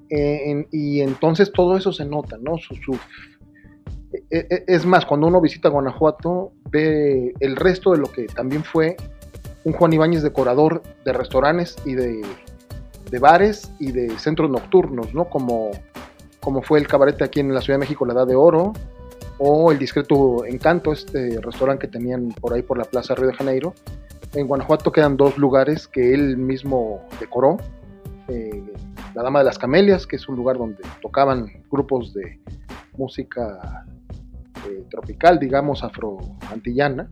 Eh, 0.09 0.65
y 0.71 1.01
entonces 1.01 1.51
todo 1.51 1.77
eso 1.77 1.91
se 1.91 2.05
nota, 2.05 2.37
¿no? 2.39 2.57
Su, 2.57 2.97
e, 4.31 4.47
e, 4.49 4.63
es 4.67 4.85
más, 4.85 5.05
cuando 5.05 5.27
uno 5.27 5.41
visita 5.41 5.69
Guanajuato, 5.69 6.53
ve 6.69 7.33
el 7.39 7.55
resto 7.55 7.91
de 7.91 7.97
lo 7.97 8.11
que 8.11 8.25
también 8.27 8.63
fue 8.63 8.95
un 9.63 9.73
Juan 9.73 9.93
Ibáñez 9.93 10.23
decorador 10.23 10.83
de 11.03 11.13
restaurantes 11.13 11.75
y 11.85 11.95
de, 11.95 12.21
bares 13.19 13.71
y 13.79 13.91
de 13.91 14.17
centros 14.19 14.49
nocturnos, 14.49 15.13
¿no? 15.13 15.25
Como, 15.25 15.71
como 16.39 16.61
fue 16.61 16.79
el 16.79 16.87
cabaret 16.87 17.21
aquí 17.21 17.39
en 17.39 17.53
la 17.53 17.61
Ciudad 17.61 17.79
de 17.79 17.81
México, 17.85 18.05
La 18.05 18.13
Edad 18.13 18.27
de 18.27 18.35
Oro, 18.35 18.73
o 19.37 19.71
el 19.71 19.79
Discreto 19.79 20.45
Encanto, 20.45 20.93
este 20.93 21.39
restaurante 21.41 21.87
que 21.87 21.91
tenían 21.91 22.29
por 22.29 22.53
ahí 22.53 22.61
por 22.61 22.77
la 22.77 22.85
Plaza 22.85 23.15
Río 23.15 23.27
de 23.27 23.33
Janeiro. 23.33 23.73
En 24.33 24.47
Guanajuato 24.47 24.91
quedan 24.91 25.17
dos 25.17 25.37
lugares 25.37 25.87
que 25.87 26.13
él 26.13 26.37
mismo 26.37 27.05
decoró. 27.19 27.57
Eh, 28.27 28.63
la 29.13 29.23
Dama 29.23 29.39
de 29.39 29.45
las 29.45 29.57
Camelias, 29.57 30.07
que 30.07 30.17
es 30.17 30.27
un 30.27 30.35
lugar 30.35 30.57
donde 30.57 30.83
tocaban 31.01 31.47
grupos 31.71 32.13
de 32.13 32.39
música 32.97 33.85
eh, 34.67 34.85
tropical, 34.89 35.39
digamos, 35.39 35.83
afro-antillana. 35.83 37.09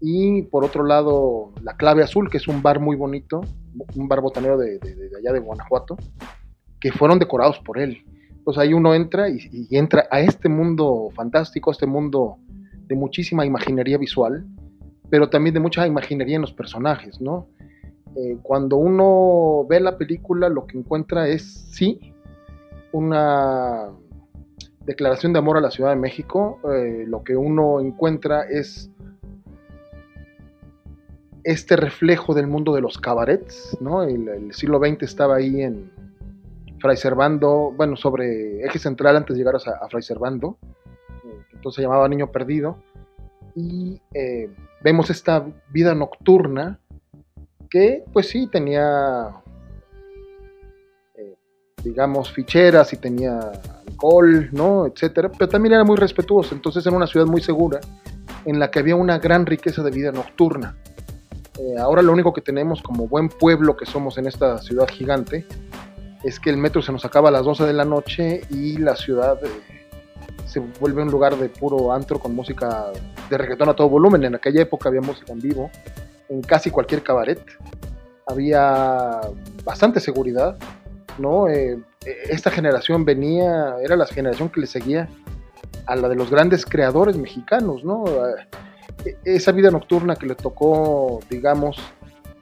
Y 0.00 0.42
por 0.42 0.64
otro 0.64 0.84
lado, 0.84 1.52
La 1.62 1.76
Clave 1.76 2.02
Azul, 2.02 2.30
que 2.30 2.38
es 2.38 2.48
un 2.48 2.62
bar 2.62 2.80
muy 2.80 2.96
bonito, 2.96 3.42
un 3.94 4.08
bar 4.08 4.20
botanero 4.20 4.58
de, 4.58 4.78
allá 5.18 5.32
de 5.32 5.40
Guanajuato, 5.40 5.96
que 6.80 6.92
fueron 6.92 7.18
decorados 7.18 7.58
por 7.60 7.78
él. 7.78 8.04
Entonces 8.30 8.62
ahí 8.62 8.72
uno 8.72 8.94
entra 8.94 9.28
y, 9.28 9.38
y 9.52 9.76
entra 9.76 10.06
a 10.10 10.20
este 10.20 10.48
mundo 10.48 11.10
fantástico, 11.14 11.70
a 11.70 11.72
este 11.72 11.86
mundo 11.86 12.38
de 12.86 12.96
muchísima 12.96 13.44
imaginería 13.44 13.98
visual, 13.98 14.44
pero 15.10 15.28
también 15.28 15.54
de 15.54 15.60
mucha 15.60 15.86
imaginería 15.86 16.36
en 16.36 16.42
los 16.42 16.52
personajes, 16.52 17.20
¿no? 17.20 17.48
Eh, 18.16 18.38
cuando 18.42 18.76
uno 18.76 19.66
ve 19.68 19.80
la 19.80 19.96
película, 19.96 20.48
lo 20.48 20.66
que 20.66 20.78
encuentra 20.78 21.28
es, 21.28 21.44
sí, 21.70 22.12
una 22.92 23.90
declaración 24.84 25.32
de 25.32 25.38
amor 25.38 25.56
a 25.56 25.60
la 25.60 25.70
Ciudad 25.70 25.90
de 25.90 25.96
México. 25.96 26.58
Eh, 26.72 27.04
lo 27.06 27.22
que 27.22 27.36
uno 27.36 27.80
encuentra 27.80 28.42
es 28.42 28.90
este 31.50 31.76
reflejo 31.76 32.34
del 32.34 32.46
mundo 32.46 32.74
de 32.74 32.80
los 32.80 32.98
cabarets, 32.98 33.76
¿no? 33.80 34.02
El, 34.02 34.52
siglo 34.54 34.78
XX 34.78 35.02
estaba 35.02 35.36
ahí 35.36 35.62
en 35.62 35.90
Fray 36.78 36.96
Servando, 36.96 37.72
bueno, 37.76 37.96
sobre 37.96 38.64
eje 38.64 38.78
central 38.78 39.16
antes 39.16 39.34
de 39.34 39.40
llegar 39.40 39.56
a, 39.56 39.84
a 39.84 39.88
Fray 39.88 40.02
Servando, 40.02 40.58
eh, 41.24 41.44
entonces 41.52 41.76
se 41.76 41.82
llamaba 41.82 42.08
Niño 42.08 42.30
Perdido, 42.30 42.78
y 43.54 44.00
eh, 44.14 44.48
vemos 44.82 45.10
esta 45.10 45.44
vida 45.70 45.94
nocturna 45.94 46.78
que, 47.68 48.04
pues 48.12 48.28
sí, 48.28 48.46
tenía, 48.46 49.30
eh, 51.16 51.34
digamos, 51.82 52.32
ficheras 52.32 52.92
y 52.92 52.96
tenía 52.96 53.38
alcohol, 53.88 54.48
¿no? 54.52 54.86
Etcétera, 54.86 55.30
pero 55.36 55.48
también 55.48 55.74
era 55.74 55.84
muy 55.84 55.96
respetuoso, 55.96 56.54
entonces 56.54 56.86
era 56.86 56.96
una 56.96 57.08
ciudad 57.08 57.26
muy 57.26 57.40
segura 57.40 57.80
en 58.44 58.58
la 58.58 58.70
que 58.70 58.78
había 58.78 58.96
una 58.96 59.18
gran 59.18 59.46
riqueza 59.46 59.82
de 59.82 59.90
vida 59.90 60.12
nocturna. 60.12 60.76
Eh, 61.60 61.78
ahora 61.78 62.00
lo 62.00 62.12
único 62.12 62.32
que 62.32 62.40
tenemos 62.40 62.80
como 62.80 63.06
buen 63.06 63.28
pueblo 63.28 63.76
que 63.76 63.84
somos 63.84 64.16
en 64.16 64.26
esta 64.26 64.58
ciudad 64.58 64.88
gigante 64.88 65.44
es 66.24 66.40
que 66.40 66.48
el 66.48 66.56
metro 66.56 66.80
se 66.80 66.90
nos 66.90 67.04
acaba 67.04 67.28
a 67.28 67.32
las 67.32 67.44
12 67.44 67.64
de 67.66 67.72
la 67.74 67.84
noche 67.84 68.42
y 68.48 68.78
la 68.78 68.96
ciudad 68.96 69.38
eh, 69.44 69.86
se 70.46 70.60
vuelve 70.60 71.02
un 71.02 71.10
lugar 71.10 71.36
de 71.36 71.50
puro 71.50 71.92
antro 71.92 72.18
con 72.18 72.34
música 72.34 72.86
de 73.28 73.38
reggaetón 73.38 73.68
a 73.68 73.74
todo 73.74 73.90
volumen. 73.90 74.24
En 74.24 74.34
aquella 74.34 74.62
época 74.62 74.88
había 74.88 75.02
música 75.02 75.32
en 75.32 75.40
vivo 75.40 75.70
en 76.30 76.40
casi 76.40 76.70
cualquier 76.70 77.02
cabaret. 77.02 77.40
Había 78.26 79.20
bastante 79.62 80.00
seguridad, 80.00 80.56
¿no? 81.18 81.48
Eh, 81.48 81.78
esta 82.30 82.50
generación 82.50 83.04
venía, 83.04 83.76
era 83.82 83.96
la 83.96 84.06
generación 84.06 84.48
que 84.48 84.60
le 84.60 84.66
seguía 84.66 85.08
a 85.86 85.96
la 85.96 86.08
de 86.08 86.14
los 86.14 86.30
grandes 86.30 86.64
creadores 86.64 87.18
mexicanos, 87.18 87.84
¿no? 87.84 88.04
Esa 89.24 89.52
vida 89.52 89.70
nocturna 89.70 90.16
que 90.16 90.26
le 90.26 90.34
tocó, 90.34 91.20
digamos, 91.30 91.78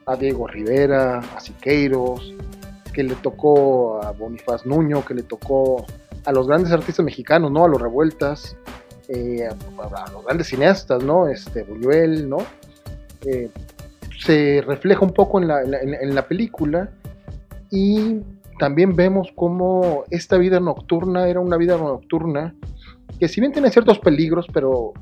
a 0.05 0.15
Diego 0.15 0.47
Rivera, 0.47 1.19
a 1.19 1.39
Siqueiros, 1.39 2.33
que 2.93 3.03
le 3.03 3.15
tocó 3.15 4.01
a 4.03 4.11
Bonifaz 4.11 4.65
Nuño, 4.65 5.05
que 5.05 5.13
le 5.13 5.23
tocó 5.23 5.85
a 6.25 6.31
los 6.31 6.47
grandes 6.47 6.71
artistas 6.71 7.05
mexicanos, 7.05 7.51
¿no? 7.51 7.65
A 7.65 7.67
los 7.67 7.81
Revueltas, 7.81 8.57
eh, 9.07 9.47
a, 9.47 9.51
a, 9.83 10.11
los 10.11 10.25
grandes 10.25 10.47
cineastas, 10.47 11.03
¿no? 11.03 11.27
Este, 11.27 11.63
Buñuel, 11.63 12.29
¿no? 12.29 12.37
Eh, 13.25 13.49
se 14.19 14.61
refleja 14.65 15.01
un 15.01 15.13
poco 15.13 15.39
en 15.39 15.47
la, 15.47 15.61
en, 15.61 15.71
la, 15.71 15.79
en 15.79 16.15
la, 16.15 16.27
película 16.27 16.89
y 17.71 18.19
también 18.57 18.95
vemos 18.95 19.29
cómo 19.35 20.03
esta 20.09 20.37
vida 20.37 20.59
nocturna 20.59 21.27
era 21.27 21.39
una 21.39 21.57
vida 21.57 21.77
nocturna 21.77 22.53
que 23.19 23.27
si 23.27 23.41
bien 23.41 23.53
tiene 23.53 23.71
ciertos 23.71 23.99
peligros, 23.99 24.47
pero 24.53 24.93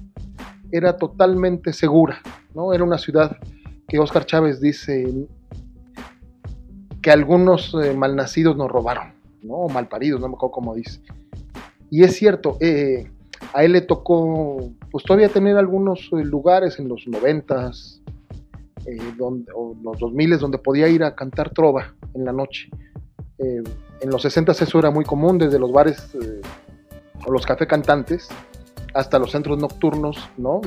era 0.71 0.97
totalmente 0.97 1.73
segura, 1.73 2.21
¿no? 2.53 2.73
Era 2.73 2.83
una 2.83 2.97
ciudad 2.97 3.37
que 3.87 3.99
Oscar 3.99 4.25
Chávez 4.25 4.59
dice 4.59 5.27
que 7.01 7.11
algunos 7.11 7.73
eh, 7.81 7.93
malnacidos 7.93 8.57
nos 8.57 8.69
robaron, 8.69 9.13
¿no? 9.41 9.55
O 9.55 9.69
malparidos, 9.69 10.19
no 10.19 10.27
me 10.27 10.35
acuerdo 10.35 10.51
cómo 10.51 10.75
dice. 10.75 11.01
Y 11.89 12.03
es 12.03 12.15
cierto, 12.15 12.57
eh, 12.59 13.09
a 13.53 13.63
él 13.63 13.73
le 13.73 13.81
tocó, 13.81 14.71
pues 14.91 15.03
todavía 15.03 15.29
tener 15.29 15.57
algunos 15.57 16.09
eh, 16.13 16.23
lugares 16.23 16.79
en 16.79 16.87
los 16.87 17.07
noventas, 17.07 18.01
eh, 18.85 18.97
o 19.19 19.75
los 19.81 19.99
2000 19.99 20.37
donde 20.39 20.57
podía 20.57 20.87
ir 20.87 21.03
a 21.03 21.15
cantar 21.15 21.49
trova 21.51 21.93
en 22.13 22.25
la 22.25 22.31
noche. 22.31 22.69
Eh, 23.39 23.63
en 24.01 24.09
los 24.09 24.21
60 24.21 24.51
eso 24.51 24.79
era 24.79 24.91
muy 24.91 25.05
común, 25.05 25.37
desde 25.37 25.59
los 25.59 25.71
bares 25.71 26.11
o 27.25 27.31
los 27.31 27.45
café 27.45 27.67
cantantes, 27.67 28.29
hasta 28.97 29.19
los 29.19 29.31
centros 29.31 29.59
nocturnos, 29.59 30.17
¿no? 30.37 30.59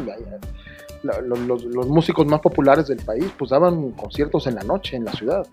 Los, 1.03 1.67
músicos 1.89 2.27
más 2.27 2.41
populares 2.41 2.87
del 2.87 2.99
país 2.99 3.27
pues 3.37 3.51
daban 3.51 3.91
conciertos 3.93 4.47
en 4.47 4.55
la 4.55 4.63
noche 4.63 4.97
en 4.97 5.05
la 5.05 5.13
ciudad 5.13 5.47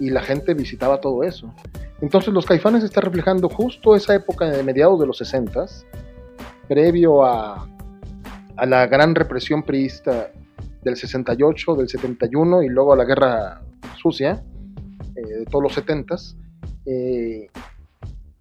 y 0.00 0.10
la 0.10 0.20
gente 0.22 0.54
visitaba 0.54 1.00
todo 1.00 1.22
eso. 1.22 1.52
Entonces 2.00 2.34
los 2.34 2.44
caifanes 2.44 2.82
están 2.82 3.04
reflejando 3.04 3.48
justo 3.48 3.94
esa 3.94 4.14
época 4.14 4.46
de 4.46 4.62
mediados 4.64 4.98
de 4.98 5.06
los 5.06 5.18
60, 5.18 5.66
previo 6.66 7.24
a, 7.24 7.68
la 8.66 8.86
gran 8.86 9.14
represión 9.14 9.62
priista 9.62 10.32
del 10.82 10.96
68, 10.96 11.74
del 11.76 11.88
71 11.88 12.62
y 12.64 12.68
luego 12.68 12.94
a 12.94 12.96
la 12.96 13.04
guerra 13.04 13.62
sucia 14.00 14.42
eh, 15.14 15.22
de 15.22 15.44
todos 15.44 15.62
los 15.62 15.74
70 15.74 16.16
eh, 16.86 17.46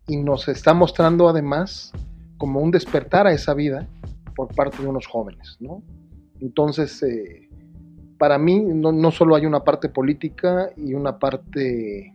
y 0.07 0.17
nos 0.17 0.47
está 0.47 0.73
mostrando 0.73 1.29
además 1.29 1.93
como 2.37 2.59
un 2.59 2.71
despertar 2.71 3.27
a 3.27 3.33
esa 3.33 3.53
vida 3.53 3.87
por 4.35 4.53
parte 4.53 4.81
de 4.81 4.87
unos 4.87 5.07
jóvenes, 5.07 5.57
¿no? 5.59 5.81
Entonces, 6.39 7.01
eh, 7.03 7.49
para 8.17 8.37
mí 8.37 8.59
no, 8.59 8.91
no, 8.91 9.11
solo 9.11 9.35
hay 9.35 9.45
una 9.45 9.63
parte 9.63 9.89
política 9.89 10.69
y 10.75 10.93
una 10.93 11.19
parte, 11.19 12.13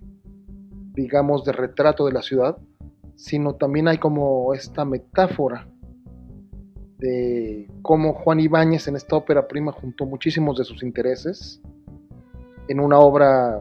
digamos, 0.94 1.44
de 1.44 1.52
retrato 1.52 2.06
de 2.06 2.12
la 2.12 2.22
ciudad, 2.22 2.56
sino 3.16 3.54
también 3.54 3.88
hay 3.88 3.98
como 3.98 4.54
esta 4.54 4.84
metáfora 4.84 5.68
de 6.98 7.68
cómo 7.82 8.14
Juan 8.14 8.40
Ibáñez 8.40 8.86
en 8.86 8.96
esta 8.96 9.16
ópera 9.16 9.48
prima 9.48 9.72
juntó 9.72 10.06
muchísimos 10.06 10.56
de 10.56 10.64
sus 10.64 10.82
intereses 10.82 11.60
en 12.68 12.78
una 12.78 12.98
obra 13.00 13.60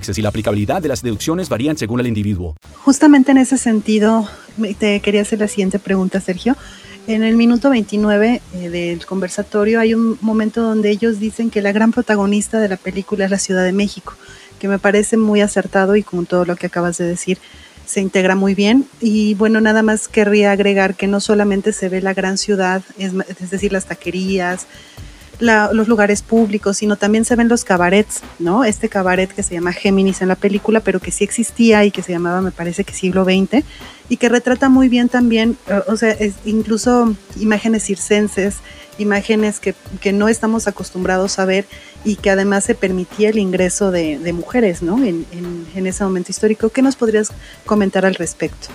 y 0.09 0.21
la 0.21 0.29
aplicabilidad 0.29 0.81
de 0.81 0.87
las 0.87 1.01
deducciones 1.01 1.49
varían 1.49 1.77
según 1.77 1.99
el 1.99 2.07
individuo. 2.07 2.55
Justamente 2.83 3.31
en 3.31 3.37
ese 3.37 3.57
sentido, 3.57 4.27
te 4.79 4.99
quería 4.99 5.21
hacer 5.21 5.39
la 5.39 5.47
siguiente 5.47 5.79
pregunta, 5.79 6.19
Sergio. 6.19 6.55
En 7.07 7.23
el 7.23 7.35
minuto 7.35 7.69
29 7.69 8.41
eh, 8.53 8.69
del 8.69 9.05
conversatorio 9.05 9.79
hay 9.79 9.93
un 9.93 10.17
momento 10.21 10.61
donde 10.61 10.91
ellos 10.91 11.19
dicen 11.19 11.49
que 11.49 11.61
la 11.61 11.71
gran 11.71 11.91
protagonista 11.91 12.59
de 12.59 12.69
la 12.69 12.77
película 12.77 13.25
es 13.25 13.31
la 13.31 13.39
Ciudad 13.39 13.63
de 13.63 13.73
México, 13.73 14.13
que 14.59 14.67
me 14.67 14.77
parece 14.77 15.17
muy 15.17 15.41
acertado 15.41 15.95
y 15.95 16.03
con 16.03 16.25
todo 16.25 16.45
lo 16.45 16.55
que 16.55 16.67
acabas 16.67 16.97
de 16.97 17.05
decir 17.05 17.39
se 17.85 17.99
integra 17.99 18.35
muy 18.35 18.55
bien. 18.55 18.85
Y 19.01 19.33
bueno, 19.33 19.59
nada 19.59 19.83
más 19.83 20.07
querría 20.07 20.51
agregar 20.51 20.95
que 20.95 21.07
no 21.07 21.19
solamente 21.19 21.73
se 21.73 21.89
ve 21.89 22.01
la 22.01 22.13
gran 22.13 22.37
ciudad, 22.37 22.83
es, 22.97 23.13
es 23.39 23.49
decir, 23.49 23.73
las 23.73 23.85
taquerías, 23.85 24.67
la, 25.41 25.71
los 25.73 25.87
lugares 25.87 26.21
públicos, 26.21 26.77
sino 26.77 26.95
también 26.95 27.25
se 27.25 27.35
ven 27.35 27.49
los 27.49 27.65
cabarets, 27.65 28.21
¿no? 28.39 28.63
Este 28.63 28.87
cabaret 28.87 29.29
que 29.29 29.43
se 29.43 29.55
llama 29.55 29.73
Géminis 29.73 30.21
en 30.21 30.27
la 30.27 30.35
película, 30.35 30.79
pero 30.79 30.99
que 30.99 31.11
sí 31.11 31.23
existía 31.23 31.83
y 31.83 31.91
que 31.91 32.01
se 32.01 32.13
llamaba, 32.13 32.41
me 32.41 32.51
parece 32.51 32.83
que 32.83 32.93
siglo 32.93 33.25
XX, 33.25 33.65
y 34.07 34.17
que 34.17 34.29
retrata 34.29 34.69
muy 34.69 34.87
bien 34.87 35.09
también, 35.09 35.57
o 35.87 35.97
sea, 35.97 36.11
es 36.11 36.35
incluso 36.45 37.15
imágenes 37.39 37.83
circenses, 37.83 38.57
imágenes 38.97 39.59
que, 39.59 39.73
que, 39.99 40.13
no 40.13 40.27
estamos 40.29 40.67
acostumbrados 40.67 41.39
a 41.39 41.45
ver 41.45 41.65
y 42.03 42.17
que 42.17 42.29
además 42.29 42.65
se 42.65 42.75
permitía 42.75 43.29
el 43.29 43.39
ingreso 43.39 43.89
de, 43.89 44.19
de 44.19 44.33
mujeres, 44.33 44.83
¿no? 44.83 44.97
En, 45.03 45.25
en, 45.31 45.65
en, 45.75 45.87
ese 45.87 46.03
momento 46.03 46.31
histórico. 46.31 46.69
¿Qué 46.69 46.81
nos 46.81 46.95
podrías 46.95 47.31
comentar 47.65 48.05
al 48.05 48.15
respecto? 48.15 48.67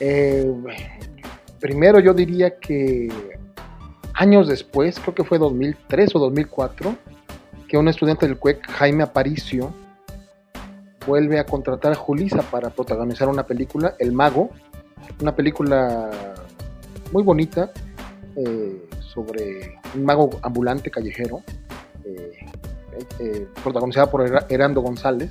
Eh, 0.00 0.50
primero 1.60 2.00
yo 2.00 2.14
diría 2.14 2.58
que 2.58 3.08
años 4.14 4.48
después, 4.48 4.98
creo 5.00 5.14
que 5.14 5.24
fue 5.24 5.38
2003 5.38 6.14
o 6.14 6.18
2004, 6.18 6.94
que 7.68 7.78
un 7.78 7.88
estudiante 7.88 8.26
del 8.26 8.36
CUEC, 8.36 8.68
Jaime 8.68 9.02
Aparicio, 9.02 9.72
vuelve 11.06 11.38
a 11.38 11.46
contratar 11.46 11.92
a 11.92 11.94
Julisa 11.94 12.42
para 12.42 12.70
protagonizar 12.70 13.28
una 13.28 13.44
película, 13.44 13.94
El 13.98 14.12
Mago, 14.12 14.50
una 15.20 15.34
película 15.34 16.10
muy 17.12 17.22
bonita 17.22 17.70
eh, 18.36 18.88
sobre 19.00 19.78
un 19.94 20.04
mago 20.04 20.30
ambulante 20.42 20.90
callejero, 20.90 21.42
eh, 22.04 22.46
eh, 23.18 23.46
protagonizada 23.62 24.10
por 24.10 24.24
Herando 24.48 24.82
González, 24.82 25.30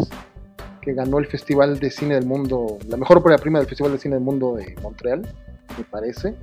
que 0.82 0.94
ganó 0.94 1.20
el 1.20 1.28
Festival 1.28 1.80
de 1.80 1.90
Cine 1.90 2.16
del 2.16 2.26
Mundo, 2.26 2.78
la 2.88 2.98
mejor 2.98 3.20
ópera 3.20 3.38
prima 3.38 3.60
del 3.60 3.68
Festival 3.68 3.94
de 3.94 4.00
Cine 4.00 4.16
del 4.16 4.24
Mundo 4.24 4.56
de 4.56 4.76
Montreal, 4.82 5.22
me 5.78 5.84
parece. 5.84 6.36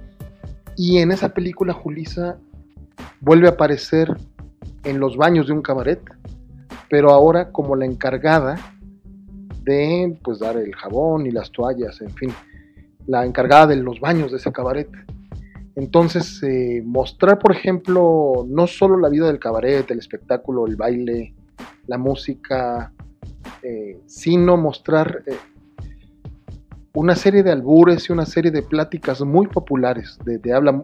Y 0.77 0.99
en 0.99 1.11
esa 1.11 1.31
película 1.31 1.73
Julisa 1.73 2.37
vuelve 3.21 3.49
a 3.49 3.53
aparecer 3.53 4.15
en 4.85 5.01
los 5.01 5.17
baños 5.17 5.47
de 5.47 5.55
un 5.55 5.63
cabaret, 5.63 6.01
pero 6.89 7.11
ahora 7.11 7.51
como 7.51 7.75
la 7.77 7.87
encargada 7.87 8.57
de 9.63 10.17
pues 10.23 10.39
dar 10.39 10.57
el 10.57 10.75
jabón 10.75 11.27
y 11.27 11.31
las 11.31 11.51
toallas, 11.51 12.01
en 12.01 12.11
fin, 12.11 12.31
la 13.07 13.25
encargada 13.25 13.69
de 13.69 13.77
los 13.77 14.01
baños 14.01 14.31
de 14.31 14.37
ese 14.37 14.53
cabaret. 14.53 14.89
Entonces, 15.75 16.43
eh, 16.43 16.83
mostrar, 16.85 17.39
por 17.39 17.53
ejemplo, 17.53 18.47
no 18.49 18.67
solo 18.67 18.99
la 18.99 19.09
vida 19.09 19.27
del 19.27 19.39
cabaret, 19.39 19.91
el 19.91 19.99
espectáculo, 19.99 20.67
el 20.67 20.77
baile, 20.77 21.35
la 21.87 21.99
música, 21.99 22.93
eh, 23.63 24.01
sino 24.07 24.57
mostrar 24.57 25.23
eh, 25.27 25.37
una 26.97 27.15
serie 27.15 27.43
de 27.43 27.53
albures 27.53 28.09
y 28.09 28.13
una 28.13 28.25
serie 28.25 28.51
de 28.51 28.63
pláticas 28.63 29.21
muy 29.21 29.47
populares, 29.49 30.19
de, 30.25 30.53
habla, 30.55 30.83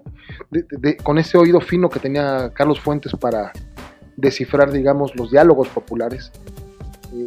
con 1.03 1.17
ese 1.17 1.39
oído 1.39 1.59
fino 1.59 1.89
que 1.89 2.01
tenía 2.01 2.53
Carlos 2.53 2.79
Fuentes 2.79 3.13
para 3.19 3.51
descifrar, 4.19 4.71
digamos, 4.71 5.17
los 5.17 5.31
diálogos 5.31 5.69
populares. 5.69 6.31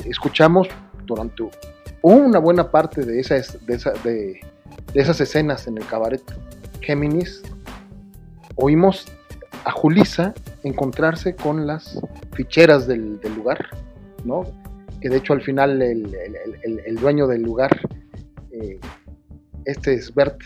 escuchamos 0.05 0.67
durante 1.07 1.49
una 2.03 2.37
buena 2.37 2.69
parte 2.69 3.01
de, 3.01 3.13
de, 4.03 4.39
esas 4.93 5.19
escenas 5.19 5.65
en 5.65 5.79
el 5.79 5.85
cabaret 5.87 6.21
Géminis, 6.81 7.41
oímos 8.55 9.07
a 9.63 9.71
Julisa 9.71 10.35
encontrarse 10.61 11.35
con 11.35 11.65
las 11.65 11.99
ficheras 12.33 12.85
del, 12.85 13.19
lugar, 13.35 13.65
¿no? 14.23 14.43
Que 15.01 15.09
de 15.09 15.17
hecho 15.17 15.33
al 15.33 15.41
final 15.41 15.81
el, 15.81 16.95
dueño 17.01 17.25
del 17.25 17.41
lugar, 17.41 17.71
eh, 18.61 18.79
este 19.65 19.93
es 19.95 20.13
Bert, 20.13 20.41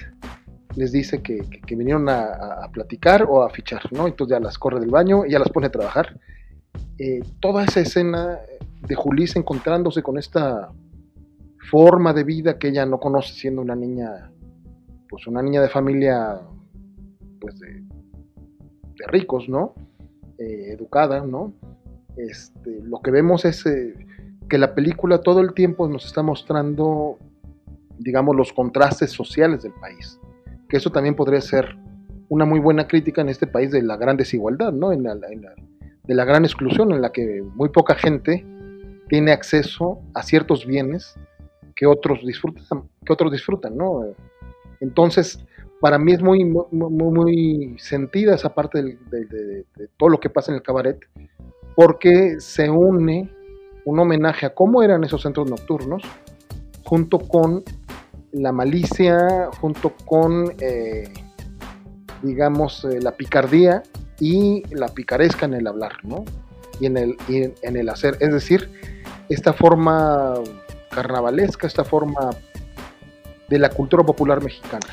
les 0.75 0.91
dice 0.91 1.21
que, 1.21 1.43
vinieron 1.75 2.07
a, 2.09 2.69
platicar 2.71 3.23
o 3.23 3.43
a 3.43 3.49
fichar, 3.49 3.81
¿no? 3.91 4.07
Entonces 4.07 4.37
ya 4.37 4.39
las 4.39 4.57
corre 4.57 4.79
del 4.79 4.89
baño 4.89 5.25
y 5.25 5.31
ya 5.31 5.39
las 5.39 5.49
pone 5.49 5.67
a 5.67 5.71
trabajar. 5.71 6.19
Eh, 6.97 7.21
toda 7.39 7.65
esa 7.65 7.81
escena 7.81 8.39
de 8.87 8.95
Julisa 8.95 9.39
encontrándose 9.39 10.01
con 10.01 10.17
esta 10.17 10.71
forma 11.69 12.13
de 12.13 12.23
vida 12.23 12.57
que 12.57 12.69
ella 12.69 12.85
no 12.85 12.99
conoce 12.99 13.33
siendo 13.33 13.61
una 13.61 13.75
niña, 13.75 14.31
pues 15.09 15.27
una 15.27 15.41
niña 15.41 15.61
de 15.61 15.69
familia, 15.69 16.39
pues 17.41 17.59
de, 17.59 17.83
ricos, 19.07 19.47
¿no? 19.47 19.73
Eh, 20.37 20.73
educada, 20.73 21.25
¿no? 21.25 21.53
Este, 22.17 22.81
lo 22.83 23.01
que 23.01 23.11
vemos 23.11 23.45
es 23.45 23.65
eh, 23.65 23.93
que 24.49 24.57
la 24.57 24.75
película 24.75 25.21
todo 25.21 25.39
el 25.39 25.53
tiempo 25.53 25.87
nos 25.87 26.05
está 26.05 26.21
mostrando, 26.21 27.17
digamos, 27.99 28.35
los 28.35 28.53
contrastes 28.53 29.11
sociales 29.11 29.63
del 29.63 29.73
país, 29.73 30.19
que 30.67 30.77
eso 30.77 30.91
también 30.91 31.15
podría 31.15 31.41
ser 31.41 31.77
una 32.29 32.45
muy 32.45 32.59
buena 32.59 32.87
crítica 32.87 33.21
en 33.21 33.29
este 33.29 33.47
país 33.47 33.71
de 33.71 33.81
la 33.81 33.97
gran 33.97 34.17
desigualdad, 34.17 34.71
¿no? 34.71 34.91
En 34.91 35.03
de 35.03 36.15
la 36.15 36.25
gran 36.25 36.43
exclusión 36.43 36.91
en 36.91 37.01
la 37.01 37.11
que 37.11 37.43
muy 37.55 37.69
poca 37.69 37.95
gente 37.95 38.45
tiene 39.09 39.31
acceso 39.31 39.99
a 40.13 40.23
ciertos 40.23 40.65
bienes 40.65 41.15
que 41.75 41.85
otros 41.85 42.25
disfrutan, 42.25 42.83
que 43.05 43.13
otros 43.13 43.31
disfrutan, 43.31 43.75
¿no? 43.75 44.01
Entonces, 44.79 45.45
para 45.79 45.97
mí 45.97 46.11
es 46.11 46.21
muy, 46.21 46.43
muy, 46.45 46.67
muy 46.71 47.75
sentida 47.79 48.35
esa 48.35 48.53
parte 48.53 48.81
de, 48.83 49.65
todo 49.97 50.09
lo 50.09 50.19
que 50.19 50.29
pasa 50.29 50.51
en 50.51 50.57
el 50.57 50.61
cabaret, 50.61 50.99
porque 51.75 52.39
se 52.39 52.69
une 52.69 53.29
un 53.85 53.99
homenaje 53.99 54.45
a 54.45 54.53
cómo 54.53 54.83
eran 54.83 55.03
esos 55.03 55.21
centros 55.21 55.49
nocturnos, 55.49 56.03
junto 56.83 57.19
con 57.19 57.63
la 58.31 58.51
malicia, 58.51 59.49
junto 59.59 59.93
con, 60.05 60.53
eh, 60.59 61.11
digamos, 62.21 62.85
eh, 62.85 62.99
la 63.01 63.11
picardía 63.11 63.83
y 64.19 64.63
la 64.73 64.87
picaresca 64.87 65.45
en 65.45 65.53
el 65.55 65.67
hablar, 65.67 65.93
¿no? 66.03 66.25
Y 66.79 66.85
en 66.85 66.97
el, 66.97 67.17
y 67.27 67.43
en 67.61 67.75
el 67.75 67.89
hacer. 67.89 68.17
Es 68.19 68.31
decir, 68.31 68.69
esta 69.29 69.53
forma 69.53 70.35
carnavalesca, 70.89 71.67
esta 71.67 71.83
forma 71.83 72.31
de 73.49 73.59
la 73.59 73.69
cultura 73.69 74.03
popular 74.03 74.43
mexicana. 74.43 74.85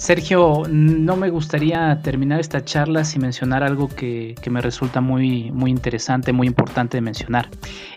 Sergio, 0.00 0.62
no 0.70 1.14
me 1.16 1.28
gustaría 1.28 2.00
terminar 2.02 2.40
esta 2.40 2.64
charla 2.64 3.04
sin 3.04 3.20
mencionar 3.20 3.62
algo 3.62 3.86
que, 3.86 4.34
me 4.50 4.62
resulta 4.62 5.02
muy, 5.02 5.50
muy 5.52 5.70
interesante, 5.70 6.32
muy 6.32 6.46
importante 6.46 6.96
de 6.96 7.02
mencionar. 7.02 7.50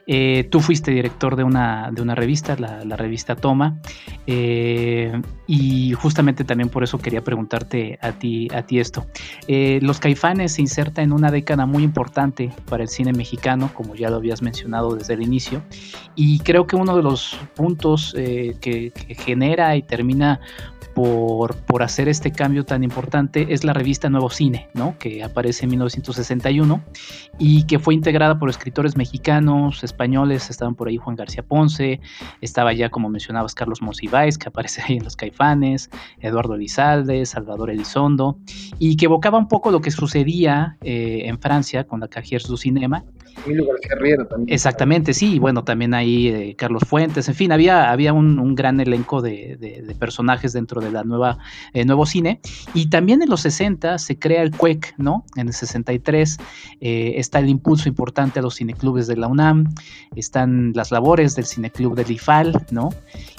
Eh, 0.06 0.46
tú 0.52 0.60
fuiste 0.60 0.92
director 0.92 1.38
de 1.38 1.46
una, 1.46 1.92
de 1.94 2.02
una 2.02 2.14
revista, 2.14 2.58
la, 2.58 2.98
revista 2.98 3.38
Toma, 3.38 3.80
eh, 4.28 5.14
y 5.48 5.94
justamente 5.94 6.44
también 6.44 6.68
por 6.68 6.84
eso 6.84 6.98
quería 6.98 7.24
preguntarte 7.24 7.98
a 8.02 8.12
ti, 8.12 8.50
a 8.54 8.64
ti 8.64 8.80
esto. 8.80 9.06
Eh, 9.48 9.80
Los 9.82 10.02
Caifanes 10.02 10.52
se 10.56 10.62
inserta 10.62 11.02
en 11.04 11.14
una 11.14 11.32
década 11.32 11.66
muy 11.66 11.84
importante 11.84 12.52
para 12.70 12.84
el 12.84 12.90
cine 12.90 13.14
mexicano, 13.14 13.72
como 13.74 13.96
ya 13.96 14.10
lo 14.10 14.18
habías 14.18 14.42
mencionado 14.42 14.94
desde 14.94 15.14
el 15.14 15.22
inicio, 15.22 15.64
y 16.16 16.40
creo 16.40 16.68
que 16.68 16.76
uno 16.76 16.98
de 16.98 17.02
los 17.02 17.40
puntos 17.56 18.14
que 18.14 18.92
genera 19.08 19.78
y 19.78 19.84
termina 19.84 20.03
por, 20.94 21.56
por, 21.56 21.82
hacer 21.82 22.08
este 22.08 22.32
cambio 22.32 22.66
tan 22.66 22.84
importante 22.84 23.48
es 23.54 23.64
la 23.64 23.74
revista 23.74 24.10
Nuevo 24.10 24.30
Cine, 24.30 24.70
¿no? 24.74 24.96
que 25.00 25.24
aparece 25.24 25.64
en 25.66 25.72
1961 25.72 26.84
y 27.40 27.64
que 27.66 27.80
fue 27.80 27.94
integrada 27.94 28.38
por 28.38 28.50
escritores 28.50 28.96
mexicanos, 28.96 29.84
españoles, 29.84 30.50
estaban 30.50 30.76
por 30.76 30.88
ahí 30.88 30.98
Juan 30.98 31.16
García 31.16 31.44
Ponce, 31.44 32.00
estaba 32.42 32.74
ya, 32.74 32.90
como 32.90 33.10
mencionabas, 33.10 33.56
Carlos 33.56 33.82
Monsiváis, 33.82 34.38
que 34.38 34.50
aparece 34.50 34.82
ahí 34.88 34.98
en 34.98 35.04
Los 35.04 35.16
Caifanes, 35.16 35.90
Eduardo 36.20 36.56
Elizalde, 36.56 37.26
Salvador 37.26 37.70
Elizondo, 37.70 38.38
y 38.78 38.96
que 38.96 39.06
evocaba 39.06 39.38
un 39.38 39.48
poco 39.48 39.72
lo 39.72 39.82
que 39.82 39.92
sucedía 39.92 40.78
eh, 40.82 41.24
en 41.26 41.40
Francia 41.40 41.86
con 41.86 42.00
la 42.00 42.08
Cahiers 42.08 42.48
du 42.48 42.58
Cinema. 42.58 43.04
También. 44.28 44.54
Exactamente, 44.54 45.14
sí, 45.14 45.40
bueno, 45.40 45.64
también 45.64 45.94
ahí 45.94 46.28
eh, 46.28 46.56
Carlos 46.56 46.84
Fuentes, 46.88 47.28
en 47.28 47.36
fin, 47.36 47.52
había, 47.52 47.92
había 47.92 48.14
un, 48.14 48.56
gran 48.56 48.80
elenco 48.80 49.22
de, 49.22 49.58
de 49.58 49.96
personajes 49.96 50.54
dentro 50.54 50.82
de 50.82 50.92
la 50.92 51.04
nueva 51.04 51.40
eh, 51.74 51.86
nuevo 51.86 52.06
cine. 52.06 52.40
Y 52.74 52.90
también 52.90 53.22
en 53.22 53.30
los 53.30 53.42
60 53.42 53.98
se 53.98 54.18
crea 54.18 54.42
el 54.42 54.52
CUEC, 54.52 54.96
¿no? 54.98 55.26
En 55.36 55.48
el 55.48 55.54
63 55.54 56.38
eh, 56.82 57.14
está 57.18 57.40
el 57.40 57.50
impulso 57.50 57.90
importante 57.90 58.40
a 58.40 58.42
los 58.42 58.56
cineclubes 58.56 59.08
de 59.08 59.18
la 59.18 59.28
UNAM, 59.28 59.74
están 60.16 60.74
las 60.76 60.92
labores 60.92 61.36
del 61.36 61.46
cineclub 61.46 61.96
del 61.96 62.12
IFAL, 62.12 62.66
¿no? 62.72 62.90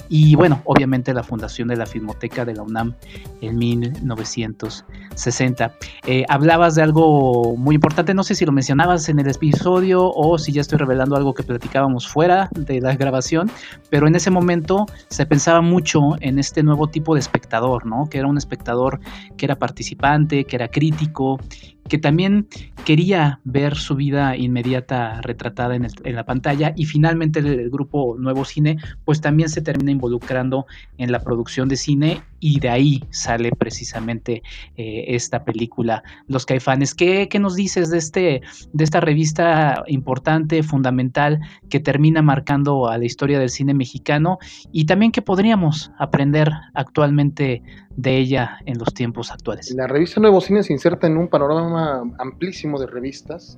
Y 0.09 0.35
bueno, 0.35 0.61
obviamente 0.65 1.13
la 1.13 1.23
fundación 1.23 1.67
de 1.67 1.75
la 1.75 1.85
Filmoteca 1.85 2.45
de 2.45 2.55
la 2.55 2.63
UNAM 2.63 2.93
en 3.41 3.57
1960. 3.57 5.73
Eh, 6.07 6.25
hablabas 6.29 6.75
de 6.75 6.83
algo 6.83 7.55
muy 7.57 7.75
importante, 7.75 8.13
no 8.13 8.23
sé 8.23 8.35
si 8.35 8.45
lo 8.45 8.51
mencionabas 8.51 9.09
en 9.09 9.19
el 9.19 9.29
episodio 9.29 10.11
o 10.13 10.37
si 10.37 10.51
ya 10.51 10.61
estoy 10.61 10.77
revelando 10.77 11.15
algo 11.15 11.33
que 11.33 11.43
platicábamos 11.43 12.07
fuera 12.07 12.49
de 12.53 12.81
la 12.81 12.95
grabación, 12.95 13.49
pero 13.89 14.07
en 14.07 14.15
ese 14.15 14.31
momento 14.31 14.85
se 15.09 15.25
pensaba 15.25 15.61
mucho 15.61 16.01
en 16.19 16.39
este 16.39 16.63
nuevo 16.63 16.87
tipo 16.87 17.13
de 17.13 17.19
espectador, 17.19 17.85
¿no? 17.85 18.07
Que 18.09 18.19
era 18.19 18.27
un 18.27 18.37
espectador 18.37 18.99
que 19.37 19.45
era 19.45 19.57
participante, 19.57 20.45
que 20.45 20.55
era 20.55 20.67
crítico, 20.67 21.39
que 21.87 21.97
también 21.97 22.47
quería 22.83 23.39
ver 23.43 23.75
su 23.75 23.95
vida 23.95 24.35
inmediata 24.35 25.21
retratada 25.21 25.75
en, 25.75 26.15
la 26.15 26.25
pantalla 26.25 26.73
y 26.75 26.85
finalmente 26.85 27.39
el, 27.39 27.69
grupo 27.69 28.15
Nuevo 28.17 28.45
Cine 28.45 28.77
pues 29.03 29.21
también 29.21 29.49
se 29.49 29.61
termina 29.61 29.91
involucrando 29.91 30.65
en 30.97 31.11
la 31.11 31.19
producción 31.19 31.69
de 31.69 31.77
cine 31.77 32.21
y 32.45 32.59
de 32.59 32.69
ahí 32.69 33.03
sale 33.09 33.49
precisamente 33.57 34.43
eh, 34.77 35.05
esta 35.07 35.43
película 35.43 36.03
Los 36.27 36.45
Caifanes. 36.45 36.93
¿Qué, 36.93 37.27
¿Qué, 37.27 37.39
nos 37.39 37.55
dices 37.55 37.89
de, 37.89 37.97
este, 37.97 38.41
de 38.71 38.83
esta 38.83 38.99
revista 38.99 39.83
importante, 39.87 40.61
fundamental, 40.61 41.39
que 41.71 41.79
termina 41.79 42.21
marcando 42.21 42.87
a 42.87 42.99
la 42.99 43.05
historia 43.05 43.39
del 43.39 43.49
cine 43.49 43.73
mexicano 43.73 44.37
y 44.71 44.85
también 44.85 45.11
que 45.11 45.23
podríamos 45.23 45.91
aprender 45.97 46.51
actualmente 46.75 47.63
de 47.95 48.17
ella 48.17 48.59
en 48.67 48.77
los 48.77 48.93
tiempos 48.93 49.31
actuales? 49.31 49.71
La 49.71 49.87
revista 49.87 50.21
Nuevo 50.21 50.39
Cine 50.39 50.61
se 50.61 50.71
inserta 50.71 51.07
en 51.07 51.17
un 51.17 51.29
panorama 51.29 52.03
amplísimo 52.19 52.79
de 52.79 52.85
revistas 52.85 53.57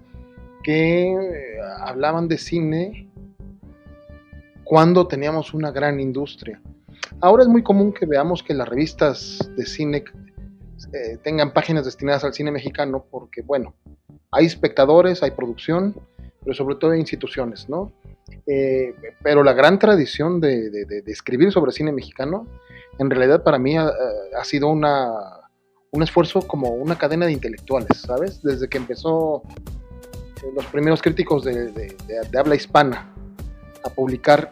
que 0.64 1.12
eh, 1.12 1.18
hablaban 1.82 2.30
de 2.30 2.38
cine 2.38 3.10
cuando 4.64 5.08
teníamos 5.08 5.54
una 5.54 5.72
gran 5.72 6.00
industria. 6.00 6.62
Ahora 7.22 7.44
es 7.44 7.50
muy 7.50 7.64
común 7.64 7.94
que 7.94 8.06
veamos 8.06 8.44
que 8.44 8.54
las 8.54 8.68
revistas 8.68 9.40
de 9.56 9.66
cine 9.66 10.04
eh, 10.94 11.18
tengan 11.24 11.52
páginas 11.54 11.86
destinadas 11.86 12.24
al 12.24 12.34
cine 12.34 12.52
mexicano 12.52 13.06
porque, 13.10 13.42
bueno, 13.42 13.74
hay 14.32 14.46
espectadores, 14.46 15.24
hay 15.24 15.32
producción, 15.32 15.96
pero 16.44 16.54
sobre 16.54 16.76
todo 16.76 16.92
hay 16.92 17.00
instituciones, 17.00 17.68
¿no? 17.68 17.92
Eh, 18.46 18.94
pero 19.24 19.44
la 19.44 19.54
gran 19.54 19.80
tradición 19.80 20.40
de, 20.40 20.70
escribir 21.08 21.52
sobre 21.52 21.72
cine 21.72 21.92
mexicano, 21.92 22.48
en 23.00 23.10
realidad 23.10 23.44
para 23.44 23.58
mí 23.58 23.76
ha, 23.78 23.92
sido 24.44 24.68
una, 24.70 25.12
un 25.92 26.04
esfuerzo 26.04 26.42
como 26.42 26.70
una 26.70 26.98
cadena 26.98 27.26
de 27.26 27.34
intelectuales, 27.34 27.98
¿sabes? 27.98 28.42
Desde 28.42 28.70
que 28.70 28.78
empezó 28.78 29.44
eh, 30.44 30.52
los 30.56 30.66
primeros 30.68 31.02
críticos 31.02 31.44
de, 31.44 31.96
habla 32.38 32.56
hispana 32.56 33.14
a 33.84 33.90
publicar 33.90 34.52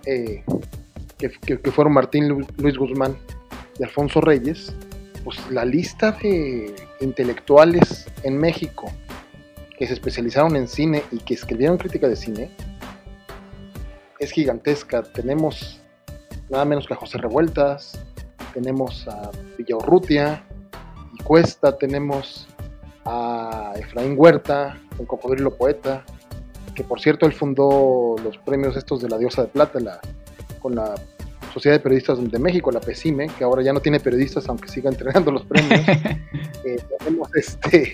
que, 1.30 1.58
fueron 1.72 1.94
Martín 1.94 2.28
Lu- 2.30 2.48
Luis 2.58 2.78
Guzmán 2.78 3.18
y 3.80 3.84
Alfonso 3.84 4.22
Reyes, 4.22 4.74
pues 5.24 5.40
la 5.50 5.66
lista 5.66 6.12
de 6.12 6.74
intelectuales 7.02 8.06
en 8.24 8.38
México 8.38 8.92
que 9.78 9.88
se 9.88 9.94
especializaron 9.94 10.56
en 10.56 10.68
cine 10.68 11.04
y 11.12 11.18
que 11.20 11.34
escribieron 11.34 11.78
crítica 11.78 12.08
de 12.08 12.16
cine 12.16 12.52
es 14.20 14.32
gigantesca. 14.32 15.04
Tenemos 15.04 15.82
nada 16.50 16.64
menos 16.66 16.88
que 16.88 16.94
a 16.94 16.98
José 16.98 17.18
Revueltas, 17.18 18.00
tenemos 18.54 19.08
a 19.08 19.32
Villaurrutia 19.58 20.44
y 21.20 21.24
Cuesta, 21.24 21.78
tenemos 21.78 22.48
a 23.04 23.74
Efraín 23.78 24.16
Huerta, 24.18 24.80
el 25.00 25.06
cocodrilo 25.08 25.56
poeta, 25.56 26.04
que 26.74 26.84
por 26.84 27.02
cierto 27.02 27.26
él 27.26 27.34
fundó 27.34 28.16
los 28.24 28.38
premios 28.38 28.78
estos 28.78 29.02
de 29.02 29.10
la 29.10 29.18
diosa 29.18 29.42
de 29.44 29.48
plata 29.50 29.80
la- 29.80 30.00
con 30.62 30.76
la 30.76 30.96
Sociedad 31.56 31.78
de 31.78 31.84
Periodistas 31.84 32.20
de 32.32 32.38
México, 32.40 32.70
la 32.70 32.82
PECIME, 32.82 33.28
que 33.38 33.44
ahora 33.46 33.64
ya 33.64 33.72
no 33.74 33.80
tiene 33.80 34.00
periodistas 34.00 34.48
aunque 34.50 34.68
siga 34.68 34.90
entregando 34.90 35.32
los 35.32 35.44
premios. 35.46 35.82
Eh, 36.68 36.78
tenemos 36.98 37.30
este 37.36 37.94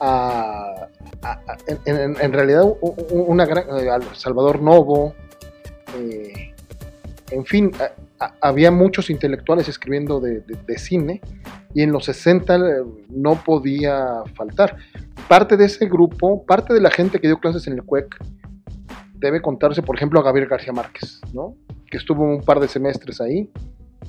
a- 0.00 0.88
a- 1.20 1.30
a- 1.46 1.56
en, 1.84 2.32
realidad 2.32 2.62
una 3.10 3.44
gran 3.44 3.64
eh, 3.78 3.90
al 3.90 4.02
Salvador 4.16 4.62
Novo 4.62 5.14
eh, 5.98 6.54
en 7.30 7.44
fin 7.44 7.70
había 8.40 8.70
muchos 8.70 9.10
intelectuales 9.10 9.68
escribiendo 9.68 10.20
de, 10.20 10.40
de- 10.40 10.56
de 10.66 10.78
cine 10.78 11.20
y 11.74 11.82
en 11.82 11.92
los 11.92 12.06
60 12.06 12.56
eh, 12.56 12.60
no 13.10 13.34
podía 13.44 14.22
faltar 14.34 14.76
parte 15.28 15.58
de 15.58 15.66
ese 15.66 15.84
grupo 15.86 16.42
parte 16.46 16.72
de 16.72 16.80
la 16.80 16.90
gente 16.90 17.20
que 17.20 17.26
dio 17.28 17.38
clases 17.38 17.66
en 17.66 17.74
el 17.74 17.82
CUEC 17.82 18.16
debe 19.16 19.42
contarse 19.42 19.82
por 19.82 19.96
ejemplo 19.96 20.18
a 20.18 20.22
Gabriel 20.22 20.48
García 20.48 20.72
Márquez 20.72 21.20
¿no? 21.34 21.54
Que 21.90 21.96
estuvo 21.96 22.22
un 22.24 22.42
par 22.42 22.60
de 22.60 22.68
semestres 22.68 23.20
ahí 23.20 23.50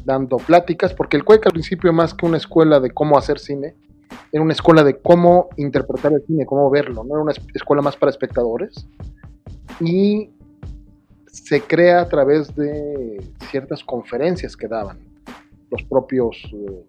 dando 0.06 0.38
pláticas 0.38 0.94
porque 0.94 1.18
el 1.18 1.24
CUEC 1.24 1.46
al 1.48 1.54
principio 1.54 1.92
más 1.94 2.14
que 2.14 2.26
una 2.26 2.38
escuela 2.38 2.80
de 2.80 2.92
cómo 2.92 3.18
hacer 3.18 3.40
cine 3.40 3.76
era 4.32 4.42
una 4.44 4.54
escuela 4.54 4.84
de 4.84 4.98
cómo 5.00 5.50
interpretar 5.58 6.14
el 6.14 6.24
cine, 6.26 6.46
cómo 6.46 6.70
verlo, 6.70 7.04
no 7.04 7.14
era 7.16 7.24
una 7.24 7.32
es- 7.32 7.42
escuela 7.54 7.82
más 7.82 7.96
para 7.96 8.10
espectadores. 8.12 8.88
Y 9.80 10.32
se 11.32 11.62
crea 11.62 12.02
a 12.02 12.08
través 12.10 12.54
de 12.56 13.22
ciertas 13.52 13.84
conferencias 13.84 14.56
que 14.58 14.68
daban 14.68 15.00
los 15.72 15.84
propios, 15.84 16.38
eh, 16.54 16.86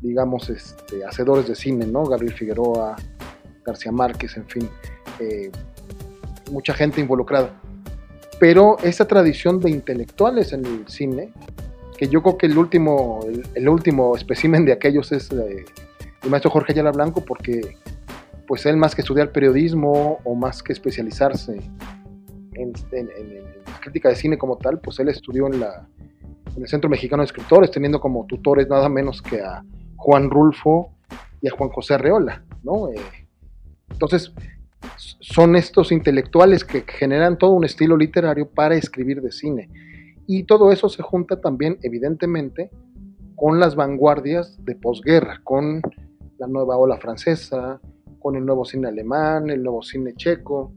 digamos, 0.00 0.50
este, 0.50 1.04
hacedores 1.04 1.48
de 1.48 1.54
cine, 1.54 1.86
¿no? 1.86 2.04
Gabriel 2.04 2.34
Figueroa, 2.34 2.96
García 3.64 3.90
Márquez, 3.92 4.36
en 4.36 4.46
fin, 4.46 4.68
eh, 5.20 5.50
mucha 6.50 6.74
gente 6.74 7.00
involucrada. 7.00 7.58
Pero 8.38 8.78
esa 8.82 9.06
tradición 9.06 9.60
de 9.60 9.70
intelectuales 9.70 10.52
en 10.52 10.66
el 10.66 10.88
cine, 10.88 11.32
que 11.96 12.08
yo 12.08 12.22
creo 12.22 12.36
que 12.36 12.46
el 12.46 12.58
último, 12.58 13.20
el, 13.54 13.68
último 13.68 14.16
espécimen 14.16 14.64
de 14.64 14.72
aquellos 14.72 15.12
es 15.12 15.30
eh, 15.30 15.64
el 16.22 16.30
maestro 16.30 16.50
Jorge 16.50 16.72
Ayala 16.72 16.90
Blanco, 16.90 17.24
porque 17.24 17.76
pues 18.46 18.66
él 18.66 18.76
más 18.76 18.94
que 18.94 19.02
estudiar 19.02 19.32
periodismo 19.32 20.18
o 20.24 20.34
más 20.34 20.62
que 20.62 20.72
especializarse 20.72 21.58
en, 22.54 22.72
la 23.66 23.80
crítica 23.80 24.08
de 24.08 24.16
cine 24.16 24.38
como 24.38 24.56
tal, 24.58 24.80
pues 24.80 24.98
él 24.98 25.08
estudió 25.08 25.46
en, 25.46 25.60
la, 25.60 25.88
el 26.56 26.68
Centro 26.68 26.90
Mexicano 26.90 27.22
de 27.22 27.26
Escritores, 27.26 27.70
teniendo 27.70 28.00
como 28.00 28.26
tutores 28.26 28.68
nada 28.68 28.88
menos 28.88 29.22
que 29.22 29.40
a 29.40 29.64
Juan 29.96 30.30
Rulfo 30.30 30.92
y 31.40 31.48
a 31.48 31.52
Juan 31.52 31.70
José 31.70 31.94
Arreola, 31.94 32.44
¿no? 32.62 32.88
Eh, 32.88 33.26
entonces, 33.90 34.32
son 34.96 35.56
estos 35.56 35.92
intelectuales 35.92 36.64
que 36.64 36.84
generan 36.86 37.38
todo 37.38 37.52
un 37.52 37.64
estilo 37.64 37.96
literario 37.96 38.48
para 38.48 38.74
escribir 38.76 39.20
de 39.22 39.32
cine. 39.32 39.68
Y 40.26 40.44
todo 40.44 40.72
eso 40.72 40.88
se 40.88 41.02
junta 41.02 41.40
también, 41.40 41.78
evidentemente, 41.82 42.70
con 43.36 43.60
las 43.60 43.76
vanguardias 43.76 44.64
de 44.64 44.74
posguerra, 44.74 45.40
con 45.44 45.82
la 46.38 46.46
nueva 46.46 46.76
ola 46.76 46.96
francesa, 46.98 47.80
con 48.18 48.36
el 48.36 48.46
nuevo 48.46 48.64
cine 48.64 48.88
alemán, 48.88 49.50
el 49.50 49.62
nuevo 49.62 49.82
cine 49.82 50.14
checo, 50.14 50.72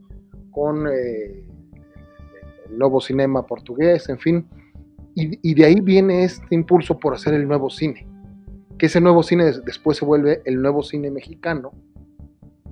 con 0.50 0.86
eh, 0.86 1.46
el 2.68 2.78
nuevo 2.78 3.00
cinema 3.00 3.46
portugués, 3.46 4.08
en 4.08 4.18
fin. 4.18 4.46
Y, 5.14 5.54
de 5.54 5.64
ahí 5.64 5.80
viene 5.80 6.22
este 6.22 6.54
impulso 6.54 6.98
por 7.00 7.12
hacer 7.12 7.34
el 7.34 7.48
nuevo 7.48 7.70
cine, 7.70 8.06
que 8.78 8.86
ese 8.86 9.00
nuevo 9.00 9.24
cine 9.24 9.46
des- 9.46 9.64
después 9.64 9.96
se 9.96 10.04
vuelve 10.04 10.42
el 10.44 10.62
nuevo 10.62 10.84
cine 10.84 11.10
mexicano, 11.10 11.72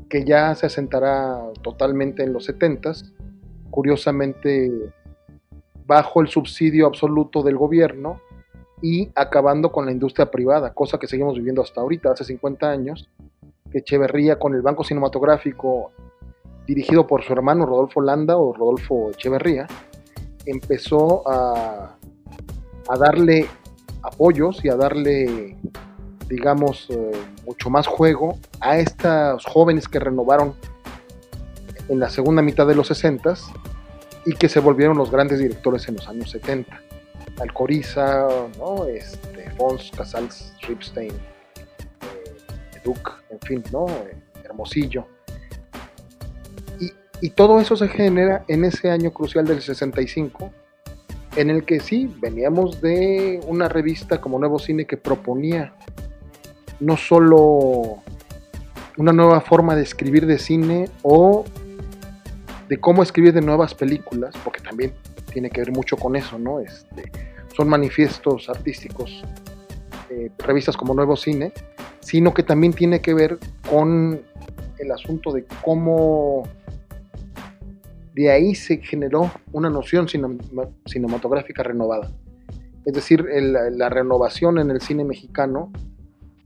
que 0.09 0.25
ya 0.25 0.55
se 0.55 0.67
asentará 0.67 1.41
totalmente 1.63 2.23
en 2.23 2.33
los 2.33 2.49
70s, 2.49 3.13
curiosamente 3.71 4.71
bajo 5.87 6.21
el 6.21 6.29
subsidio 6.29 6.87
absoluto 6.87 7.43
del 7.43 7.57
gobierno 7.57 8.21
y 8.83 9.11
acabando 9.15 9.73
con 9.73 9.87
la 9.87 9.93
industria 9.93 10.31
privada, 10.31 10.75
cosa 10.75 10.99
que 10.99 11.07
seguimos 11.07 11.37
viviendo 11.37 11.63
hasta 11.63 11.81
ahorita, 11.81 12.11
hace 12.11 12.25
50 12.25 12.71
años, 12.71 13.09
que 13.71 13.79
Echeverría 13.79 14.39
con 14.39 14.55
el 14.55 14.63
Banco 14.63 14.85
Cinematográfico, 14.85 15.93
dirigido 16.67 17.07
por 17.07 17.23
su 17.23 17.33
hermano 17.33 17.67
Rodolfo 17.67 18.01
Landa 18.01 18.37
o 18.37 18.53
Rodolfo 18.53 19.11
Echeverría, 19.11 19.67
empezó 20.45 21.23
a 21.29 21.97
darle 22.99 23.47
apoyos 24.03 24.65
y 24.65 24.69
a 24.69 24.77
darle, 24.77 25.57
digamos, 26.29 26.89
eh, 26.91 27.13
mucho 27.45 27.71
más 27.71 27.87
juego 27.87 28.39
a 28.61 28.79
estos 28.79 29.45
jóvenes 29.45 29.89
que 29.89 29.99
renovaron 29.99 30.55
en 31.89 32.01
la 32.01 32.11
segunda 32.11 32.43
mitad 32.43 32.67
de 32.67 32.75
los 32.75 32.89
60 32.89 33.35
y 34.25 34.35
que 34.35 34.49
se 34.49 34.61
volvieron 34.61 34.99
los 34.99 35.11
grandes 35.11 35.39
directores 35.39 35.89
en 35.89 35.97
los 35.97 36.09
años 36.09 36.31
70. 36.31 36.81
Alcoriza, 37.41 38.27
¿no? 38.59 38.87
este, 38.87 39.51
Fons, 39.53 39.93
Casals, 39.97 40.53
Ripstein, 40.67 41.13
eh, 41.13 42.81
Duke, 42.85 43.13
en 43.31 43.41
fin, 43.41 43.63
¿no? 43.73 43.87
Eh, 43.89 44.17
Hermosillo. 44.45 45.07
Y, 46.81 46.93
y 47.21 47.31
todo 47.31 47.61
eso 47.61 47.77
se 47.77 47.89
genera 47.89 48.45
en 48.49 48.65
ese 48.65 48.91
año 48.91 49.13
crucial 49.13 49.45
del 49.45 49.63
65, 49.63 50.51
en 51.37 51.51
el 51.51 51.65
que 51.65 51.81
sí, 51.81 52.13
veníamos 52.19 52.81
de 52.81 53.41
una 53.47 53.69
revista 53.69 54.21
como 54.21 54.39
Nuevo 54.39 54.59
Cine 54.59 54.87
que 54.87 54.97
proponía 54.97 55.75
no 56.81 56.97
solo 56.97 58.03
una 58.97 59.13
nueva 59.13 59.41
forma 59.41 59.75
de 59.77 59.83
escribir 59.83 60.27
de 60.27 60.39
cine 60.39 60.89
o 61.03 61.45
de 62.69 62.79
cómo 62.79 63.03
escribir 63.03 63.33
de 63.33 63.41
nuevas 63.41 63.75
películas, 63.75 64.35
porque 64.43 64.61
también 64.61 64.93
tiene 65.33 65.51
que 65.51 65.61
ver 65.61 65.73
mucho 65.73 65.97
con 65.97 66.17
eso, 66.17 66.39
¿no? 66.39 66.61
Este, 66.61 67.11
son 67.55 67.69
manifiestos 67.69 68.49
artísticos, 68.49 69.23
eh, 70.11 70.31
revistas 70.39 70.77
como 70.77 70.95
Nuevo 70.95 71.17
Cine, 71.17 71.53
sino 72.01 72.33
que 72.33 72.43
también 72.43 72.73
tiene 72.73 73.01
que 73.01 73.15
ver 73.15 73.39
con 73.71 74.21
el 74.79 74.93
asunto 74.93 75.33
de 75.33 75.45
cómo 75.65 76.45
de 78.15 78.31
ahí 78.31 78.55
se 78.55 78.79
generó 78.79 79.31
una 79.53 79.69
noción 79.69 80.09
cinema- 80.09 80.43
cinematográfica 80.87 81.63
renovada. 81.63 82.11
Es 82.87 82.95
decir, 82.95 83.27
la 83.29 83.89
renovación 83.89 84.59
en 84.59 84.71
el 84.71 84.81
cine 84.81 85.05
mexicano, 85.05 85.73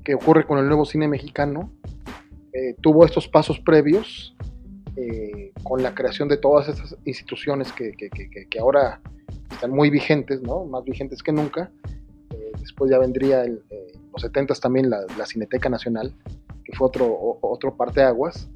que 0.04 0.14
ocurre 0.14 0.46
con 0.46 0.58
el 0.58 0.66
nuevo 0.66 0.84
cine 0.84 1.08
mexicano, 1.08 1.72
eh, 2.52 2.74
tuvo 2.80 3.04
estos 3.04 3.28
pasos 3.28 3.60
previos 3.60 4.34
eh, 4.96 5.52
con 5.62 5.82
la 5.82 5.94
creación 5.94 6.28
de 6.28 6.36
todas 6.36 6.68
estas 6.68 6.96
instituciones 7.04 7.72
que, 7.72 7.92
que- 7.92 8.10
que- 8.10 8.58
ahora 8.58 9.00
están 9.50 9.70
muy 9.70 9.88
vigentes, 9.90 10.42
¿no? 10.42 10.64
más 10.64 10.84
vigentes 10.84 11.22
que 11.22 11.32
nunca. 11.32 11.70
Eh, 12.30 12.52
después 12.58 12.90
ya 12.90 12.98
vendría 12.98 13.42
el, 13.44 13.62
los 14.12 14.22
70 14.22 14.54
también 14.54 14.90
la, 14.90 15.04
Cineteca 15.26 15.68
Nacional, 15.68 16.12
que 16.64 16.72
fue 16.76 16.88
otro, 16.88 17.06
o- 17.06 17.38
otro 17.42 17.76
parteaguas. 17.76 18.48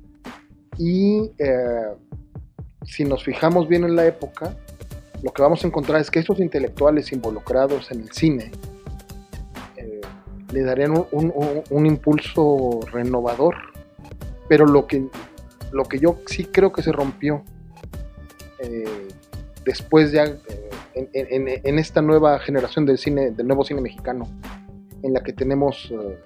Y 0.78 1.30
si 2.84 3.04
nos 3.04 3.22
fijamos 3.24 3.68
bien 3.68 3.84
en 3.84 3.94
la 3.96 4.06
época, 4.06 4.56
lo 5.22 5.32
que 5.32 5.40
vamos 5.40 5.64
a 5.64 5.68
encontrar 5.68 6.00
es 6.00 6.10
que 6.10 6.18
estos 6.18 6.40
intelectuales 6.40 7.12
involucrados 7.12 7.90
en 7.92 8.00
el 8.00 8.10
cine 8.12 8.50
le 10.54 10.62
darían 10.62 10.92
un, 10.92 11.06
un- 11.10 11.62
un- 11.70 11.86
impulso 11.86 12.80
renovador, 12.92 13.56
pero 14.48 14.66
lo 14.66 14.86
que, 14.86 15.06
lo 15.72 15.82
que 15.84 15.98
yo 15.98 16.18
sí 16.26 16.44
creo 16.44 16.72
que 16.72 16.80
se 16.82 16.92
rompió 16.92 17.42
eh, 18.60 19.08
después 19.64 20.12
ya 20.12 20.24
eh, 20.24 20.70
en, 20.94 21.48
en- 21.48 21.78
esta 21.78 22.00
nueva 22.00 22.38
generación 22.38 22.86
del 22.86 22.98
cine, 22.98 23.32
del 23.32 23.46
nuevo 23.48 23.64
cine 23.64 23.80
mexicano, 23.80 24.26
en 25.02 25.12
la 25.12 25.20
que 25.24 25.32
tenemos 25.32 25.90
eh, 25.90 26.18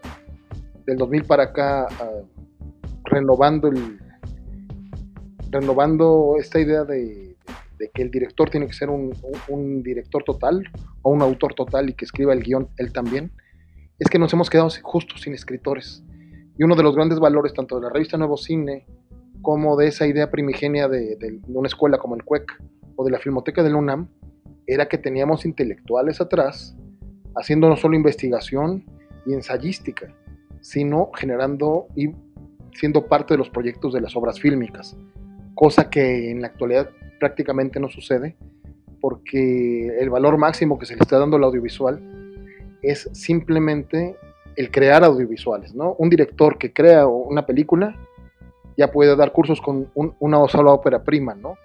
del 0.84 0.98
2000 0.98 1.24
para 1.24 1.44
acá 1.44 1.86
eh, 1.90 2.24
renovando 3.04 3.68
el 3.68 3.98
renovando 5.50 6.34
esta 6.38 6.60
idea 6.60 6.84
de, 6.84 7.34
que 7.94 8.02
el 8.02 8.10
director 8.10 8.50
tiene 8.50 8.66
que 8.66 8.74
ser 8.74 8.90
un- 8.90 9.14
un 9.48 9.82
director 9.82 10.22
total 10.22 10.62
o 11.02 11.10
un 11.10 11.22
autor 11.22 11.54
total 11.54 11.88
y 11.88 11.94
que 11.94 12.04
escriba 12.04 12.34
el 12.34 12.42
guion 12.42 12.68
él 12.76 12.92
también, 12.92 13.30
es 13.98 14.08
que 14.08 14.18
nos 14.18 14.32
hemos 14.32 14.50
quedado 14.50 14.68
justo 14.82 15.16
sin 15.18 15.34
escritores. 15.34 16.04
Y 16.56 16.64
uno 16.64 16.74
de 16.76 16.82
los 16.82 16.94
grandes 16.94 17.18
valores 17.20 17.52
tanto 17.52 17.76
de 17.76 17.82
la 17.82 17.90
revista 17.90 18.16
Nuevo 18.16 18.36
Cine 18.36 18.86
como 19.42 19.76
de 19.76 19.88
esa 19.88 20.06
idea 20.06 20.30
primigenia 20.30 20.88
de, 20.88 21.16
de 21.16 21.40
una 21.48 21.68
escuela 21.68 21.98
como 21.98 22.16
el 22.16 22.24
CUEC 22.24 22.60
o 22.96 23.04
de 23.04 23.10
la 23.10 23.18
Filmoteca 23.18 23.62
del 23.62 23.76
UNAM 23.76 24.08
era 24.66 24.88
que 24.88 24.98
teníamos 24.98 25.44
intelectuales 25.44 26.20
atrás 26.20 26.76
haciendo 27.36 27.68
no 27.68 27.76
solo 27.76 27.96
investigación 27.96 28.84
y 29.24 29.34
ensayística, 29.34 30.12
sino 30.60 31.10
generando 31.14 31.86
y 31.94 32.10
siendo 32.72 33.06
parte 33.06 33.34
de 33.34 33.38
los 33.38 33.50
proyectos 33.50 33.92
de 33.92 34.00
las 34.00 34.16
obras 34.16 34.40
fílmicas, 34.40 34.96
cosa 35.54 35.90
que 35.90 36.30
en 36.30 36.40
la 36.40 36.48
actualidad 36.48 36.90
prácticamente 37.18 37.80
no 37.80 37.88
sucede, 37.88 38.36
porque 39.00 39.88
el 40.00 40.10
valor 40.10 40.38
máximo 40.38 40.78
que 40.78 40.86
se 40.86 40.94
le 40.94 41.00
está 41.00 41.18
dando 41.18 41.36
al 41.36 41.44
audiovisual 41.44 42.17
es 42.82 43.08
simplemente 43.12 44.16
el 44.56 44.70
crear 44.70 45.04
audiovisuales, 45.04 45.74
¿no? 45.74 45.94
Un 45.98 46.10
director 46.10 46.58
que 46.58 46.72
crea 46.72 47.06
una 47.06 47.46
película 47.46 47.96
ya 48.76 48.90
puede 48.90 49.14
dar 49.16 49.32
cursos 49.32 49.60
con 49.60 49.90
una 49.94 50.48
sola 50.48 50.72
ópera 50.72 51.02
prima, 51.02 51.34
¿no? 51.34 51.56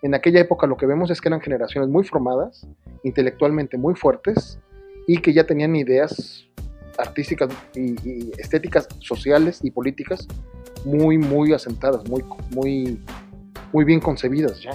En 0.00 0.14
aquella 0.14 0.40
época 0.40 0.66
lo 0.66 0.76
que 0.76 0.86
vemos 0.86 1.10
es 1.10 1.20
que 1.20 1.28
eran 1.28 1.40
generaciones 1.40 1.88
muy 1.88 2.04
formadas, 2.04 2.66
intelectualmente 3.04 3.76
muy 3.76 3.94
fuertes 3.94 4.58
y 5.06 5.18
que 5.18 5.32
ya 5.32 5.44
tenían 5.44 5.76
ideas 5.76 6.46
artísticas 6.98 7.50
y, 7.74 8.30
estéticas 8.38 8.88
sociales 9.00 9.60
y 9.62 9.70
políticas 9.70 10.26
muy, 10.84 11.18
muy 11.18 11.52
asentadas, 11.52 12.08
muy, 12.08 12.24
muy, 12.50 13.00
muy 13.72 13.84
bien 13.84 14.00
concebidas 14.00 14.60
ya. 14.60 14.72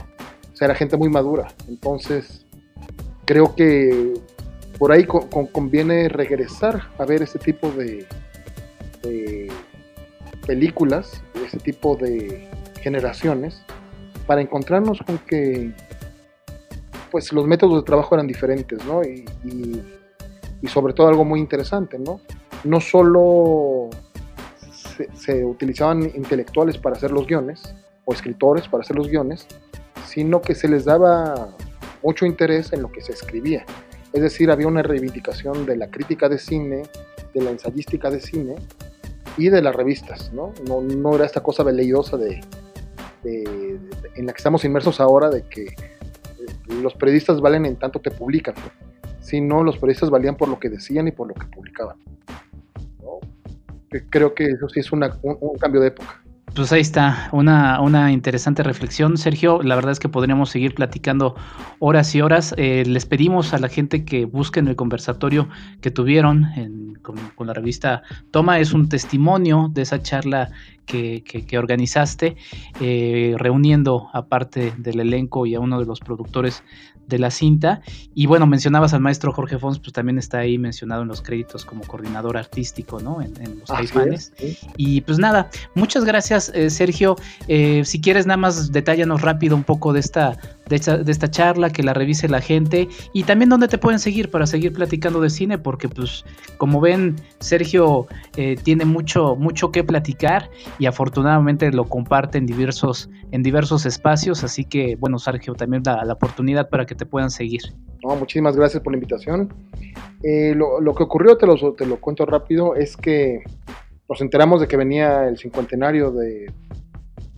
O 0.54 0.56
sea, 0.56 0.66
era 0.66 0.76
gente 0.76 0.98
muy 0.98 1.10
madura. 1.10 1.48
Entonces, 1.68 2.46
creo 3.26 3.54
que 3.56 4.14
por 4.78 4.92
ahí 4.92 5.06
conviene 5.06 6.08
regresar 6.10 6.90
a 6.98 7.06
ver 7.06 7.24
ese 7.24 7.40
tipo 7.40 7.70
de, 7.72 8.06
películas, 10.46 11.22
ese 11.46 11.58
tipo 11.60 11.96
de 11.96 12.50
generaciones, 12.82 13.64
para 14.26 14.42
encontrarnos 14.42 15.00
con 15.06 15.18
que 15.20 15.74
pues 17.12 17.32
los 17.32 17.48
métodos 17.48 17.82
de 17.82 17.86
trabajo 17.86 18.16
eran 18.16 18.28
diferentes, 18.28 18.84
¿no? 18.86 19.02
Y, 19.04 19.26
y, 19.44 20.68
sobre 20.68 20.94
todo 20.94 21.08
algo 21.08 21.24
muy 21.24 21.40
interesante, 21.40 21.98
¿no? 21.98 22.20
No 22.66 22.82
solo 22.82 23.90
se, 25.14 25.46
utilizaban 25.46 26.04
intelectuales 26.04 26.78
para 26.78 26.98
hacer 26.98 27.12
los 27.12 27.26
guiones, 27.26 27.74
o 28.06 28.14
escritores 28.14 28.68
para 28.68 28.82
hacer 28.82 28.98
los 28.98 29.08
guiones, 29.08 29.48
sino 30.06 30.42
que 30.42 30.56
se 30.56 30.68
les 30.68 30.86
daba 30.86 31.50
mucho 32.04 32.26
interés 32.26 32.74
en 32.74 32.82
lo 32.82 32.92
que 32.92 33.02
se 33.02 33.14
escribía. 33.14 33.66
Es 34.14 34.22
decir, 34.22 34.50
había 34.52 34.68
una 34.68 34.84
reivindicación 34.84 35.66
de 35.66 35.78
la 35.78 35.90
crítica 35.90 36.30
de 36.30 36.38
cine, 36.38 36.84
de 37.34 37.42
la 37.42 37.52
ensayística 37.52 38.10
de 38.10 38.22
cine 38.22 38.56
y 39.38 39.50
de 39.50 39.62
las 39.62 39.76
revistas, 39.76 40.32
¿no? 40.34 40.54
No, 40.68 41.16
era 41.16 41.26
esta 41.26 41.42
cosa 41.42 41.64
veleidosa 41.64 42.18
de, 42.18 42.42
en 43.24 44.26
la 44.26 44.34
que 44.34 44.38
estamos 44.38 44.64
inmersos 44.66 45.00
ahora 45.00 45.30
de 45.30 45.44
que 45.44 45.66
eh, 45.66 45.74
los 46.82 46.96
periodistas 46.96 47.42
valen 47.42 47.66
en 47.66 47.76
tanto 47.76 48.02
que 48.02 48.12
publican, 48.12 48.56
sino 49.20 49.64
los 49.64 49.78
periodistas 49.78 50.10
valían 50.10 50.38
por 50.38 50.48
lo 50.48 50.60
que 50.60 50.70
decían 50.70 51.08
y 51.08 51.12
por 51.12 51.28
lo 51.28 51.34
que 51.34 51.46
publicaban. 51.48 51.98
Creo 54.10 54.34
que 54.34 54.46
eso 54.46 54.68
sí 54.70 54.82
es 54.82 54.92
un, 54.92 55.02
cambio 55.60 55.82
de 55.82 55.88
época. 55.88 56.22
Pues 56.54 56.72
ahí 56.72 56.82
está, 56.82 57.30
una, 57.34 57.80
una, 57.82 58.12
interesante 58.12 58.64
reflexión, 58.64 59.18
Sergio. 59.18 59.62
La 59.62 59.76
verdad 59.76 59.92
es 59.92 60.00
que 60.00 60.10
podríamos 60.10 60.50
seguir 60.50 60.74
platicando 60.74 61.36
horas 61.80 62.16
y 62.16 62.22
horas. 62.22 62.56
Eh, 62.58 62.84
les 62.86 63.06
pedimos 63.06 63.54
a 63.54 63.60
la 63.60 63.68
gente 63.68 64.06
que 64.06 64.26
busquen 64.26 64.68
el 64.68 64.76
conversatorio 64.76 65.50
que 65.82 65.92
tuvieron 65.92 66.48
con, 67.36 67.48
la 67.48 67.54
revista 67.54 68.02
Toma. 68.32 68.60
Es 68.60 68.74
un 68.74 68.90
testimonio 68.90 69.70
de 69.72 69.84
esa 69.84 70.02
charla 70.02 70.50
que, 70.88 71.24
que, 71.24 71.58
organizaste, 71.58 72.38
eh, 72.80 73.36
reuniendo 73.38 74.10
aparte 74.14 74.74
del 74.78 75.02
elenco 75.02 75.46
y 75.46 75.54
a 75.54 75.60
uno 75.60 75.80
de 75.80 75.86
los 75.86 76.00
productores 76.00 76.64
de 77.08 77.20
la 77.20 77.32
cinta. 77.32 77.82
Y 78.14 78.26
bueno, 78.28 78.46
mencionabas 78.48 78.94
al 78.94 79.00
maestro 79.00 79.32
Jorge 79.32 79.58
Fons, 79.58 79.80
pues 79.80 79.94
también 79.94 80.18
está 80.18 80.40
ahí 80.40 80.58
mencionado 80.58 81.02
en 81.02 81.08
los 81.08 81.22
créditos 81.22 81.66
como 81.66 81.84
coordinador 81.84 82.38
artístico, 82.38 83.00
¿no? 83.00 83.22
En, 83.22 83.34
los 83.60 83.70
Caifanes. 83.70 84.34
Y 84.76 85.02
pues 85.02 85.18
nada, 85.18 85.50
muchas 85.74 86.04
gracias, 86.06 86.52
eh, 86.54 86.70
Sergio. 86.70 87.16
Eh, 87.48 87.84
si 87.86 88.02
quieres, 88.02 88.26
nada 88.26 88.38
más 88.38 88.72
detállanos 88.72 89.22
rápido 89.22 89.56
un 89.56 89.64
poco 89.64 89.94
de 89.94 90.00
esta, 90.00 90.38
de 90.70 90.76
esta, 90.76 90.98
de 90.98 91.12
esta 91.12 91.30
charla, 91.30 91.70
que 91.70 91.84
la 91.84 91.94
revise 91.94 92.28
la 92.28 92.42
gente 92.42 92.88
y 93.14 93.24
también 93.24 93.50
dónde 93.50 93.68
te 93.68 93.78
pueden 93.78 94.00
seguir 94.00 94.30
para 94.30 94.46
seguir 94.48 94.74
platicando 94.74 95.22
de 95.22 95.30
cine, 95.30 95.58
porque 95.58 95.90
pues 95.90 96.26
como 96.58 96.82
ven, 96.82 97.16
Sergio 97.40 98.08
eh, 98.36 98.56
tiene 98.62 98.86
mucho, 98.86 99.36
mucho 99.36 99.72
que 99.72 99.84
platicar 99.84 100.50
y 100.80 100.86
afortunadamente 100.86 101.72
lo 101.72 101.86
comparte 101.86 102.38
en 102.38 102.46
diversos, 102.46 103.10
en 103.32 103.44
diversos 103.44 103.86
espacios, 103.86 104.44
así 104.44 104.66
que 104.66 104.96
bueno, 104.96 105.20
Sergio, 105.20 105.54
también 105.54 105.84
da 105.84 106.04
la 106.04 106.14
oportunidad 106.14 106.70
para 106.70 106.86
que 106.86 106.96
te 106.96 107.06
puedan 107.06 107.32
seguir. 107.32 107.62
No, 108.04 108.16
muchísimas 108.16 108.56
gracias 108.56 108.84
por 108.84 108.94
la 108.94 108.98
invitación. 108.98 109.54
Eh, 110.24 110.54
lo, 110.56 110.94
que 110.96 111.04
ocurrió, 111.04 111.38
te 111.38 111.46
lo, 111.46 111.74
te 111.74 111.86
lo 111.86 112.00
cuento 112.00 112.26
rápido, 112.26 112.76
es 112.76 112.96
que 112.96 113.44
nos 114.10 114.22
enteramos 114.22 114.62
de 114.62 114.68
que 114.68 114.78
venía 114.78 115.28
el 115.28 115.38
cincuentenario 115.38 116.12
de, 116.12 116.52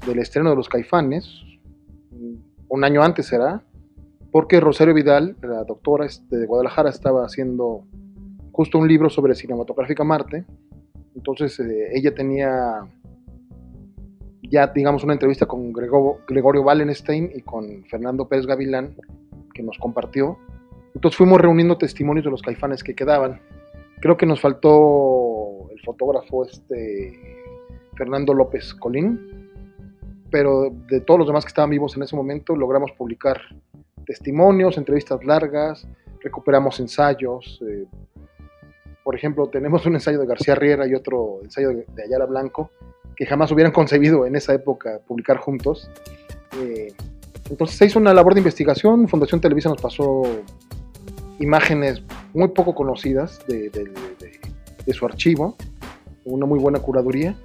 del 0.06 0.20
estreno 0.20 0.52
de 0.52 0.56
Los 0.56 0.70
Caifanes, 0.70 1.44
un 2.70 2.84
año 2.84 3.04
antes 3.04 3.26
será, 3.28 3.64
porque 4.32 4.60
Rosario 4.60 4.94
Vidal, 4.94 5.36
la 5.42 5.64
doctora 5.64 6.06
este, 6.06 6.38
de 6.38 6.46
Guadalajara, 6.46 6.90
estaba 6.90 7.26
haciendo 7.26 7.84
justo 8.52 8.78
un 8.78 8.88
libro 8.88 9.10
sobre 9.10 9.36
cinematográfica 9.36 10.04
Marte. 10.04 10.46
Entonces 11.16 11.60
eh, 11.60 11.90
ella 11.94 12.14
tenía 12.14 12.88
ya, 14.44 14.68
digamos, 14.68 15.04
una 15.04 15.14
entrevista 15.14 15.46
con 15.46 15.72
Gregorio 15.72 16.62
Wallenstein 16.62 17.32
y 17.36 17.42
con 17.42 17.84
Fernando 17.86 18.28
Pérez 18.28 18.46
Gavilán, 18.46 18.96
que 19.54 19.64
nos 19.64 19.78
compartió. 19.78 20.38
Entonces 20.96 21.18
fuimos 21.18 21.40
reuniendo 21.40 21.78
testimonios 21.78 22.26
de 22.26 22.32
los 22.32 22.42
caifanes 22.42 22.84
que 22.84 22.96
quedaban. 22.96 23.40
Creo 24.02 24.18
que 24.18 24.26
nos 24.26 24.42
faltó 24.42 25.70
el 25.72 25.80
fotógrafo 25.82 26.46
este 26.46 27.20
Fernando 27.96 28.34
López 28.34 28.74
Colín, 28.74 29.39
pero 30.32 30.70
de 30.88 31.02
todos 31.02 31.20
los 31.20 31.28
demás 31.28 31.44
que 31.44 31.50
estaban 31.50 31.70
vivos 31.70 31.96
en 31.96 32.04
ese 32.04 32.16
momento 32.16 32.56
logramos 32.56 32.92
publicar 32.92 33.40
testimonios, 34.06 34.78
entrevistas 34.78 35.24
largas, 35.24 35.88
recuperamos 36.22 36.80
ensayos. 36.80 37.60
Eh, 37.68 37.86
por 39.04 39.16
ejemplo, 39.16 39.48
tenemos 39.48 39.86
un 39.86 39.96
ensayo 39.96 40.20
de 40.20 40.26
García 40.26 40.56
Riera 40.56 40.88
y 40.88 40.94
otro 40.94 41.40
ensayo 41.44 41.70
de 41.70 42.04
Ayala 42.04 42.26
Blanco, 42.26 42.72
que 43.16 43.26
jamás 43.26 43.52
hubieran 43.52 43.72
concebido 43.72 44.26
en 44.26 44.36
esa 44.36 44.54
época 44.54 45.00
publicar 45.08 45.38
juntos. 45.38 45.90
Eh, 46.62 46.94
entonces 47.50 47.78
se 47.78 47.86
hizo 47.86 48.00
una 48.00 48.14
labor 48.14 48.34
de 48.34 48.40
investigación, 48.40 49.08
Fundación 49.08 49.42
Televisa 49.42 49.70
nos 49.70 49.82
pasó 49.82 50.24
imágenes 51.40 52.04
muy 52.34 52.50
poco 52.50 52.76
conocidas 52.76 53.40
de, 53.48 53.72
su 54.94 55.06
archivo, 55.06 55.56
una 56.26 56.46
muy 56.46 56.60
buena 56.60 56.80
curaduría. 56.80 57.36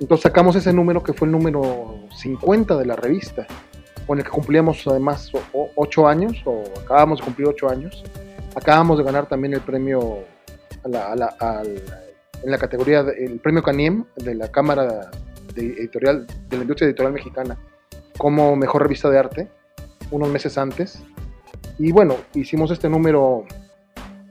Entonces 0.00 0.22
sacamos 0.22 0.56
ese 0.56 0.72
número 0.72 1.02
que 1.02 1.12
fue 1.12 1.26
el 1.26 1.32
número 1.32 2.06
50 2.16 2.76
de 2.76 2.86
la 2.86 2.96
revista, 2.96 3.46
con 4.06 4.18
el 4.18 4.24
que 4.24 4.30
cumplíamos 4.30 4.86
además 4.86 5.30
8 5.52 6.08
años, 6.08 6.36
o 6.44 6.64
acabamos 6.80 7.18
de 7.18 7.24
cumplir 7.24 7.48
8 7.48 7.68
años. 7.68 8.04
Acabamos 8.54 8.98
de 8.98 9.04
ganar 9.04 9.28
también 9.28 9.54
el 9.54 9.60
premio 9.60 10.24
en 10.84 10.92
la 12.50 12.58
categoría, 12.58 13.00
el 13.00 13.40
premio 13.40 13.62
CANIEM 13.62 14.04
de 14.16 14.34
la 14.34 14.48
Cámara 14.50 15.10
de 15.54 15.66
Editorial, 15.66 16.26
de 16.48 16.56
la 16.56 16.62
Industria 16.62 16.86
Editorial 16.86 17.12
Mexicana 17.12 17.58
como 18.18 18.56
mejor 18.56 18.82
revista 18.82 19.08
de 19.08 19.18
arte 19.18 19.48
unos 20.10 20.28
meses 20.28 20.58
antes. 20.58 21.00
Y 21.78 21.92
bueno, 21.92 22.16
hicimos 22.34 22.70
este 22.70 22.88
número 22.88 23.44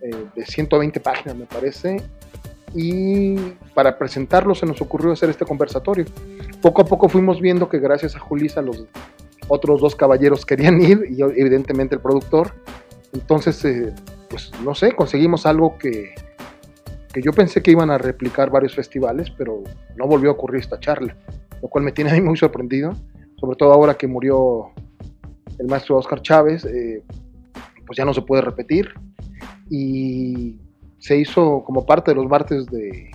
eh, 0.01 0.25
de 0.35 0.45
120 0.45 0.99
páginas, 0.99 1.35
me 1.35 1.45
parece. 1.45 1.97
Y 2.73 3.35
para 3.73 3.97
presentarlo 3.97 4.53
se 4.55 4.65
nos 4.65 4.81
ocurrió 4.81 5.11
hacer 5.11 5.29
este 5.29 5.45
conversatorio. 5.45 6.05
Poco 6.61 6.81
a 6.81 6.85
poco 6.85 7.09
fuimos 7.09 7.39
viendo 7.41 7.69
que 7.69 7.79
gracias 7.79 8.15
a 8.15 8.19
Julisa 8.19 8.61
los 8.61 8.85
otros 9.47 9.81
dos 9.81 9.95
caballeros 9.95 10.45
querían 10.45 10.81
ir 10.81 11.05
y 11.09 11.21
evidentemente 11.21 11.95
el 11.95 12.01
productor. 12.01 12.53
Entonces, 13.13 13.63
eh, 13.65 13.93
pues 14.29 14.51
no 14.63 14.75
sé, 14.75 14.91
conseguimos 14.91 15.45
algo 15.45 15.77
que, 15.77 16.13
que 17.13 17.21
yo 17.21 17.31
pensé 17.31 17.63
que 17.63 17.71
iban 17.71 17.89
a 17.89 17.97
replicar 17.97 18.49
varios 18.49 18.75
festivales, 18.75 19.31
pero 19.31 19.63
no 19.95 20.07
volvió 20.07 20.29
a 20.29 20.33
ocurrir 20.33 20.61
esta 20.61 20.79
charla, 20.79 21.15
lo 21.61 21.67
cual 21.69 21.85
me 21.85 21.91
tiene 21.91 22.11
a 22.11 22.13
mí 22.13 22.21
muy 22.21 22.37
sorprendido 22.37 22.93
sobre 23.39 23.55
todo 23.55 23.71
ahora 23.73 23.95
que 23.95 24.07
murió 24.07 24.71
el 25.59 25.67
maestro 25.67 25.97
Oscar 25.97 26.21
Chávez, 26.21 26.65
eh, 26.65 27.03
pues 27.85 27.97
ya 27.97 28.05
no 28.05 28.13
se 28.13 28.21
puede 28.21 28.41
repetir. 28.41 28.93
Y 29.69 30.57
se 30.99 31.17
hizo 31.17 31.63
como 31.63 31.85
parte 31.85 32.11
de 32.11 32.15
los 32.15 32.27
martes 32.27 32.65
de. 32.67 33.09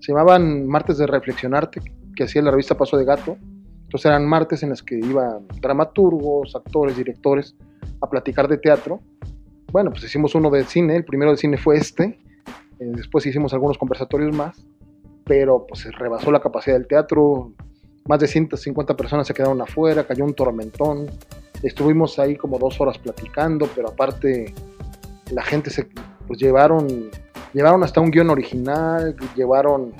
Se 0.00 0.12
llamaban 0.12 0.66
martes 0.66 0.98
de 0.98 1.06
reflexionarte, 1.06 1.80
que 2.14 2.24
hacía 2.24 2.42
la 2.42 2.50
revista 2.50 2.76
Paso 2.76 2.96
de 2.96 3.04
Gato. 3.04 3.36
Entonces 3.82 4.06
eran 4.06 4.26
martes 4.26 4.62
en 4.62 4.70
los 4.70 4.82
que 4.82 4.98
iban 4.98 5.46
dramaturgos, 5.60 6.54
actores, 6.54 6.96
directores 6.96 7.56
a 8.00 8.08
platicar 8.08 8.46
de 8.48 8.58
teatro. 8.58 9.00
Bueno, 9.72 9.90
pues 9.90 10.04
hicimos 10.04 10.34
uno 10.34 10.50
de 10.50 10.64
cine, 10.64 10.96
el 10.96 11.04
primero 11.04 11.30
de 11.30 11.36
cine 11.38 11.56
fue 11.56 11.76
este. 11.76 12.18
Eh, 12.78 12.92
después 12.94 13.24
hicimos 13.26 13.52
algunos 13.54 13.78
conversatorios 13.78 14.34
más, 14.36 14.64
pero 15.24 15.66
pues 15.66 15.80
se 15.80 15.90
rebasó 15.90 16.30
la 16.30 16.40
capacidad 16.40 16.76
del 16.76 16.86
teatro, 16.86 17.52
más 18.06 18.20
de 18.20 18.28
150 18.28 18.96
personas 18.96 19.26
se 19.26 19.34
quedaron 19.34 19.60
afuera, 19.60 20.04
cayó 20.04 20.24
un 20.24 20.34
tormentón, 20.34 21.08
Estuvimos 21.62 22.18
ahí 22.18 22.36
como 22.36 22.58
dos 22.58 22.80
horas 22.80 22.98
platicando, 22.98 23.68
pero 23.74 23.88
aparte 23.88 24.54
la 25.32 25.42
gente 25.42 25.70
se 25.70 25.88
pues 26.28 26.38
llevaron, 26.38 27.10
llevaron 27.54 27.82
hasta 27.82 28.00
un 28.00 28.10
guion 28.10 28.30
original, 28.30 29.16
llevaron 29.34 29.94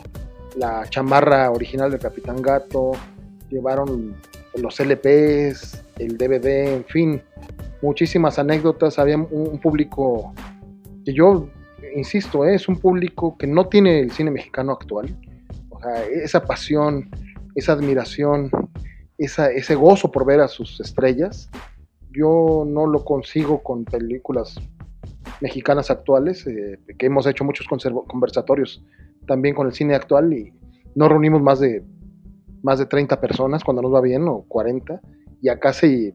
la 0.57 0.87
chamarra 0.91 1.51
original 1.51 1.91
de 1.91 1.99
Capitán 1.99 2.43
Gato, 2.43 2.93
llevaron 3.51 4.15
los 4.55 4.79
LPs, 4.79 5.83
el 5.99 6.19
DVD, 6.19 6.75
en 6.75 6.85
fin, 6.85 7.23
muchísimas 7.81 8.39
anécdotas. 8.39 8.99
Había 8.99 9.17
un, 9.17 9.59
público 9.59 10.35
que 11.05 11.15
yo, 11.15 11.49
insisto, 11.97 12.45
¿eh? 12.45 12.55
es 12.55 12.69
un 12.69 12.79
público 12.79 13.37
que 13.39 13.47
no 13.47 13.69
tiene 13.69 14.01
el 14.01 14.11
cine 14.11 14.31
mexicano 14.31 14.73
actual. 14.73 15.17
O 15.71 15.81
sea, 15.81 16.05
esa 16.05 16.45
pasión, 16.45 17.09
esa 17.55 17.73
admiración, 17.73 18.51
esa, 19.17 19.51
ese 19.51 19.75
gozo 19.75 20.13
por 20.13 20.27
ver 20.27 20.41
a 20.41 20.49
sus 20.49 20.79
estrellas, 20.81 21.49
yo 22.11 22.65
no 22.67 22.87
lo 22.87 23.05
consigo 23.05 23.63
con 23.63 23.85
películas 23.85 24.59
mexicanas 25.41 25.91
actuales, 25.91 26.47
eh, 26.47 26.79
que 26.99 27.07
hemos 27.07 27.27
hecho 27.27 27.45
muchos 27.45 27.67
conversatorios 28.07 28.85
también 29.27 29.55
con 29.55 29.67
el 29.67 29.73
cine 29.73 29.95
actual 29.95 30.33
y 30.33 30.53
no 30.95 31.09
reunimos 31.09 31.43
más 31.43 31.61
de 31.61 31.85
más 32.63 32.79
de 32.79 32.87
30 32.87 33.21
personas 33.21 33.63
cuando 33.63 33.83
nos 33.83 33.95
va 33.95 34.01
bien 34.01 34.27
o 34.27 34.45
40 34.49 35.01
y 35.41 35.49
acá 35.49 35.73
si, 35.73 36.13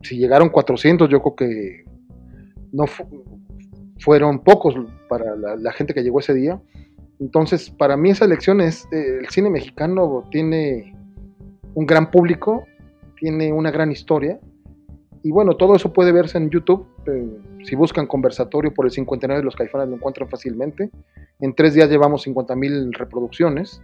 si 0.00 0.16
llegaron 0.16 0.48
400 0.48 1.08
yo 1.10 1.20
creo 1.20 1.34
que 1.36 1.84
no 2.72 2.84
fueron 3.98 4.38
pocos 4.42 4.74
para 5.08 5.36
la, 5.36 5.72
gente 5.72 5.92
que 5.92 6.02
llegó 6.02 6.20
ese 6.20 6.32
día. 6.32 6.60
Entonces 7.20 7.70
para 7.70 7.96
mí 7.96 8.10
esa 8.10 8.24
elección 8.24 8.60
es 8.60 8.86
eh, 8.90 9.18
el 9.20 9.28
cine 9.28 9.50
mexicano 9.50 10.26
tiene 10.30 10.96
un 11.74 11.86
gran 11.86 12.10
público 12.10 12.66
tiene 13.20 13.52
una 13.52 13.70
gran 13.70 13.92
historia 13.92 14.40
y 15.22 15.30
bueno 15.30 15.56
todo 15.56 15.76
eso 15.76 15.92
puede 15.92 16.10
verse 16.10 16.38
en 16.38 16.50
YouTube 16.50 16.86
eh, 17.06 17.38
si 17.64 17.74
buscan 17.76 18.06
conversatorio 18.06 18.72
por 18.72 18.86
el 18.86 18.92
59 18.92 19.40
de 19.40 19.44
los 19.44 19.56
caifanes 19.56 19.88
lo 19.88 19.96
encuentran 19.96 20.28
fácilmente 20.28 20.90
en 21.42 21.54
tres 21.54 21.74
días 21.74 21.90
llevamos 21.90 22.22
50 22.22 22.54
mil 22.54 22.92
reproducciones 22.92 23.82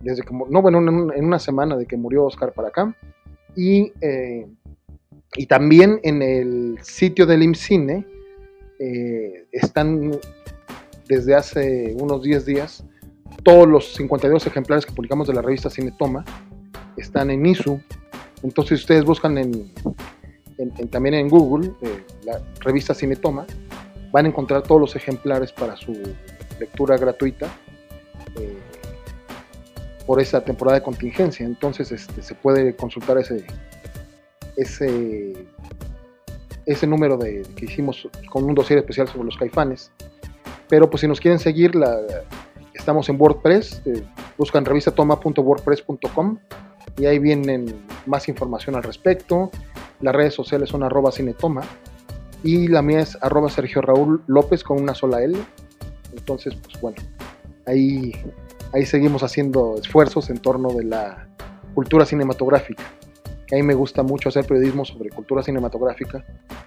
desde 0.00 0.22
que, 0.22 0.32
no, 0.32 0.62
bueno, 0.62 0.78
en, 0.78 1.24
una 1.24 1.38
semana 1.38 1.76
de 1.76 1.86
que 1.86 1.96
murió 1.96 2.24
Oscar 2.24 2.52
para. 2.52 2.70
Y, 3.56 3.92
eh, 4.00 4.46
y 5.36 5.46
también 5.46 6.00
en 6.02 6.22
el 6.22 6.78
sitio 6.82 7.26
del 7.26 7.42
IMCINE 7.42 8.06
eh, 8.78 9.46
están 9.52 10.12
desde 11.08 11.34
hace 11.34 11.94
unos 11.98 12.22
10 12.22 12.46
días 12.46 12.84
todos 13.42 13.66
los 13.66 13.94
52 13.94 14.46
ejemplares 14.46 14.84
que 14.84 14.92
publicamos 14.92 15.26
de 15.26 15.34
la 15.34 15.42
revista 15.42 15.70
Cine 15.70 15.92
Toma 15.98 16.24
están 16.96 17.30
en 17.30 17.44
ISU. 17.46 17.80
Entonces 18.42 18.80
ustedes 18.80 19.04
buscan 19.04 19.38
en, 19.38 19.72
también 20.90 21.14
en 21.14 21.28
Google 21.28 21.72
eh, 21.80 22.04
la 22.24 22.40
revista 22.60 22.94
Cine 22.94 23.16
Toma, 23.16 23.46
van 24.12 24.26
a 24.26 24.28
encontrar 24.28 24.62
todos 24.62 24.80
los 24.80 24.96
ejemplares 24.96 25.52
para 25.52 25.76
su 25.76 25.92
lectura 26.58 26.96
gratuita 26.96 27.48
por 30.06 30.20
esa 30.20 30.40
temporada 30.42 30.78
de 30.78 30.82
contingencia. 30.82 31.46
Entonces 31.46 31.92
este, 31.92 32.20
se 32.20 32.34
puede 32.34 32.74
consultar 32.74 33.18
ese, 33.18 33.46
ese, 34.56 35.46
ese 36.66 36.86
número 36.86 37.16
de, 37.16 37.42
que 37.54 37.66
hicimos 37.66 38.08
con 38.28 38.42
un 38.42 38.54
dossier 38.54 38.80
especial 38.80 39.06
sobre 39.06 39.26
los 39.26 39.36
caifanes. 39.36 39.92
Pero 40.68 40.90
pues 40.90 41.02
si 41.02 41.06
nos 41.06 41.20
quieren 41.20 41.38
seguir, 41.38 41.72
estamos 42.74 43.08
en 43.08 43.20
WordPress, 43.20 43.82
eh, 43.86 44.02
buscan 44.36 44.64
revistatoma.wordpress.com 44.64 46.38
y 46.98 47.06
ahí 47.06 47.18
vienen 47.18 47.86
más 48.06 48.28
información 48.28 48.74
al 48.74 48.82
respecto. 48.82 49.50
Las 50.00 50.14
redes 50.14 50.34
sociales 50.34 50.68
son 50.68 50.82
arroba 50.82 51.12
cinetoma 51.12 51.62
y 52.42 52.68
la 52.68 52.82
mía 52.82 53.00
es 53.00 53.18
arroba 53.20 53.50
Sergio 53.50 53.82
Raúl 53.82 54.22
López 54.26 54.64
con 54.64 54.80
una 54.80 54.94
sola 54.94 55.22
L. 55.22 55.36
Entonces, 56.12 56.54
pues 56.54 56.80
bueno, 56.80 56.96
ahí 57.66 58.12
ahí 58.72 58.86
seguimos 58.86 59.22
haciendo 59.22 59.76
esfuerzos 59.78 60.30
en 60.30 60.38
torno 60.38 60.72
de 60.72 60.84
la 60.84 61.28
cultura 61.74 62.04
cinematográfica. 62.04 62.82
A 63.52 63.56
mí 63.56 63.62
me 63.64 63.74
gusta 63.74 64.04
mucho 64.04 64.28
hacer 64.28 64.46
periodismo 64.46 64.84
sobre 64.84 65.10
cultura 65.10 65.42
cinematográfica, 65.42 66.24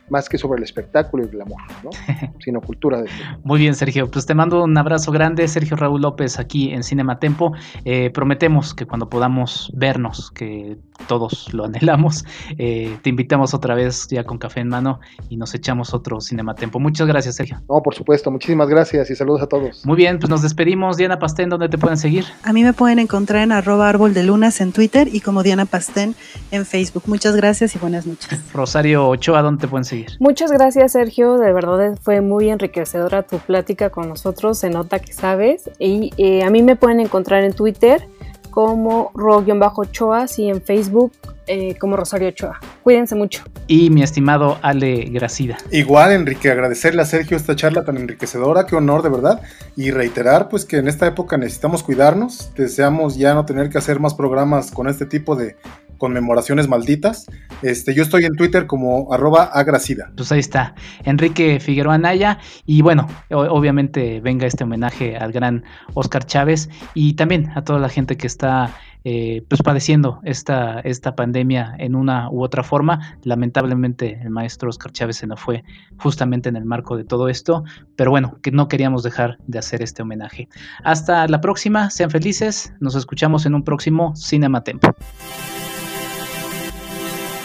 más 0.09 0.27
que 0.27 0.37
sobre 0.37 0.57
el 0.57 0.63
espectáculo 0.63 1.23
y 1.25 1.33
el 1.33 1.41
amor, 1.41 1.61
¿no? 1.81 1.89
sino 2.43 2.59
cultura. 2.59 3.01
De... 3.01 3.09
Muy 3.43 3.59
bien, 3.59 3.73
Sergio. 3.73 4.11
Pues 4.11 4.25
te 4.25 4.35
mando 4.35 4.63
un 4.63 4.77
abrazo 4.77 5.11
grande, 5.11 5.47
Sergio 5.47 5.77
Raúl 5.77 6.01
López, 6.01 6.39
aquí 6.39 6.71
en 6.71 6.83
Cinema 6.83 7.19
Tempo. 7.19 7.53
Eh, 7.85 8.09
prometemos 8.09 8.73
que 8.73 8.85
cuando 8.85 9.09
podamos 9.09 9.71
vernos, 9.73 10.29
que 10.31 10.77
todos 11.07 11.53
lo 11.53 11.63
anhelamos, 11.65 12.25
eh, 12.57 12.97
te 13.01 13.09
invitamos 13.09 13.53
otra 13.53 13.75
vez 13.75 14.07
ya 14.09 14.25
con 14.25 14.37
café 14.37 14.59
en 14.59 14.67
mano 14.67 14.99
y 15.29 15.37
nos 15.37 15.55
echamos 15.55 15.93
otro 15.93 16.19
Cinema 16.19 16.53
Tempo. 16.53 16.79
Muchas 16.79 17.07
gracias, 17.07 17.35
Sergio. 17.35 17.61
No, 17.69 17.81
por 17.81 17.95
supuesto. 17.95 18.29
Muchísimas 18.29 18.67
gracias 18.67 19.09
y 19.09 19.15
saludos 19.15 19.41
a 19.41 19.47
todos. 19.47 19.85
Muy 19.85 19.95
bien, 19.95 20.19
pues 20.19 20.29
nos 20.29 20.41
despedimos. 20.41 20.97
Diana 20.97 21.17
Pastén, 21.17 21.47
¿dónde 21.47 21.69
te 21.69 21.77
pueden 21.77 21.97
seguir? 21.97 22.25
A 22.43 22.51
mí 22.51 22.63
me 22.63 22.73
pueden 22.73 22.99
encontrar 22.99 23.43
en 23.43 23.53
arroba 23.53 23.87
árbol 23.87 24.13
de 24.13 24.23
lunas 24.23 24.59
en 24.59 24.73
Twitter 24.73 25.07
y 25.09 25.21
como 25.21 25.43
Diana 25.43 25.65
Pastén 25.65 26.15
en 26.51 26.65
Facebook. 26.65 26.72
Muchas 27.05 27.35
gracias 27.35 27.75
y 27.75 27.79
buenas 27.79 28.07
noches. 28.07 28.27
Rosario 28.51 29.07
Ochoa, 29.07 29.43
¿dónde 29.43 29.61
te 29.61 29.67
pueden 29.67 29.85
seguir? 29.85 30.11
Muchas 30.19 30.51
gracias, 30.51 30.93
Sergio. 30.93 31.37
De 31.37 31.53
verdad 31.53 31.97
fue 32.01 32.21
muy 32.21 32.49
enriquecedora 32.49 33.21
tu 33.21 33.37
plática 33.37 33.91
con 33.91 34.09
nosotros. 34.09 34.57
Se 34.57 34.71
nota 34.71 34.97
que 34.97 35.13
sabes. 35.13 35.69
Y 35.77 36.11
eh, 36.17 36.43
a 36.43 36.49
mí 36.49 36.63
me 36.63 36.75
pueden 36.75 36.99
encontrar 36.99 37.43
en 37.43 37.53
Twitter 37.53 38.07
como 38.49 39.11
ro-ochoa 39.15 40.25
y 40.37 40.49
en 40.49 40.61
Facebook 40.61 41.11
eh, 41.47 41.75
como 41.79 41.97
Rosario 41.97 42.29
Ochoa. 42.29 42.59
Cuídense 42.83 43.15
mucho. 43.15 43.43
Y 43.67 43.89
mi 43.89 44.03
estimado 44.03 44.59
Ale 44.61 45.05
Gracida. 45.11 45.57
Igual, 45.71 46.11
Enrique, 46.11 46.51
agradecerle 46.51 47.01
a 47.01 47.05
Sergio 47.05 47.35
esta 47.35 47.55
charla 47.55 47.83
tan 47.83 47.97
enriquecedora, 47.97 48.65
qué 48.65 48.75
honor 48.75 49.01
de 49.01 49.09
verdad, 49.09 49.41
y 49.75 49.91
reiterar 49.91 50.49
pues 50.49 50.65
que 50.65 50.77
en 50.77 50.87
esta 50.87 51.07
época 51.07 51.35
necesitamos 51.37 51.83
cuidarnos, 51.83 52.51
deseamos 52.55 53.17
ya 53.17 53.33
no 53.33 53.45
tener 53.45 53.69
que 53.69 53.77
hacer 53.77 53.99
más 53.99 54.13
programas 54.13 54.71
con 54.71 54.87
este 54.87 55.05
tipo 55.05 55.35
de 55.35 55.57
conmemoraciones 56.03 56.67
malditas. 56.67 57.27
Este, 57.61 57.93
yo 57.93 58.03
estoy 58.03 58.25
en 58.25 58.35
Twitter 58.35 58.67
como 58.67 59.13
arroba 59.13 59.43
agracida. 59.43 60.11
Pues 60.17 60.33
ahí 60.33 60.41
está, 60.41 60.75
Enrique 61.05 61.61
Figueroa 61.61 61.97
Naya. 61.97 62.39
Y 62.65 62.81
bueno, 62.81 63.07
obviamente 63.29 64.19
venga 64.19 64.45
este 64.45 64.65
homenaje 64.65 65.15
al 65.15 65.31
gran 65.31 65.63
Oscar 65.93 66.25
Chávez 66.25 66.69
y 66.93 67.13
también 67.13 67.51
a 67.55 67.63
toda 67.63 67.79
la 67.79 67.87
gente 67.87 68.17
que 68.17 68.27
está 68.27 68.75
eh, 69.05 69.45
pues 69.47 69.61
padeciendo 69.61 70.19
esta, 70.25 70.81
esta 70.81 71.15
pandemia 71.15 71.73
en 71.79 71.95
una 71.95 72.29
u 72.29 72.43
otra 72.43 72.63
forma. 72.63 73.17
Lamentablemente 73.23 74.19
el 74.21 74.29
maestro 74.29 74.69
Oscar 74.69 74.91
Chávez 74.91 75.15
se 75.15 75.27
nos 75.27 75.39
fue 75.39 75.63
justamente 75.95 76.49
en 76.49 76.57
el 76.57 76.65
marco 76.65 76.97
de 76.97 77.05
todo 77.05 77.29
esto, 77.29 77.63
pero 77.95 78.11
bueno, 78.11 78.39
que 78.41 78.51
no 78.51 78.67
queríamos 78.67 79.03
dejar 79.03 79.37
de 79.47 79.59
hacer 79.59 79.81
este 79.81 80.01
homenaje. 80.01 80.49
Hasta 80.83 81.25
la 81.29 81.39
próxima, 81.39 81.89
sean 81.91 82.11
felices, 82.11 82.73
nos 82.81 82.95
escuchamos 82.95 83.45
en 83.45 83.55
un 83.55 83.63
próximo 83.63 84.13
Cinema 84.17 84.65
Tempo. 84.65 84.93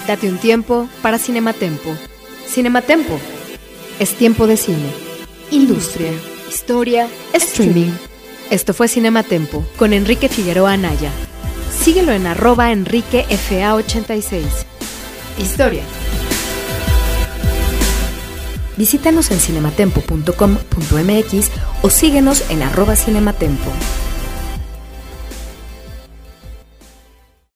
Date 0.09 0.29
un 0.31 0.39
tiempo 0.39 0.89
para 1.03 1.19
Cinematempo. 1.19 1.95
Cinematempo. 2.49 3.21
Es 3.99 4.15
tiempo 4.15 4.47
de 4.47 4.57
cine. 4.57 4.91
Industria. 5.51 6.13
Historia. 6.49 7.07
Streaming. 7.35 7.93
Esto 8.49 8.73
fue 8.73 8.89
Cinematempo 8.89 9.67
con 9.77 9.93
Enrique 9.93 10.31
Figueroa 10.31 10.73
Anaya. 10.73 11.11
Síguelo 11.71 12.13
en 12.13 12.27
arroba 12.27 12.73
enriquefa86. 12.73 14.45
Historia. 15.37 15.83
Visítanos 18.79 19.31
en 19.31 19.41
cinematempo.com.mx 19.41 21.51
o 21.83 21.91
síguenos 21.91 22.45
en 22.49 22.63
arroba 22.63 22.97
cinematempo. 22.97 23.71